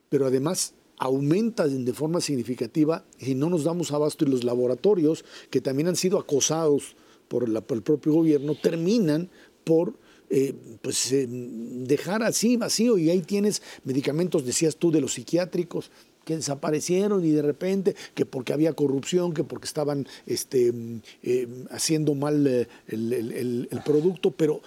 pero 0.09 0.27
además 0.27 0.75
aumenta 0.99 1.69
de 1.69 1.93
forma 1.93 2.21
significativa 2.21 3.05
y 3.19 3.35
no 3.35 3.51
nos 3.51 3.65
damos 3.65 3.93
abasto 3.93 4.25
y 4.25 4.29
los 4.29 4.45
laboratorios, 4.45 5.25
que 5.51 5.61
también 5.61 5.89
han 5.89 5.97
sido 5.97 6.19
acosados 6.19 6.97
por, 7.29 7.45
el 7.45 7.83
propio 7.83 8.13
gobierno, 8.13 8.55
terminan 8.55 9.29
por 9.65 9.95
eh, 10.31 10.55
pues, 10.81 11.13
eh, 11.13 11.27
dejar 11.29 12.23
así 12.23 12.57
vacío 12.57 12.99
y 12.99 13.11
ahí 13.11 13.21
tienes 13.21 13.63
medicamentos, 13.85 14.45
decías 14.45 14.77
tú, 14.77 14.91
de 14.91 15.01
los 15.01 15.15
psiquiátricos 15.15 15.91
que 16.27 16.37
desaparecieron 16.37 17.25
y 17.25 17.31
de 17.31 17.41
repente 17.41 17.95
que 18.15 18.27
porque 18.27 18.53
había 18.53 18.73
corrupción, 18.73 19.33
que 19.33 19.45
porque 19.45 19.67
estaban 19.67 20.09
este, 20.27 20.75
eh, 21.23 21.49
haciendo 21.71 22.17
mal 22.17 22.45
el, 22.89 23.69
el, 23.71 23.81
producto, 23.85 24.33
pero 24.33 24.61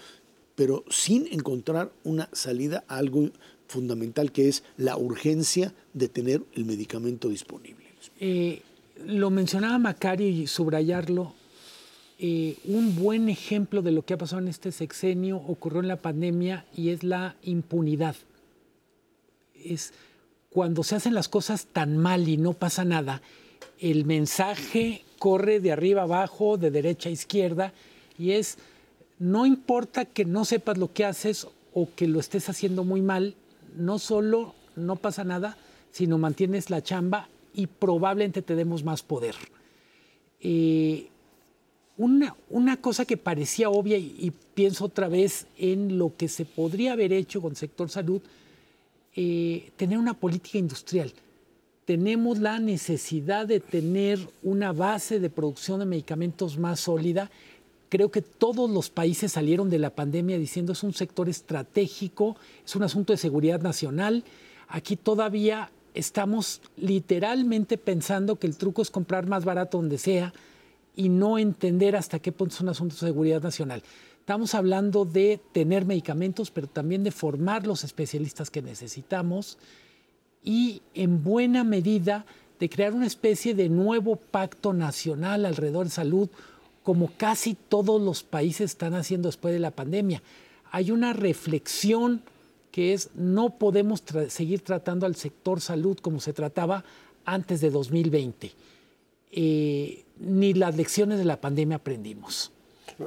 pero 0.55 0.83
sin 0.89 1.27
encontrar 1.31 1.91
una 2.03 2.29
salida 2.31 2.83
a 2.87 2.97
algo 2.97 3.29
fundamental 3.67 4.31
que 4.31 4.47
es 4.47 4.63
la 4.77 4.97
urgencia 4.97 5.73
de 5.93 6.07
tener 6.07 6.43
el 6.53 6.65
medicamento 6.65 7.27
disponible. 7.27 7.85
Eh, 8.19 8.61
lo 9.05 9.29
mencionaba 9.29 9.77
Macario 9.79 10.27
y 10.27 10.47
subrayarlo. 10.47 11.33
Eh, 12.19 12.57
un 12.65 12.95
buen 12.95 13.29
ejemplo 13.29 13.81
de 13.81 13.91
lo 13.91 14.03
que 14.03 14.13
ha 14.13 14.17
pasado 14.17 14.41
en 14.41 14.47
este 14.47 14.71
sexenio 14.71 15.37
ocurrió 15.37 15.81
en 15.81 15.87
la 15.87 16.01
pandemia 16.01 16.65
y 16.75 16.89
es 16.89 17.03
la 17.03 17.35
impunidad. 17.43 18.15
Es 19.55 19.93
cuando 20.49 20.83
se 20.83 20.95
hacen 20.95 21.13
las 21.13 21.29
cosas 21.29 21.67
tan 21.67 21.97
mal 21.97 22.27
y 22.27 22.37
no 22.37 22.53
pasa 22.53 22.85
nada, 22.85 23.21
el 23.79 24.05
mensaje 24.05 25.03
corre 25.19 25.59
de 25.59 25.71
arriba 25.71 26.03
abajo, 26.03 26.57
de 26.57 26.71
derecha 26.71 27.09
a 27.09 27.11
izquierda, 27.11 27.73
y 28.17 28.31
es 28.31 28.57
no 29.19 29.45
importa 29.45 30.05
que 30.05 30.25
no 30.25 30.45
sepas 30.45 30.77
lo 30.77 30.93
que 30.93 31.05
haces 31.05 31.47
o 31.73 31.89
que 31.95 32.07
lo 32.07 32.19
estés 32.19 32.49
haciendo 32.49 32.83
muy 32.83 33.01
mal, 33.01 33.35
no 33.75 33.99
solo 33.99 34.55
no 34.75 34.95
pasa 34.95 35.23
nada, 35.23 35.57
sino 35.91 36.17
mantienes 36.17 36.69
la 36.69 36.81
chamba 36.81 37.29
y 37.53 37.67
probablemente 37.67 38.41
te 38.41 38.55
demos 38.55 38.83
más 38.83 39.03
poder. 39.03 39.35
Eh, 40.39 41.09
una, 41.97 42.77
cosa 42.77 43.03
que 43.03 43.17
parecía 43.17 43.69
obvia 43.69 43.97
y, 43.97 44.31
pienso 44.53 44.85
otra 44.85 45.09
vez 45.09 45.47
en 45.57 45.97
lo 45.97 46.15
que 46.15 46.29
se 46.29 46.45
podría 46.45 46.93
haber 46.93 47.11
hecho 47.11 47.41
con 47.41 47.55
sector 47.55 47.89
salud, 47.89 48.21
eh, 49.21 49.71
tener 49.75 49.97
una 49.97 50.13
política 50.13 50.57
industrial. 50.57 51.11
Tenemos 51.83 52.39
la 52.39 52.59
necesidad 52.59 53.47
de 53.47 53.59
tener 53.59 54.19
una 54.43 54.71
base 54.71 55.19
de 55.19 55.29
producción 55.29 55.79
de 55.79 55.85
medicamentos 55.85 56.57
más 56.57 56.79
sólida 56.79 57.29
Creo 57.89 58.11
que 58.11 58.21
todos 58.21 58.69
los 58.69 58.91
países 58.91 59.31
salieron 59.31 59.71
de 59.71 59.79
la 59.79 59.89
pandemia 59.89 60.37
diciendo 60.37 60.73
es 60.73 60.83
un 60.83 60.93
sector 60.93 61.27
estratégico, 61.27 62.37
es 62.63 62.75
un 62.75 62.83
asunto 62.83 63.13
de 63.13 63.17
seguridad 63.17 63.61
nacional. 63.61 64.23
Aquí 64.67 64.95
todavía 64.95 65.71
estamos 65.95 66.61
literalmente 66.77 67.79
pensando 67.79 68.35
que 68.35 68.45
el 68.45 68.57
truco 68.57 68.83
es 68.83 68.91
comprar 68.91 69.25
más 69.25 69.43
barato 69.43 69.79
donde 69.79 69.97
sea 69.97 70.33
y 70.95 71.09
no 71.09 71.39
entender 71.39 71.95
hasta 71.95 72.19
qué 72.19 72.31
punto 72.31 72.53
es 72.53 72.61
un 72.61 72.69
asunto 72.69 72.93
de 72.93 73.07
seguridad 73.07 73.41
nacional. 73.41 73.81
Estamos 74.29 74.53
hablando 74.53 75.05
de 75.05 75.41
tener 75.53 75.87
medicamentos, 75.87 76.51
pero 76.51 76.67
también 76.67 77.03
de 77.03 77.09
formar 77.09 77.65
los 77.65 77.83
especialistas 77.83 78.51
que 78.51 78.61
necesitamos 78.61 79.57
y 80.43 80.83
en 80.93 81.23
buena 81.23 81.63
medida 81.63 82.27
de 82.59 82.69
crear 82.69 82.93
una 82.93 83.07
especie 83.07 83.55
de 83.55 83.69
nuevo 83.69 84.17
pacto 84.17 84.71
nacional 84.71 85.47
alrededor 85.47 85.87
de 85.87 85.91
salud, 85.93 86.29
como 86.83 87.11
casi 87.17 87.55
todos 87.55 87.99
los 87.99 88.21
países 88.21 88.69
están 88.69 88.93
haciendo 88.93 89.29
después 89.29 89.51
de 89.51 89.61
la 89.61 89.71
pandemia. 89.71 90.21
Hay 90.69 90.91
una 90.91 91.13
reflexión 91.13 92.21
que 92.71 92.93
es 92.93 93.09
no 93.15 93.57
podemos 93.57 94.03
seguir 94.27 94.61
tratando 94.61 95.07
al 95.07 95.15
sector 95.15 95.59
salud 95.59 95.97
como 95.97 96.19
se 96.19 96.33
trataba 96.33 96.83
antes 97.25 97.61
de 97.61 97.71
2020. 97.71 98.51
Eh, 99.31 100.05
ni 100.19 100.53
las 100.53 100.77
lecciones 100.77 101.17
de 101.17 101.25
la 101.25 101.41
pandemia 101.41 101.77
aprendimos. 101.77 102.51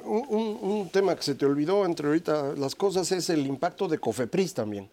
Un, 0.05 0.89
tema 0.93 1.15
que 1.17 1.23
se 1.23 1.35
te 1.35 1.47
olvidó 1.47 1.85
entre 1.85 2.09
ahorita 2.09 2.55
las 2.57 2.75
cosas 2.75 3.11
es 3.13 3.31
el 3.31 3.47
impacto 3.47 3.89
de 3.89 3.99
Cofepris 3.99 4.55
también. 4.55 4.89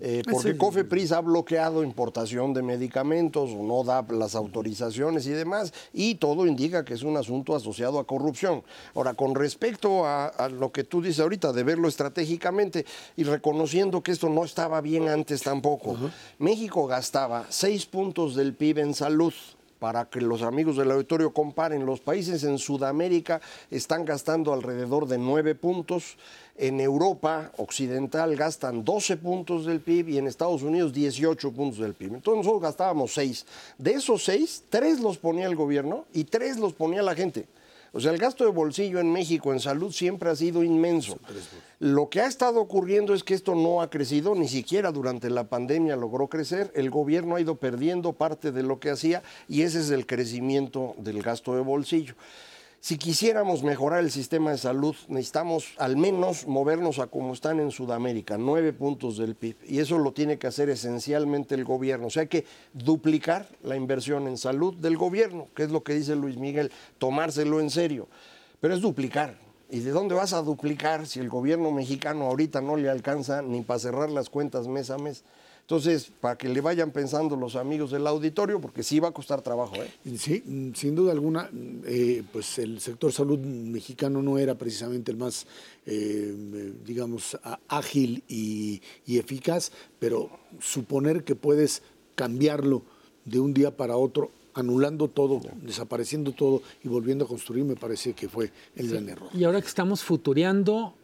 Eh, 0.00 0.22
porque 0.30 0.56
Cofepris 0.56 1.12
ha 1.12 1.20
bloqueado 1.20 1.82
importación 1.82 2.54
de 2.54 2.62
medicamentos, 2.62 3.50
o 3.50 3.62
no 3.62 3.82
da 3.82 4.04
las 4.10 4.34
autorizaciones 4.34 5.26
y 5.26 5.30
demás, 5.30 5.72
y 5.92 6.16
todo 6.16 6.46
indica 6.46 6.84
que 6.84 6.94
es 6.94 7.02
un 7.02 7.16
asunto 7.16 7.56
asociado 7.56 7.98
a 7.98 8.06
corrupción. 8.06 8.62
Ahora, 8.94 9.14
con 9.14 9.34
respecto 9.34 10.06
a, 10.06 10.32
lo 10.48 10.70
que 10.72 10.84
tú 10.84 11.02
dices 11.02 11.20
ahorita, 11.20 11.52
de 11.52 11.64
verlo 11.64 11.88
estratégicamente 11.88 12.86
y 13.16 13.24
reconociendo 13.24 14.02
que 14.02 14.12
esto 14.12 14.28
no 14.28 14.44
estaba 14.44 14.80
bien 14.80 15.08
antes 15.08 15.42
tampoco, 15.42 15.96
México 16.38 16.86
gastaba 16.86 17.46
seis 17.48 17.86
puntos 17.86 18.34
del 18.34 18.54
PIB 18.54 18.78
en 18.78 18.94
salud 18.94 19.32
para 19.84 20.06
que 20.06 20.22
los 20.22 20.40
amigos 20.40 20.78
del 20.78 20.90
auditorio 20.92 21.34
comparen, 21.34 21.84
los 21.84 22.00
países 22.00 22.42
en 22.44 22.56
Sudamérica 22.56 23.42
están 23.70 24.06
gastando 24.06 24.54
alrededor 24.54 25.06
de 25.06 25.18
9 25.18 25.54
puntos, 25.56 26.16
en 26.56 26.80
Europa 26.80 27.52
Occidental 27.58 28.34
gastan 28.34 28.82
12 28.82 29.18
puntos 29.18 29.66
del 29.66 29.80
PIB 29.80 30.08
y 30.08 30.16
en 30.16 30.26
Estados 30.26 30.62
Unidos 30.62 30.94
18 30.94 31.52
puntos 31.52 31.80
del 31.80 31.92
PIB. 31.92 32.14
Entonces 32.14 32.38
nosotros 32.38 32.62
gastábamos 32.62 33.12
6. 33.12 33.44
De 33.76 33.92
esos 33.92 34.24
6, 34.24 34.64
3 34.70 35.00
los 35.00 35.18
ponía 35.18 35.44
el 35.44 35.54
gobierno 35.54 36.06
y 36.14 36.24
3 36.24 36.60
los 36.60 36.72
ponía 36.72 37.02
la 37.02 37.14
gente. 37.14 37.46
O 37.96 38.00
sea, 38.00 38.10
el 38.10 38.18
gasto 38.18 38.44
de 38.44 38.50
bolsillo 38.50 38.98
en 38.98 39.12
México 39.12 39.52
en 39.52 39.60
salud 39.60 39.92
siempre 39.92 40.28
ha 40.28 40.34
sido 40.34 40.64
inmenso. 40.64 41.16
Lo 41.78 42.10
que 42.10 42.20
ha 42.20 42.26
estado 42.26 42.60
ocurriendo 42.60 43.14
es 43.14 43.22
que 43.22 43.34
esto 43.34 43.54
no 43.54 43.80
ha 43.80 43.88
crecido, 43.88 44.34
ni 44.34 44.48
siquiera 44.48 44.90
durante 44.90 45.30
la 45.30 45.44
pandemia 45.44 45.94
logró 45.94 46.26
crecer. 46.26 46.72
El 46.74 46.90
gobierno 46.90 47.36
ha 47.36 47.40
ido 47.40 47.54
perdiendo 47.54 48.12
parte 48.12 48.50
de 48.50 48.64
lo 48.64 48.80
que 48.80 48.90
hacía 48.90 49.22
y 49.48 49.62
ese 49.62 49.78
es 49.78 49.90
el 49.90 50.06
crecimiento 50.06 50.96
del 50.98 51.22
gasto 51.22 51.54
de 51.54 51.60
bolsillo. 51.60 52.14
Si 52.84 52.98
quisiéramos 52.98 53.62
mejorar 53.62 54.00
el 54.00 54.10
sistema 54.10 54.50
de 54.50 54.58
salud, 54.58 54.94
necesitamos 55.08 55.72
al 55.78 55.96
menos 55.96 56.46
movernos 56.46 56.98
a 56.98 57.06
como 57.06 57.32
están 57.32 57.58
en 57.58 57.70
Sudamérica, 57.70 58.36
nueve 58.36 58.74
puntos 58.74 59.16
del 59.16 59.36
PIB. 59.36 59.56
Y 59.66 59.78
eso 59.78 59.96
lo 59.96 60.12
tiene 60.12 60.38
que 60.38 60.48
hacer 60.48 60.68
esencialmente 60.68 61.54
el 61.54 61.64
gobierno. 61.64 62.08
O 62.08 62.10
sea, 62.10 62.20
hay 62.20 62.28
que 62.28 62.44
duplicar 62.74 63.48
la 63.62 63.76
inversión 63.76 64.28
en 64.28 64.36
salud 64.36 64.74
del 64.74 64.98
gobierno, 64.98 65.48
que 65.56 65.62
es 65.62 65.70
lo 65.70 65.82
que 65.82 65.94
dice 65.94 66.14
Luis 66.14 66.36
Miguel, 66.36 66.70
tomárselo 66.98 67.58
en 67.58 67.70
serio. 67.70 68.06
Pero 68.60 68.74
es 68.74 68.82
duplicar. 68.82 69.38
¿Y 69.70 69.80
de 69.80 69.90
dónde 69.90 70.14
vas 70.14 70.34
a 70.34 70.42
duplicar 70.42 71.06
si 71.06 71.20
el 71.20 71.30
gobierno 71.30 71.70
mexicano 71.70 72.26
ahorita 72.26 72.60
no 72.60 72.76
le 72.76 72.90
alcanza 72.90 73.40
ni 73.40 73.62
para 73.62 73.80
cerrar 73.80 74.10
las 74.10 74.28
cuentas 74.28 74.68
mes 74.68 74.90
a 74.90 74.98
mes? 74.98 75.24
Entonces, 75.64 76.12
para 76.20 76.36
que 76.36 76.46
le 76.46 76.60
vayan 76.60 76.90
pensando 76.90 77.36
los 77.36 77.56
amigos 77.56 77.90
del 77.90 78.06
auditorio, 78.06 78.60
porque 78.60 78.82
sí 78.82 79.00
va 79.00 79.08
a 79.08 79.12
costar 79.12 79.40
trabajo. 79.40 79.76
¿eh? 79.76 79.90
Sí, 80.18 80.44
sin 80.74 80.94
duda 80.94 81.12
alguna, 81.12 81.48
eh, 81.86 82.22
pues 82.30 82.58
el 82.58 82.80
sector 82.80 83.10
salud 83.14 83.38
mexicano 83.38 84.20
no 84.20 84.36
era 84.36 84.56
precisamente 84.56 85.10
el 85.10 85.16
más, 85.16 85.46
eh, 85.86 86.74
digamos, 86.84 87.38
ágil 87.68 88.22
y, 88.28 88.82
eficaz, 89.06 89.72
pero 89.98 90.28
suponer 90.60 91.24
que 91.24 91.34
puedes 91.34 91.80
cambiarlo 92.14 92.82
de 93.24 93.40
un 93.40 93.54
día 93.54 93.74
para 93.74 93.96
otro 93.96 94.32
anulando 94.52 95.08
todo, 95.08 95.40
desapareciendo 95.62 96.32
todo 96.32 96.60
y 96.84 96.88
volviendo 96.88 97.24
a 97.24 97.28
construir, 97.28 97.64
me 97.64 97.74
parece 97.74 98.12
que 98.12 98.28
fue 98.28 98.52
el 98.76 98.90
gran 98.90 99.08
error. 99.08 99.30
Y 99.32 99.44
ahora 99.44 99.62
que 99.62 99.66
estamos 99.66 100.04
futureando, 100.04 100.94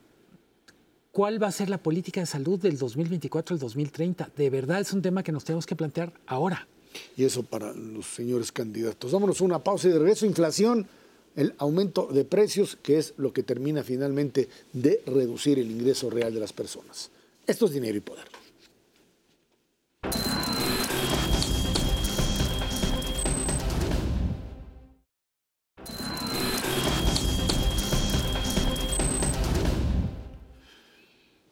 ¿cuál 1.13 1.43
va 1.43 1.49
a 1.49 1.53
ser 1.53 1.69
la 1.69 1.79
política 1.79 2.21
de 2.21 2.27
salud 2.27 2.59
del 2.59 2.79
2024 2.79 3.55
al 3.55 3.61
2030? 3.61 4.31
De 4.37 4.51
verdad 4.51 4.81
es 4.81 4.93
un 4.93 5.03
tema 5.03 5.23
que 5.23 5.33
nos 5.33 5.45
tenemos 5.45 5.67
que 5.67 5.77
plantear 5.77 6.13
ahora. 6.27 6.67
Y 7.17 7.25
eso 7.25 7.43
para 7.43 7.73
los 7.73 8.07
señores 8.07 8.51
candidatos. 8.53 9.13
Vámonos 9.13 9.41
a 9.41 9.45
una 9.45 9.63
pausa 9.63 9.89
y 9.89 9.93
de 9.93 9.99
regreso. 9.99 10.27
Inflación, 10.27 10.87
el 11.37 11.55
aumento 11.59 12.09
de 12.13 12.25
precios, 12.25 12.77
que 12.83 12.99
es 12.99 13.15
lo 13.17 13.33
que 13.33 13.43
termina 13.43 13.83
finalmente 13.83 14.49
de 14.73 15.03
reducir 15.07 15.59
el 15.59 15.71
ingreso 15.71 16.11
real 16.11 16.35
de 16.35 16.41
las 16.41 16.53
personas. 16.53 17.11
Esto 17.47 17.67
es 17.67 17.73
dinero 17.73 17.97
y 17.97 18.01
poder. 18.01 18.40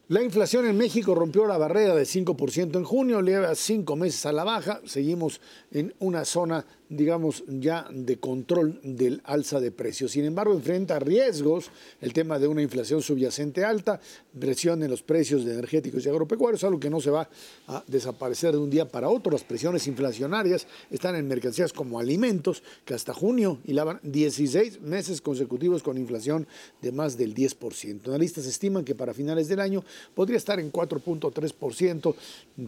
La 0.08 0.22
inflación 0.22 0.64
en 0.64 0.78
México 0.78 1.14
rompió 1.14 1.46
la 1.46 1.58
barrera 1.58 1.94
de 1.94 2.04
5% 2.04 2.76
en 2.76 2.84
junio, 2.84 3.20
lleva 3.20 3.54
cinco 3.54 3.94
meses 3.94 4.24
a 4.24 4.32
la 4.32 4.42
baja. 4.42 4.80
Seguimos 4.86 5.38
en 5.70 5.94
una 5.98 6.24
zona 6.24 6.64
digamos, 6.88 7.44
ya 7.46 7.86
de 7.90 8.18
control 8.18 8.80
del 8.82 9.20
alza 9.24 9.60
de 9.60 9.70
precios. 9.70 10.12
Sin 10.12 10.24
embargo, 10.24 10.54
enfrenta 10.54 10.98
riesgos 10.98 11.70
el 12.00 12.12
tema 12.12 12.38
de 12.38 12.48
una 12.48 12.62
inflación 12.62 13.02
subyacente 13.02 13.64
alta, 13.64 14.00
presión 14.38 14.82
en 14.82 14.90
los 14.90 15.02
precios 15.02 15.44
de 15.44 15.52
energéticos 15.52 16.04
y 16.04 16.08
agropecuarios, 16.08 16.64
algo 16.64 16.80
que 16.80 16.90
no 16.90 17.00
se 17.00 17.10
va 17.10 17.28
a 17.66 17.84
desaparecer 17.86 18.52
de 18.52 18.58
un 18.58 18.70
día 18.70 18.88
para 18.88 19.08
otro. 19.08 19.32
Las 19.32 19.44
presiones 19.44 19.86
inflacionarias 19.86 20.66
están 20.90 21.16
en 21.16 21.28
mercancías 21.28 21.72
como 21.72 21.98
alimentos, 21.98 22.62
que 22.84 22.94
hasta 22.94 23.12
junio 23.12 23.58
hilaban 23.64 24.00
16 24.02 24.80
meses 24.80 25.20
consecutivos 25.20 25.82
con 25.82 25.98
inflación 25.98 26.46
de 26.80 26.92
más 26.92 27.16
del 27.16 27.34
10%. 27.34 28.06
Analistas 28.08 28.46
estiman 28.46 28.84
que 28.84 28.94
para 28.94 29.12
finales 29.12 29.48
del 29.48 29.60
año 29.60 29.84
podría 30.14 30.38
estar 30.38 30.58
en 30.60 30.72
4.3%, 30.72 32.14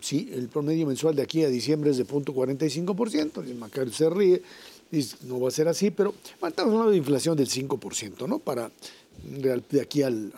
si 0.02 0.30
el 0.32 0.48
promedio 0.48 0.86
mensual 0.86 1.16
de 1.16 1.22
aquí 1.22 1.42
a 1.44 1.48
diciembre 1.48 1.90
es 1.90 1.96
de 1.96 2.06
0.45%, 2.06 3.44
ríe, 4.11 4.42
no 5.22 5.40
va 5.40 5.48
a 5.48 5.52
ser 5.52 5.68
así, 5.68 5.90
pero 5.90 6.14
estamos 6.46 6.72
hablando 6.72 6.90
de 6.90 6.96
inflación 6.96 7.36
del 7.36 7.48
5%, 7.48 8.26
¿no? 8.26 8.38
Para 8.38 8.70
de 9.22 9.80
aquí 9.80 10.02
al, 10.02 10.32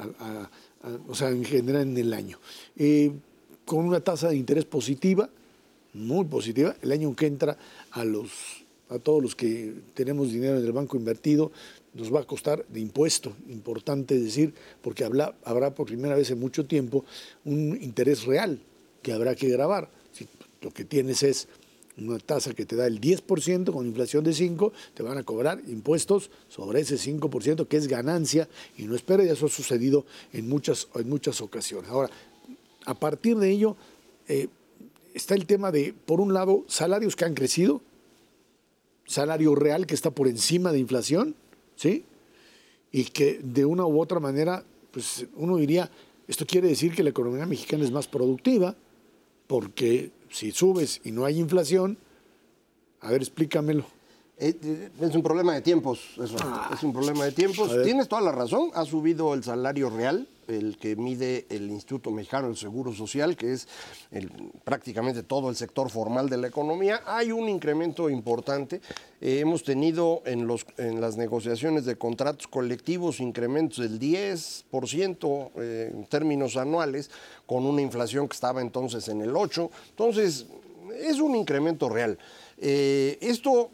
o 1.09 1.15
sea, 1.15 1.31
en 1.31 1.45
general 1.45 1.83
en 1.83 1.97
el 1.97 2.13
año. 2.13 2.39
Eh, 2.77 3.13
con 3.65 3.85
una 3.85 4.01
tasa 4.01 4.29
de 4.29 4.37
interés 4.37 4.65
positiva, 4.65 5.29
muy 5.95 6.25
positiva, 6.25 6.75
el 6.83 6.93
año 6.93 7.15
que 7.15 7.27
entra 7.27 7.57
a 7.93 8.05
los 8.05 8.63
a 8.93 8.99
todos 8.99 9.23
los 9.23 9.35
que 9.35 9.73
tenemos 9.95 10.31
dinero 10.31 10.59
en 10.59 10.65
el 10.67 10.73
banco 10.73 10.99
invertido, 10.99 11.51
nos 11.95 12.15
va 12.15 12.21
a 12.21 12.25
costar 12.25 12.67
de 12.69 12.81
impuesto, 12.81 13.35
importante 13.49 14.19
decir, 14.19 14.53
porque 14.83 15.05
habrá, 15.05 15.35
habrá 15.45 15.75
por 15.75 15.87
primera 15.87 16.15
vez 16.15 16.31
en 16.31 16.39
mucho 16.39 16.67
tiempo 16.67 17.05
un 17.45 17.79
interés 17.81 18.25
real 18.25 18.61
que 19.03 19.13
habrá 19.13 19.35
que 19.35 19.49
grabar. 19.49 19.91
Si 20.13 20.29
lo 20.61 20.71
que 20.73 20.85
tienes 20.85 21.23
es 21.23 21.49
una 21.99 22.19
tasa 22.19 22.55
que 22.55 22.65
te 22.65 22.77
da 22.77 22.87
el 22.87 23.01
10% 23.01 23.73
con 23.73 23.87
inflación 23.87 24.25
de 24.25 24.33
5, 24.33 24.73
te 24.95 25.03
van 25.03 25.19
a 25.19 25.23
cobrar 25.25 25.61
impuestos 25.67 26.31
sobre 26.49 26.81
ese 26.81 26.97
5% 26.97 27.69
que 27.69 27.77
es 27.77 27.87
ganancia 27.87 28.49
y 28.79 28.85
no 28.85 28.95
es 28.95 29.03
pérdida. 29.03 29.33
Eso 29.33 29.47
ha 29.47 29.51
sucedido 29.51 30.07
en 30.33 30.49
muchas, 30.49 30.89
en 30.95 31.09
muchas 31.09 31.41
ocasiones. 31.41 31.91
Ahora, 31.91 32.11
a 32.87 32.95
partir 32.95 33.37
de 33.37 33.51
ello, 33.51 33.77
eh, 34.29 34.49
está 35.15 35.35
el 35.35 35.47
tema 35.47 35.71
de, 35.71 35.95
por 36.07 36.21
un 36.21 36.33
lado, 36.33 36.65
salarios 36.67 37.17
que 37.17 37.25
han 37.25 37.35
crecido, 37.35 37.83
salario 39.07 39.55
real 39.55 39.87
que 39.87 39.95
está 39.95 40.11
por 40.11 40.29
encima 40.29 40.73
de 40.73 40.79
inflación, 40.79 41.35
¿sí? 41.77 42.05
Y 42.91 43.05
que 43.05 43.41
de 43.43 43.65
una 43.65 43.87
u 43.87 44.01
otra 44.01 44.21
manera, 44.21 44.65
pues 44.91 45.27
uno 45.35 45.57
diría, 45.57 45.91
esto 46.29 46.47
quiere 46.47 46.69
decir 46.69 46.95
que 46.95 47.03
la 47.03 47.11
economía 47.11 47.47
mexicana 47.47 47.85
es 47.85 47.91
más 47.91 48.09
productiva, 48.09 48.77
porque 49.47 50.11
si 50.33 50.51
subes 50.51 51.01
y 51.05 51.13
no 51.13 51.25
hay 51.25 51.39
inflación, 51.39 51.99
a 53.01 53.11
ver, 53.11 53.21
explícamelo. 53.21 53.85
Eh, 54.39 54.59
eh, 54.63 54.91
es 55.01 55.15
un 55.15 55.23
problema 55.23 55.55
de 55.55 55.61
tiempos, 55.61 56.01
eso. 56.23 56.37
Ah. 56.41 56.71
es 56.73 56.83
un 56.83 56.93
problema 56.93 57.25
de 57.25 57.33
tiempos. 57.33 57.71
Tienes 57.85 58.09
toda 58.09 58.23
la 58.23 58.33
razón. 58.33 58.71
Ha 58.75 58.85
subido 58.85 59.35
el 59.35 59.45
salario 59.45 59.91
real, 59.91 60.27
el 60.49 60.77
que 60.77 60.97
mide 60.97 61.47
el 61.51 61.71
Instituto 61.71 62.11
Mexicano 62.11 62.49
del 62.49 62.57
Seguro 62.57 62.93
Social, 62.93 63.37
que 63.37 63.53
es 63.53 63.69
prácticamente 64.65 65.23
todo 65.23 65.51
el 65.51 65.57
sector 65.57 65.91
formal 65.91 66.29
de 66.29 66.37
la 66.37 66.49
economía. 66.49 67.03
Hay 67.07 67.33
un 67.33 67.49
incremento 67.49 68.11
importante. 68.11 68.81
Eh, 69.21 69.41
hemos 69.41 69.63
tenido 69.65 70.23
en, 70.27 70.47
los, 70.47 70.67
en 70.79 71.01
las 71.01 71.17
negociaciones 71.17 71.85
de 71.85 71.97
contratos 71.97 72.49
colectivos 72.49 73.21
incrementos 73.21 73.79
del 73.79 73.99
10% 73.99 75.51
en 75.93 76.05
términos 76.07 76.57
anuales, 76.57 77.11
con 77.47 77.65
una 77.67 77.83
inflación 77.83 78.29
que 78.29 78.35
estaba 78.35 78.61
entonces 78.61 79.09
en 79.09 79.23
el 79.23 79.31
8%. 79.31 79.71
Entonces, 79.91 80.47
es 80.97 81.21
un 81.21 81.35
incremento 81.37 81.89
real. 81.89 82.19
esto 82.59 83.71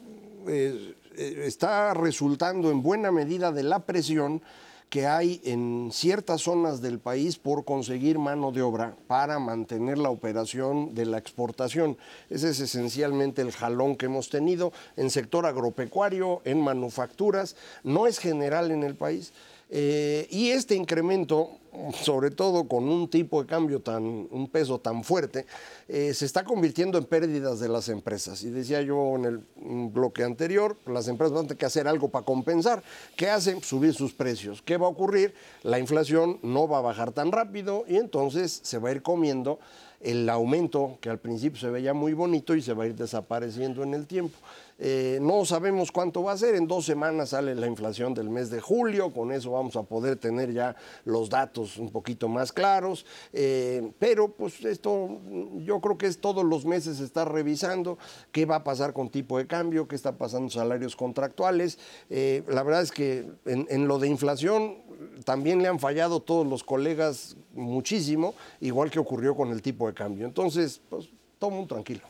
eh, 0.47 0.95
eh, 1.15 1.43
está 1.45 1.93
resultando 1.93 2.71
en 2.71 2.81
buena 2.81 3.11
medida 3.11 3.51
de 3.51 3.63
la 3.63 3.79
presión 3.79 4.41
que 4.89 5.05
hay 5.05 5.39
en 5.43 5.91
ciertas 5.93 6.41
zonas 6.41 6.81
del 6.81 6.99
país 6.99 7.37
por 7.37 7.63
conseguir 7.63 8.17
mano 8.17 8.51
de 8.51 8.63
obra 8.63 8.95
para 9.07 9.37
mantener 9.37 9.99
la 9.99 10.09
operación 10.09 10.95
de 10.95 11.05
la 11.05 11.19
exportación. 11.19 11.97
Ese 12.29 12.49
es 12.49 12.59
esencialmente 12.59 13.43
el 13.43 13.51
jalón 13.51 13.95
que 13.95 14.07
hemos 14.07 14.29
tenido 14.29 14.73
en 14.97 15.11
sector 15.11 15.45
agropecuario, 15.45 16.41
en 16.43 16.61
manufacturas, 16.61 17.55
no 17.83 18.07
es 18.07 18.17
general 18.17 18.71
en 18.71 18.83
el 18.83 18.95
país. 18.95 19.31
Eh, 19.69 20.27
y 20.31 20.49
este 20.49 20.73
incremento, 20.73 21.58
sobre 21.93 22.31
todo 22.31 22.67
con 22.67 22.87
un 22.87 23.09
tipo 23.09 23.41
de 23.41 23.47
cambio 23.47 23.81
tan, 23.81 24.03
un 24.03 24.49
peso 24.51 24.79
tan 24.79 25.03
fuerte, 25.03 25.45
eh, 25.87 26.13
se 26.13 26.25
está 26.25 26.43
convirtiendo 26.43 26.97
en 26.97 27.05
pérdidas 27.05 27.59
de 27.59 27.69
las 27.69 27.89
empresas. 27.89 28.43
Y 28.43 28.49
decía 28.49 28.81
yo 28.81 29.15
en 29.15 29.25
el 29.25 29.43
bloque 29.91 30.23
anterior, 30.23 30.77
las 30.85 31.07
empresas 31.07 31.33
van 31.33 31.45
a 31.45 31.47
tener 31.47 31.57
que 31.57 31.65
hacer 31.65 31.87
algo 31.87 32.09
para 32.09 32.25
compensar. 32.25 32.83
¿Qué 33.15 33.29
hacen? 33.29 33.61
Subir 33.61 33.93
sus 33.93 34.13
precios. 34.13 34.61
¿Qué 34.61 34.77
va 34.77 34.87
a 34.87 34.89
ocurrir? 34.89 35.33
La 35.63 35.79
inflación 35.79 36.39
no 36.41 36.67
va 36.67 36.79
a 36.79 36.81
bajar 36.81 37.11
tan 37.11 37.31
rápido 37.31 37.85
y 37.87 37.97
entonces 37.97 38.59
se 38.63 38.77
va 38.77 38.89
a 38.89 38.91
ir 38.91 39.01
comiendo 39.01 39.59
el 40.01 40.29
aumento 40.29 40.97
que 41.01 41.09
al 41.09 41.19
principio 41.19 41.59
se 41.59 41.69
veía 41.69 41.93
muy 41.93 42.13
bonito 42.13 42.55
y 42.55 42.61
se 42.61 42.73
va 42.73 42.83
a 42.85 42.87
ir 42.87 42.95
desapareciendo 42.95 43.83
en 43.83 43.93
el 43.93 44.07
tiempo. 44.07 44.37
Eh, 44.81 45.19
no 45.21 45.43
sabemos 45.43 45.91
cuánto 45.91 46.23
va 46.23 46.31
a 46.31 46.37
ser, 46.37 46.55
en 46.55 46.65
dos 46.65 46.85
semanas 46.85 47.29
sale 47.29 47.53
la 47.53 47.67
inflación 47.67 48.13
del 48.13 48.29
mes 48.29 48.49
de 48.49 48.61
julio, 48.61 49.11
con 49.11 49.33
eso 49.33 49.51
vamos 49.51 49.75
a 49.75 49.83
poder 49.83 50.15
tener 50.15 50.53
ya 50.53 50.73
los 51.03 51.29
datos 51.29 51.77
un 51.77 51.89
poquito 51.89 52.29
más 52.29 52.53
claros, 52.53 53.05
eh, 53.33 53.91
pero 53.99 54.29
pues 54.29 54.63
esto 54.63 55.19
yo 55.65 55.81
creo 55.81 55.97
que 55.97 56.07
es 56.07 56.21
todos 56.21 56.45
los 56.45 56.65
meses 56.65 56.99
se 56.99 57.03
está 57.03 57.25
revisando 57.25 57.97
qué 58.31 58.45
va 58.45 58.55
a 58.55 58.63
pasar 58.63 58.93
con 58.93 59.09
tipo 59.09 59.37
de 59.37 59.47
cambio, 59.47 59.85
qué 59.85 59.97
está 59.97 60.17
pasando 60.17 60.49
salarios 60.49 60.95
contractuales. 60.95 61.77
Eh, 62.09 62.43
la 62.47 62.63
verdad 62.63 62.81
es 62.81 62.93
que 62.93 63.27
en, 63.45 63.67
en 63.69 63.85
lo 63.85 63.99
de 63.99 64.07
inflación 64.07 64.77
también 65.25 65.61
le 65.61 65.67
han 65.67 65.79
fallado 65.79 66.21
todos 66.21 66.47
los 66.47 66.63
colegas 66.63 67.35
muchísimo, 67.53 68.33
igual 68.59 68.89
que 68.89 68.99
ocurrió 68.99 69.35
con 69.35 69.51
el 69.51 69.61
tipo 69.61 69.87
de 69.87 69.88
cambio. 69.93 70.25
Entonces, 70.25 70.81
pues, 70.89 71.07
todo 71.37 71.51
muy 71.51 71.67
tranquilo. 71.67 72.01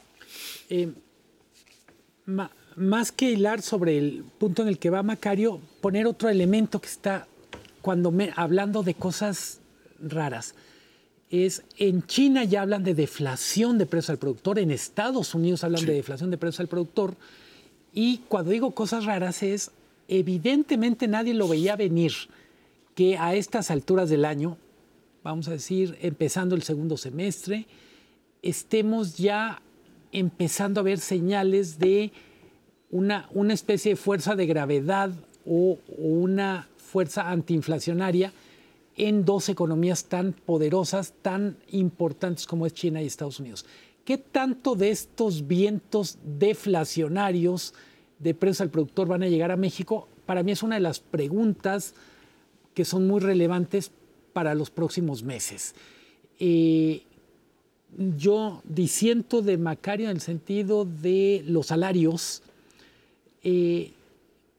Eh, 0.69 0.91
más 2.75 3.11
que 3.11 3.31
hilar 3.31 3.61
sobre 3.61 3.97
el 3.97 4.23
punto 4.37 4.61
en 4.61 4.67
el 4.67 4.79
que 4.79 4.89
va 4.89 5.03
Macario, 5.03 5.59
poner 5.81 6.07
otro 6.07 6.29
elemento 6.29 6.79
que 6.79 6.87
está 6.87 7.27
cuando 7.81 8.11
me, 8.11 8.31
hablando 8.35 8.83
de 8.83 8.93
cosas 8.93 9.59
raras. 10.01 10.55
Es 11.29 11.63
en 11.77 12.05
China 12.07 12.43
ya 12.43 12.61
hablan 12.61 12.83
de 12.83 12.95
deflación 12.95 13.77
de 13.77 13.85
precios 13.85 14.11
al 14.11 14.17
productor, 14.17 14.59
en 14.59 14.71
Estados 14.71 15.35
Unidos 15.35 15.63
hablan 15.63 15.85
de 15.85 15.93
deflación 15.93 16.31
de 16.31 16.37
precios 16.37 16.61
al 16.61 16.67
productor. 16.67 17.15
Y 17.93 18.19
cuando 18.29 18.51
digo 18.51 18.71
cosas 18.71 19.05
raras 19.05 19.43
es, 19.43 19.71
evidentemente 20.07 21.07
nadie 21.07 21.33
lo 21.33 21.47
veía 21.47 21.75
venir 21.75 22.13
que 22.95 23.17
a 23.17 23.35
estas 23.35 23.71
alturas 23.71 24.09
del 24.09 24.25
año, 24.25 24.57
vamos 25.29 25.47
a 25.47 25.51
decir, 25.51 25.97
empezando 26.01 26.55
el 26.55 26.63
segundo 26.63 26.97
semestre, 26.97 27.67
estemos 28.41 29.15
ya 29.17 29.61
empezando 30.11 30.79
a 30.79 30.83
ver 30.83 30.97
señales 30.97 31.77
de 31.77 32.11
una, 32.89 33.29
una 33.33 33.53
especie 33.53 33.91
de 33.91 33.95
fuerza 33.95 34.35
de 34.35 34.47
gravedad 34.47 35.11
o, 35.45 35.77
una 35.97 36.67
fuerza 36.77 37.29
antiinflacionaria 37.29 38.33
en 38.95 39.23
dos 39.23 39.49
economías 39.49 40.05
tan 40.05 40.33
poderosas, 40.33 41.13
tan 41.21 41.57
importantes 41.69 42.47
como 42.47 42.65
es 42.65 42.73
China 42.73 43.01
y 43.01 43.05
Estados 43.05 43.39
Unidos. 43.39 43.65
¿Qué 44.03 44.17
tanto 44.17 44.73
de 44.73 44.89
estos 44.89 45.47
vientos 45.47 46.17
deflacionarios 46.23 47.75
de 48.17 48.33
precios 48.33 48.61
al 48.61 48.71
productor 48.71 49.07
van 49.07 49.21
a 49.21 49.27
llegar 49.27 49.51
a 49.51 49.57
México? 49.57 50.07
Para 50.25 50.41
mí 50.41 50.51
es 50.51 50.63
una 50.63 50.75
de 50.75 50.81
las 50.81 50.99
preguntas 50.99 51.93
que 52.73 52.83
son 52.83 53.05
muy 53.07 53.19
relevantes 53.19 53.91
para 54.33 54.55
los 54.55 54.69
próximos 54.69 55.23
meses. 55.23 55.75
Eh, 56.39 57.03
yo 58.17 58.61
disiento 58.63 59.41
de 59.41 59.57
Macario 59.57 60.09
en 60.09 60.17
el 60.17 60.21
sentido 60.21 60.85
de 60.85 61.43
los 61.47 61.67
salarios. 61.67 62.41
Eh, 63.43 63.91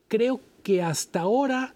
creo 0.08 0.40
que 0.62 0.82
hasta 0.82 1.20
ahora 1.20 1.74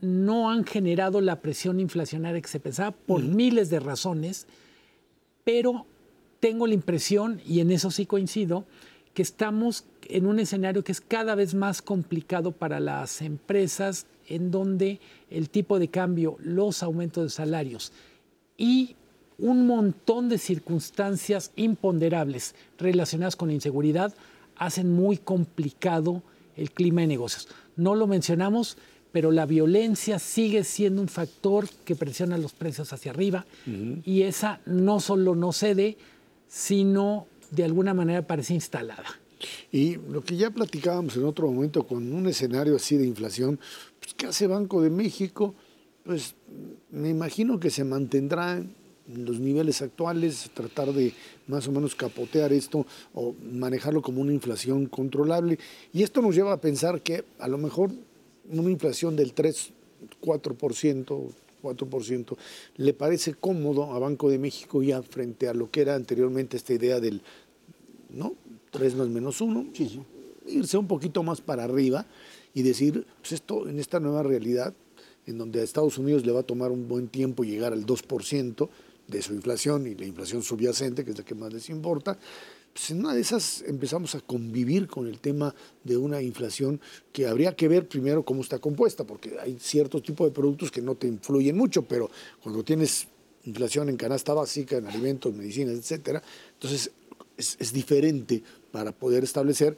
no 0.00 0.50
han 0.50 0.64
generado 0.64 1.20
la 1.20 1.40
presión 1.40 1.80
inflacionaria 1.80 2.40
que 2.40 2.48
se 2.48 2.60
pensaba 2.60 2.92
por 2.92 3.22
miles 3.22 3.70
de 3.70 3.80
razones, 3.80 4.46
pero 5.44 5.86
tengo 6.40 6.66
la 6.66 6.74
impresión, 6.74 7.40
y 7.44 7.60
en 7.60 7.72
eso 7.72 7.90
sí 7.90 8.06
coincido, 8.06 8.64
que 9.12 9.22
estamos 9.22 9.84
en 10.08 10.26
un 10.26 10.38
escenario 10.38 10.84
que 10.84 10.92
es 10.92 11.00
cada 11.00 11.34
vez 11.34 11.54
más 11.54 11.82
complicado 11.82 12.52
para 12.52 12.78
las 12.78 13.20
empresas, 13.22 14.06
en 14.28 14.50
donde 14.50 15.00
el 15.30 15.50
tipo 15.50 15.78
de 15.78 15.88
cambio, 15.88 16.36
los 16.40 16.82
aumentos 16.82 17.24
de 17.24 17.30
salarios 17.30 17.92
y 18.56 18.96
un 19.38 19.66
montón 19.66 20.28
de 20.28 20.38
circunstancias 20.38 21.52
imponderables 21.56 22.54
relacionadas 22.78 23.36
con 23.36 23.48
la 23.48 23.54
inseguridad 23.54 24.12
hacen 24.56 24.92
muy 24.92 25.16
complicado 25.16 26.22
el 26.56 26.72
clima 26.72 27.02
de 27.02 27.06
negocios. 27.06 27.48
No 27.76 27.94
lo 27.94 28.08
mencionamos, 28.08 28.76
pero 29.12 29.30
la 29.30 29.46
violencia 29.46 30.18
sigue 30.18 30.64
siendo 30.64 31.00
un 31.00 31.08
factor 31.08 31.68
que 31.84 31.94
presiona 31.94 32.36
los 32.36 32.52
precios 32.52 32.92
hacia 32.92 33.12
arriba 33.12 33.46
y 34.04 34.22
esa 34.22 34.60
no 34.66 35.00
solo 35.00 35.34
no 35.34 35.52
cede, 35.52 35.96
sino 36.48 37.26
de 37.50 37.64
alguna 37.64 37.94
manera 37.94 38.22
parece 38.22 38.54
instalada. 38.54 39.04
Y 39.70 39.96
lo 39.96 40.22
que 40.22 40.36
ya 40.36 40.50
platicábamos 40.50 41.16
en 41.16 41.24
otro 41.24 41.50
momento 41.50 41.86
con 41.86 42.12
un 42.12 42.26
escenario 42.26 42.76
así 42.76 42.96
de 42.96 43.06
inflación, 43.06 43.58
pues, 44.00 44.14
¿qué 44.14 44.26
hace 44.26 44.46
Banco 44.46 44.82
de 44.82 44.90
México? 44.90 45.54
Pues 46.04 46.34
me 46.90 47.10
imagino 47.10 47.60
que 47.60 47.70
se 47.70 47.84
mantendrá 47.84 48.56
en 48.56 49.24
los 49.24 49.40
niveles 49.40 49.80
actuales, 49.82 50.50
tratar 50.52 50.92
de 50.92 51.12
más 51.46 51.66
o 51.66 51.72
menos 51.72 51.94
capotear 51.94 52.52
esto 52.52 52.86
o 53.14 53.34
manejarlo 53.52 54.02
como 54.02 54.20
una 54.20 54.32
inflación 54.32 54.86
controlable. 54.86 55.58
Y 55.92 56.02
esto 56.02 56.20
nos 56.20 56.34
lleva 56.34 56.52
a 56.52 56.60
pensar 56.60 57.02
que 57.02 57.24
a 57.38 57.48
lo 57.48 57.58
mejor 57.58 57.90
una 58.50 58.70
inflación 58.70 59.16
del 59.16 59.32
3, 59.32 59.72
4%, 60.22 61.32
4%, 61.62 62.36
le 62.76 62.92
parece 62.94 63.34
cómodo 63.34 63.92
a 63.92 63.98
Banco 63.98 64.30
de 64.30 64.38
México 64.38 64.82
ya 64.82 65.02
frente 65.02 65.48
a 65.48 65.54
lo 65.54 65.70
que 65.70 65.80
era 65.80 65.94
anteriormente 65.94 66.56
esta 66.56 66.74
idea 66.74 67.00
del 67.00 67.22
¿no? 68.10 68.34
3 68.78 68.94
más 68.94 69.08
menos 69.08 69.40
1, 69.40 69.72
irse 70.46 70.78
un 70.78 70.86
poquito 70.86 71.24
más 71.24 71.40
para 71.40 71.64
arriba 71.64 72.06
y 72.54 72.62
decir, 72.62 73.04
pues 73.20 73.32
esto 73.32 73.68
en 73.68 73.80
esta 73.80 73.98
nueva 73.98 74.22
realidad, 74.22 74.72
en 75.26 75.36
donde 75.36 75.60
a 75.60 75.64
Estados 75.64 75.98
Unidos 75.98 76.24
le 76.24 76.30
va 76.30 76.40
a 76.40 76.44
tomar 76.44 76.70
un 76.70 76.86
buen 76.86 77.08
tiempo 77.08 77.42
llegar 77.42 77.72
al 77.72 77.84
2% 77.84 78.68
de 79.08 79.22
su 79.22 79.34
inflación 79.34 79.88
y 79.88 79.96
la 79.96 80.06
inflación 80.06 80.44
subyacente, 80.44 81.04
que 81.04 81.10
es 81.10 81.18
la 81.18 81.24
que 81.24 81.34
más 81.34 81.52
les 81.52 81.68
importa, 81.70 82.16
pues 82.72 82.90
en 82.90 83.00
una 83.00 83.14
de 83.14 83.20
esas 83.20 83.62
empezamos 83.66 84.14
a 84.14 84.20
convivir 84.20 84.86
con 84.86 85.08
el 85.08 85.18
tema 85.18 85.52
de 85.82 85.96
una 85.96 86.22
inflación 86.22 86.80
que 87.12 87.26
habría 87.26 87.56
que 87.56 87.66
ver 87.66 87.88
primero 87.88 88.24
cómo 88.24 88.42
está 88.42 88.60
compuesta, 88.60 89.02
porque 89.02 89.38
hay 89.40 89.58
ciertos 89.58 90.04
tipos 90.04 90.28
de 90.28 90.32
productos 90.32 90.70
que 90.70 90.82
no 90.82 90.94
te 90.94 91.08
influyen 91.08 91.56
mucho, 91.56 91.82
pero 91.82 92.08
cuando 92.40 92.62
tienes 92.62 93.08
inflación 93.42 93.88
en 93.88 93.96
canasta 93.96 94.34
básica, 94.34 94.76
en 94.76 94.86
alimentos, 94.86 95.34
medicinas, 95.34 95.74
etcétera, 95.74 96.22
entonces 96.52 96.92
es, 97.38 97.72
diferente 97.72 98.42
para 98.72 98.92
poder 98.92 99.24
establecer 99.24 99.76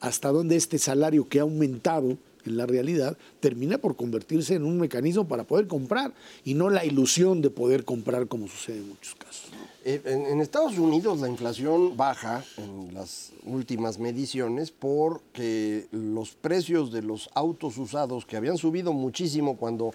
hasta 0.00 0.30
dónde 0.30 0.56
este 0.56 0.78
salario 0.78 1.28
que 1.28 1.38
ha 1.38 1.42
aumentado 1.42 2.18
en 2.44 2.56
la 2.56 2.66
realidad 2.66 3.16
termina 3.40 3.78
por 3.78 3.96
convertirse 3.96 4.54
en 4.54 4.64
un 4.64 4.78
mecanismo 4.78 5.26
para 5.26 5.44
poder 5.44 5.66
comprar 5.66 6.12
y 6.44 6.54
no 6.54 6.70
la 6.70 6.84
ilusión 6.84 7.40
de 7.40 7.50
poder 7.50 7.84
comprar 7.84 8.28
como 8.28 8.46
sucede 8.46 8.78
en 8.78 8.88
muchos 8.88 9.14
casos. 9.14 9.50
Eh, 9.84 10.00
en, 10.04 10.40
Estados 10.40 10.78
Unidos 10.78 11.20
la 11.20 11.28
inflación 11.28 11.96
baja 11.96 12.44
en 12.56 12.92
las 12.94 13.32
últimas 13.44 13.98
mediciones 13.98 14.70
porque 14.70 15.86
los 15.92 16.34
precios 16.34 16.92
de 16.92 17.02
los 17.02 17.30
autos 17.34 17.78
usados 17.78 18.26
que 18.26 18.36
habían 18.36 18.58
subido 18.58 18.92
muchísimo 18.92 19.56
cuando 19.56 19.92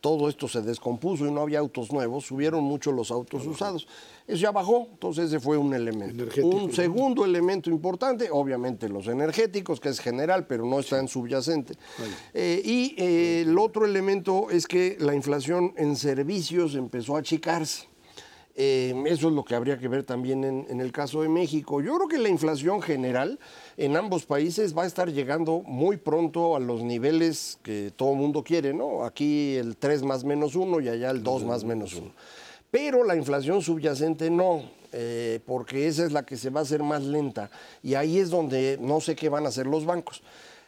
todo 0.00 0.28
esto 0.28 0.48
se 0.48 0.60
descompuso 0.62 1.26
y 1.26 1.30
no 1.30 1.42
había 1.42 1.60
autos 1.60 1.92
nuevos, 1.92 2.26
subieron 2.26 2.64
mucho 2.64 2.90
los 2.90 3.10
autos 3.10 3.46
usados. 3.46 3.86
Eso 4.26 4.38
ya 4.38 4.50
bajó, 4.50 4.88
entonces 4.90 5.26
ese 5.26 5.40
fue 5.40 5.56
un 5.56 5.72
elemento. 5.72 6.24
Un 6.42 6.72
segundo 6.72 7.24
elemento 7.24 7.70
importante, 7.70 8.28
obviamente 8.30 8.88
los 8.88 9.06
energéticos, 9.06 9.78
que 9.80 9.88
es 9.88 10.00
general, 10.00 10.46
pero 10.46 10.66
no 10.66 10.80
está 10.80 10.98
en 10.98 11.08
subyacente. 11.08 11.74
Eh, 12.34 12.60
y 12.64 12.94
eh, 12.98 13.42
el 13.42 13.56
otro 13.56 13.86
elemento 13.86 14.50
es 14.50 14.66
que 14.66 14.96
la 15.00 15.14
inflación 15.14 15.72
en 15.76 15.96
servicios 15.96 16.74
empezó 16.74 17.16
a 17.16 17.20
achicarse. 17.20 17.88
Eh, 18.60 18.92
eso 19.06 19.28
es 19.28 19.34
lo 19.34 19.44
que 19.44 19.54
habría 19.54 19.78
que 19.78 19.86
ver 19.86 20.02
también 20.02 20.42
en, 20.42 20.80
el 20.80 20.90
caso 20.90 21.22
de 21.22 21.28
México. 21.28 21.80
Yo 21.80 21.94
creo 21.94 22.08
que 22.08 22.18
la 22.18 22.28
inflación 22.28 22.82
general 22.82 23.38
en 23.76 23.96
ambos 23.96 24.26
países 24.26 24.76
va 24.76 24.82
a 24.82 24.86
estar 24.88 25.12
llegando 25.12 25.62
muy 25.64 25.96
pronto 25.96 26.56
a 26.56 26.58
los 26.58 26.82
niveles 26.82 27.60
que 27.62 27.92
todo 27.94 28.14
mundo 28.14 28.42
quiere, 28.42 28.74
¿no? 28.74 29.04
Aquí 29.04 29.54
el 29.54 29.76
3 29.76 30.02
más 30.02 30.24
menos 30.24 30.56
1 30.56 30.80
y 30.80 30.88
allá 30.88 31.10
el 31.10 31.22
2 31.22 31.44
más 31.44 31.62
menos 31.62 31.94
1. 31.94 32.10
Pero 32.72 33.04
la 33.04 33.14
inflación 33.14 33.62
subyacente 33.62 34.28
no, 34.28 34.62
eh, 34.90 35.38
porque 35.46 35.86
esa 35.86 36.04
es 36.04 36.10
la 36.10 36.26
que 36.26 36.36
se 36.36 36.50
va 36.50 36.58
a 36.58 36.64
hacer 36.64 36.82
más 36.82 37.04
lenta. 37.04 37.52
Y 37.80 37.94
ahí 37.94 38.18
es 38.18 38.28
donde 38.28 38.76
no 38.80 39.00
sé 39.00 39.14
qué 39.14 39.28
van 39.28 39.46
a 39.46 39.50
hacer 39.50 39.68
los 39.68 39.86
bancos. 39.86 40.20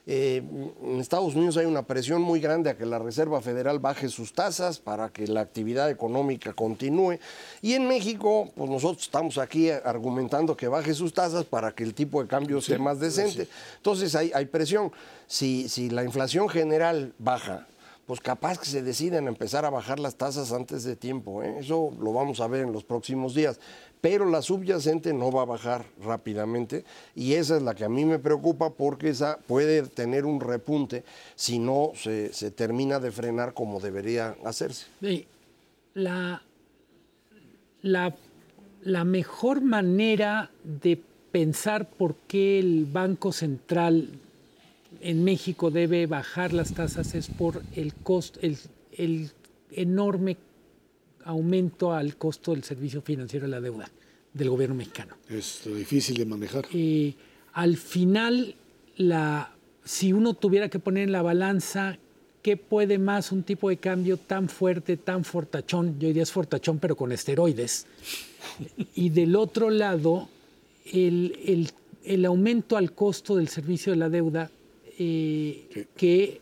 Eh, 0.06 0.42
en 0.82 0.98
Estados 0.98 1.34
Unidos 1.34 1.56
hay 1.56 1.66
una 1.66 1.82
presión 1.82 2.22
muy 2.22 2.40
grande 2.40 2.70
a 2.70 2.76
que 2.76 2.86
la 2.86 2.98
Reserva 2.98 3.40
Federal 3.40 3.78
baje 3.78 4.08
sus 4.08 4.32
tasas 4.32 4.78
para 4.78 5.10
que 5.10 5.26
la 5.26 5.40
actividad 5.40 5.90
económica 5.90 6.52
continúe. 6.52 7.18
Y 7.62 7.74
en 7.74 7.86
México, 7.86 8.50
pues 8.56 8.70
nosotros 8.70 9.02
estamos 9.04 9.38
aquí 9.38 9.70
argumentando 9.70 10.56
que 10.56 10.68
baje 10.68 10.94
sus 10.94 11.12
tasas 11.12 11.44
para 11.44 11.72
que 11.72 11.84
el 11.84 11.94
tipo 11.94 12.22
de 12.22 12.28
cambio 12.28 12.60
sea 12.60 12.78
más 12.78 12.98
decente. 12.98 13.48
Entonces 13.76 14.14
hay, 14.14 14.32
hay 14.34 14.46
presión. 14.46 14.90
Si, 15.26 15.68
si 15.68 15.90
la 15.90 16.02
inflación 16.02 16.48
general 16.48 17.12
baja, 17.18 17.66
pues 18.10 18.20
capaz 18.20 18.58
que 18.58 18.66
se 18.66 18.82
deciden 18.82 19.28
empezar 19.28 19.64
a 19.64 19.70
bajar 19.70 20.00
las 20.00 20.16
tasas 20.16 20.50
antes 20.50 20.82
de 20.82 20.96
tiempo. 20.96 21.44
¿eh? 21.44 21.58
Eso 21.60 21.92
lo 22.00 22.12
vamos 22.12 22.40
a 22.40 22.48
ver 22.48 22.62
en 22.62 22.72
los 22.72 22.82
próximos 22.82 23.36
días 23.36 23.60
pero 24.00 24.28
la 24.28 24.42
subyacente 24.42 25.12
no 25.12 25.30
va 25.30 25.42
a 25.42 25.46
bajar 25.46 25.84
rápidamente 26.02 26.84
y 27.14 27.34
esa 27.34 27.56
es 27.56 27.62
la 27.62 27.74
que 27.74 27.84
a 27.84 27.88
mí 27.88 28.04
me 28.04 28.18
preocupa 28.18 28.70
porque 28.70 29.10
esa 29.10 29.38
puede 29.46 29.82
tener 29.82 30.24
un 30.24 30.40
repunte 30.40 31.04
si 31.34 31.58
no 31.58 31.92
se, 31.94 32.30
termina 32.52 32.98
de 32.98 33.10
frenar 33.10 33.54
como 33.54 33.80
debería 33.80 34.36
hacerse. 34.44 34.86
La, 35.94 36.42
la, 37.82 38.14
la 38.82 39.04
mejor 39.04 39.60
manera 39.60 40.50
de 40.64 41.00
pensar 41.30 41.88
por 41.88 42.14
qué 42.26 42.58
el 42.58 42.86
Banco 42.86 43.32
Central 43.32 44.08
en 45.00 45.24
México 45.24 45.70
debe 45.70 46.06
bajar 46.06 46.52
las 46.52 46.74
tasas 46.74 47.14
es 47.14 47.28
por 47.28 47.62
el 47.74 47.94
costo, 47.94 48.40
el, 48.42 48.58
el 48.92 49.30
enorme 49.72 50.36
aumento 51.24 51.92
al 51.92 52.16
costo 52.16 52.52
del 52.52 52.64
servicio 52.64 53.02
financiero 53.02 53.46
de 53.46 53.50
la 53.50 53.60
deuda 53.60 53.90
del 54.32 54.50
gobierno 54.50 54.76
mexicano. 54.76 55.16
Es 55.28 55.62
difícil 55.64 56.16
de 56.16 56.26
manejar. 56.26 56.66
Y 56.72 57.16
al 57.52 57.76
final, 57.76 58.54
la, 58.96 59.52
si 59.84 60.12
uno 60.12 60.34
tuviera 60.34 60.68
que 60.68 60.78
poner 60.78 61.04
en 61.04 61.12
la 61.12 61.22
balanza 61.22 61.98
qué 62.42 62.56
puede 62.56 62.98
más 62.98 63.32
un 63.32 63.42
tipo 63.42 63.68
de 63.68 63.76
cambio 63.76 64.16
tan 64.16 64.48
fuerte, 64.48 64.96
tan 64.96 65.24
fortachón, 65.24 65.98
yo 65.98 66.08
diría 66.08 66.22
es 66.22 66.32
fortachón 66.32 66.78
pero 66.78 66.96
con 66.96 67.12
esteroides, 67.12 67.86
y 68.94 69.10
del 69.10 69.36
otro 69.36 69.70
lado, 69.70 70.28
el, 70.92 71.68
el, 72.04 72.24
aumento 72.24 72.76
al 72.76 72.92
costo 72.92 73.36
del 73.36 73.48
servicio 73.48 73.92
de 73.92 73.98
la 73.98 74.08
deuda, 74.08 74.50
eh, 74.98 75.86
que 75.96 76.40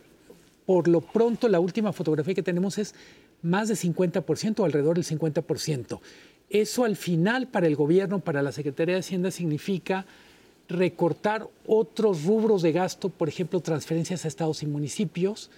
por 0.67 0.87
lo 0.87 1.01
pronto 1.01 1.49
la 1.49 1.61
última 1.61 1.93
fotografía 1.93 2.35
que 2.35 2.43
tenemos 2.43 2.79
es 2.79 2.95
más 3.43 3.69
de 3.69 3.75
50% 3.75 4.61
o 4.61 4.65
alrededor 4.65 4.97
del 4.97 5.05
50%. 5.05 6.01
Eso 6.51 6.85
al 6.85 6.97
final 6.97 7.49
para 7.49 7.67
el 7.67 7.77
gobierno, 7.77 8.21
para 8.21 8.43
la 8.43 8.53
Secretaría 8.53 8.95
de 8.95 9.01
Hacienda, 9.01 9.31
significa 9.31 10.07
recortar 10.69 11.49
otros 11.67 12.25
rubros 12.25 12.63
de 12.63 12.73
gasto, 12.73 13.09
por 13.09 13.29
ejemplo, 13.29 13.61
transferencias 13.61 14.25
a 14.25 14.29
estados 14.29 14.63
y 14.63 14.67
municipios. 14.67 15.51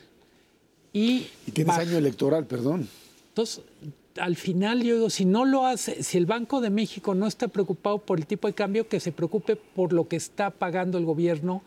Y, 0.93 1.29
y 1.47 1.53
tienes 1.53 1.77
año 1.77 1.97
electoral, 1.97 2.47
perdón. 2.47 2.89
Entonces, 3.29 3.63
al 4.19 4.37
final 4.37 4.83
yo 4.83 4.95
digo, 4.95 5.11
si 5.11 5.25
no 5.25 5.45
lo 5.45 5.67
hace, 5.67 6.03
si 6.03 6.19
el 6.19 6.27
Banco 6.27 6.61
de 6.61 6.71
México 6.71 7.15
no 7.15 7.27
está 7.27 7.49
preocupado 7.49 7.99
por 7.99 8.19
el 8.19 8.27
tipo 8.27 8.49
de 8.49 8.55
cambio, 8.55 8.89
que 8.89 9.01
se 9.01 9.13
preocupe 9.13 9.57
por 9.57 9.93
lo 9.93 10.09
que 10.09 10.17
está 10.17 10.51
pagando 10.51 10.99
el 10.99 11.05
gobierno 11.05 11.63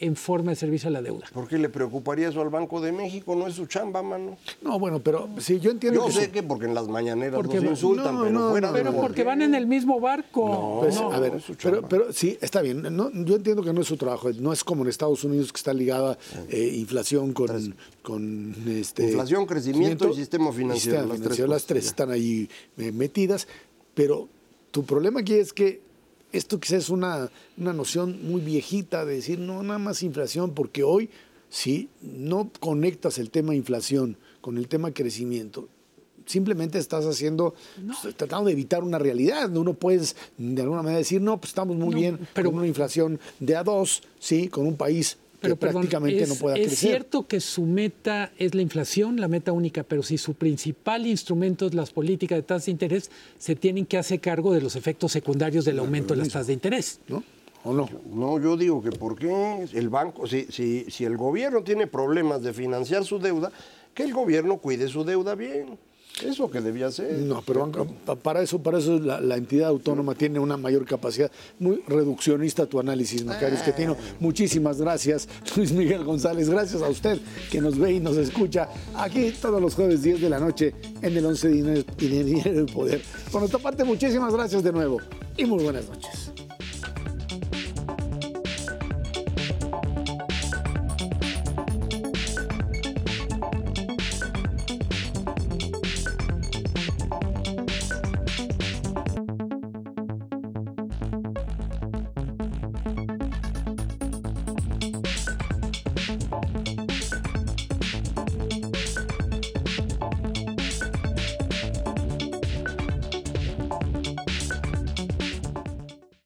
en 0.00 0.16
forma 0.16 0.50
de 0.50 0.56
servicio 0.56 0.88
a 0.88 0.92
la 0.92 1.02
deuda. 1.02 1.26
¿Por 1.32 1.46
qué 1.48 1.56
le 1.58 1.68
preocuparía 1.68 2.28
eso 2.28 2.40
al 2.40 2.48
Banco 2.50 2.80
de 2.80 2.92
México? 2.92 3.34
No 3.36 3.46
es 3.46 3.54
su 3.54 3.66
chamba, 3.66 4.02
mano. 4.02 4.36
No, 4.62 4.78
bueno, 4.78 5.00
pero 5.00 5.28
sí, 5.38 5.60
yo 5.60 5.70
entiendo 5.70 6.00
Yo 6.00 6.06
que 6.06 6.12
sé 6.12 6.24
su- 6.26 6.30
que 6.32 6.42
porque 6.42 6.66
en 6.66 6.74
las 6.74 6.88
mañaneras 6.88 7.34
Porque- 7.34 7.60
nos 7.60 7.70
insultan, 7.70 8.14
No, 8.14 8.20
pero 8.22 8.30
no, 8.32 8.50
fuera 8.50 8.68
no, 8.68 8.72
de 8.74 8.78
Pero 8.82 8.92
no, 8.92 9.00
porque 9.00 9.22
van 9.24 9.42
en 9.42 9.54
el 9.54 9.66
mismo 9.66 10.00
barco. 10.00 10.80
Pues, 10.80 10.96
No. 10.96 11.12
a 11.12 11.20
ver, 11.20 11.34
es 11.36 11.44
su 11.44 11.54
pero, 11.54 11.76
chamba. 11.76 11.88
pero 11.88 12.12
sí, 12.12 12.36
está 12.40 12.60
bien. 12.62 12.82
No, 12.96 13.10
yo 13.12 13.36
entiendo 13.36 13.62
que 13.62 13.72
no 13.72 13.80
es 13.82 13.86
su 13.86 13.96
trabajo. 13.96 14.30
No 14.32 14.52
es 14.52 14.64
como 14.64 14.82
en 14.82 14.88
Estados 14.88 15.22
Unidos 15.24 15.52
que 15.52 15.58
está 15.58 15.72
ligada 15.72 16.18
eh, 16.48 16.72
inflación 16.74 17.32
con, 17.32 17.74
con 18.02 18.54
este, 18.68 19.04
Inflación, 19.04 19.46
crecimiento 19.46 20.08
y 20.10 20.14
sistema 20.14 20.52
financiero, 20.52 20.98
las 21.00 21.06
tres 21.08 21.18
financiero, 21.20 21.48
las 21.50 21.64
tres 21.66 21.86
están 21.86 22.10
ahí 22.10 22.48
eh, 22.78 22.90
metidas. 22.92 23.46
Pero 23.94 24.28
tu 24.70 24.84
problema 24.84 25.20
aquí 25.20 25.34
es 25.34 25.52
que 25.52 25.80
esto 26.36 26.58
quizás 26.60 26.84
es 26.84 26.90
una, 26.90 27.30
una 27.56 27.72
noción 27.72 28.18
muy 28.28 28.40
viejita 28.40 29.04
de 29.04 29.14
decir, 29.16 29.38
no, 29.38 29.62
nada 29.62 29.78
más 29.78 30.02
inflación, 30.02 30.52
porque 30.54 30.82
hoy, 30.82 31.08
si 31.48 31.88
no 32.02 32.50
conectas 32.60 33.18
el 33.18 33.30
tema 33.30 33.54
inflación 33.54 34.16
con 34.40 34.58
el 34.58 34.68
tema 34.68 34.92
crecimiento, 34.92 35.68
simplemente 36.26 36.78
estás 36.78 37.04
haciendo, 37.06 37.54
pues, 38.02 38.16
tratando 38.16 38.46
de 38.46 38.52
evitar 38.52 38.82
una 38.82 38.98
realidad. 38.98 39.48
No 39.50 39.60
Uno 39.60 39.74
puedes 39.74 40.16
de 40.38 40.62
alguna 40.62 40.82
manera 40.82 40.98
decir, 40.98 41.20
no, 41.20 41.38
pues 41.38 41.50
estamos 41.50 41.76
muy 41.76 41.90
No, 41.94 41.96
bien 42.00 42.18
pero- 42.34 42.50
con 42.50 42.58
una 42.58 42.66
inflación 42.66 43.20
de 43.40 43.56
a 43.56 43.62
dos, 43.62 44.02
sí, 44.18 44.48
con 44.48 44.66
un 44.66 44.76
país 44.76 45.18
Pero 45.44 45.56
que 45.56 45.60
perdón, 45.60 45.82
prácticamente 45.82 46.22
es, 46.22 46.28
no 46.28 46.34
pueda 46.34 46.56
es 46.56 46.66
crecer. 46.66 46.88
cierto 46.90 47.26
que 47.26 47.40
su 47.40 47.62
meta 47.62 48.32
es 48.36 48.54
la 48.54 48.62
inflación, 48.62 49.20
la 49.20 49.28
meta 49.28 49.52
única, 49.52 49.82
pero 49.84 50.02
si 50.02 50.18
su 50.18 50.34
principal 50.34 51.06
instrumento 51.06 51.66
es 51.66 51.74
las 51.74 51.90
políticas 51.90 52.36
de 52.36 52.42
tasas 52.42 52.66
de 52.66 52.72
interés, 52.72 53.10
se 53.38 53.54
tienen 53.54 53.86
que 53.86 53.98
hacer 53.98 54.20
cargo 54.20 54.52
de 54.52 54.60
los 54.60 54.76
efectos 54.76 55.12
secundarios 55.12 55.64
del 55.64 55.78
aumento 55.78 56.14
de 56.14 56.18
las 56.20 56.28
tasas 56.28 56.48
de 56.48 56.54
interés. 56.54 57.00
¿No? 57.08 57.22
¿O 57.64 57.72
no? 57.72 57.88
No, 58.12 58.38
yo 58.38 58.56
digo 58.58 58.82
que 58.82 58.90
por 58.90 59.16
qué 59.16 59.66
el 59.72 59.88
banco, 59.88 60.26
si, 60.26 60.44
si, 60.50 60.84
si 60.90 61.04
el 61.04 61.16
gobierno 61.16 61.62
tiene 61.62 61.86
problemas 61.86 62.42
de 62.42 62.52
financiar 62.52 63.04
su 63.04 63.18
deuda, 63.18 63.50
que 63.94 64.02
el 64.02 64.12
gobierno 64.12 64.58
cuide 64.58 64.88
su 64.88 65.04
deuda 65.04 65.34
bien. 65.34 65.78
Eso 66.22 66.48
que 66.50 66.60
debía 66.60 66.86
hacer. 66.86 67.18
No, 67.18 67.42
pero 67.44 67.70
pa- 68.06 68.14
para 68.14 68.40
eso, 68.42 68.60
para 68.62 68.78
eso 68.78 68.98
la, 69.00 69.20
la 69.20 69.36
entidad 69.36 69.68
autónoma 69.68 70.14
tiene 70.14 70.38
una 70.38 70.56
mayor 70.56 70.84
capacidad. 70.86 71.30
Muy 71.58 71.82
reduccionista 71.88 72.66
tu 72.66 72.78
análisis, 72.78 73.24
Macario 73.24 73.56
Esquetino. 73.58 73.96
Muchísimas 74.20 74.80
gracias, 74.80 75.28
Luis 75.56 75.72
Miguel 75.72 76.04
González. 76.04 76.48
Gracias 76.48 76.82
a 76.82 76.88
usted 76.88 77.18
que 77.50 77.60
nos 77.60 77.76
ve 77.78 77.94
y 77.94 78.00
nos 78.00 78.16
escucha 78.16 78.68
aquí 78.94 79.32
todos 79.42 79.60
los 79.60 79.74
jueves 79.74 80.02
10 80.02 80.20
de 80.20 80.30
la 80.30 80.38
noche 80.38 80.72
en 81.02 81.16
el 81.16 81.26
11 81.26 81.48
Dinero 81.48 81.82
y 81.98 82.06
Dinero 82.06 82.60
y 82.62 82.72
Poder. 82.72 83.02
Por 83.32 83.40
nuestra 83.40 83.58
parte, 83.58 83.82
muchísimas 83.84 84.32
gracias 84.32 84.62
de 84.62 84.72
nuevo 84.72 84.98
y 85.36 85.44
muy 85.46 85.64
buenas 85.64 85.88
noches. 85.88 86.30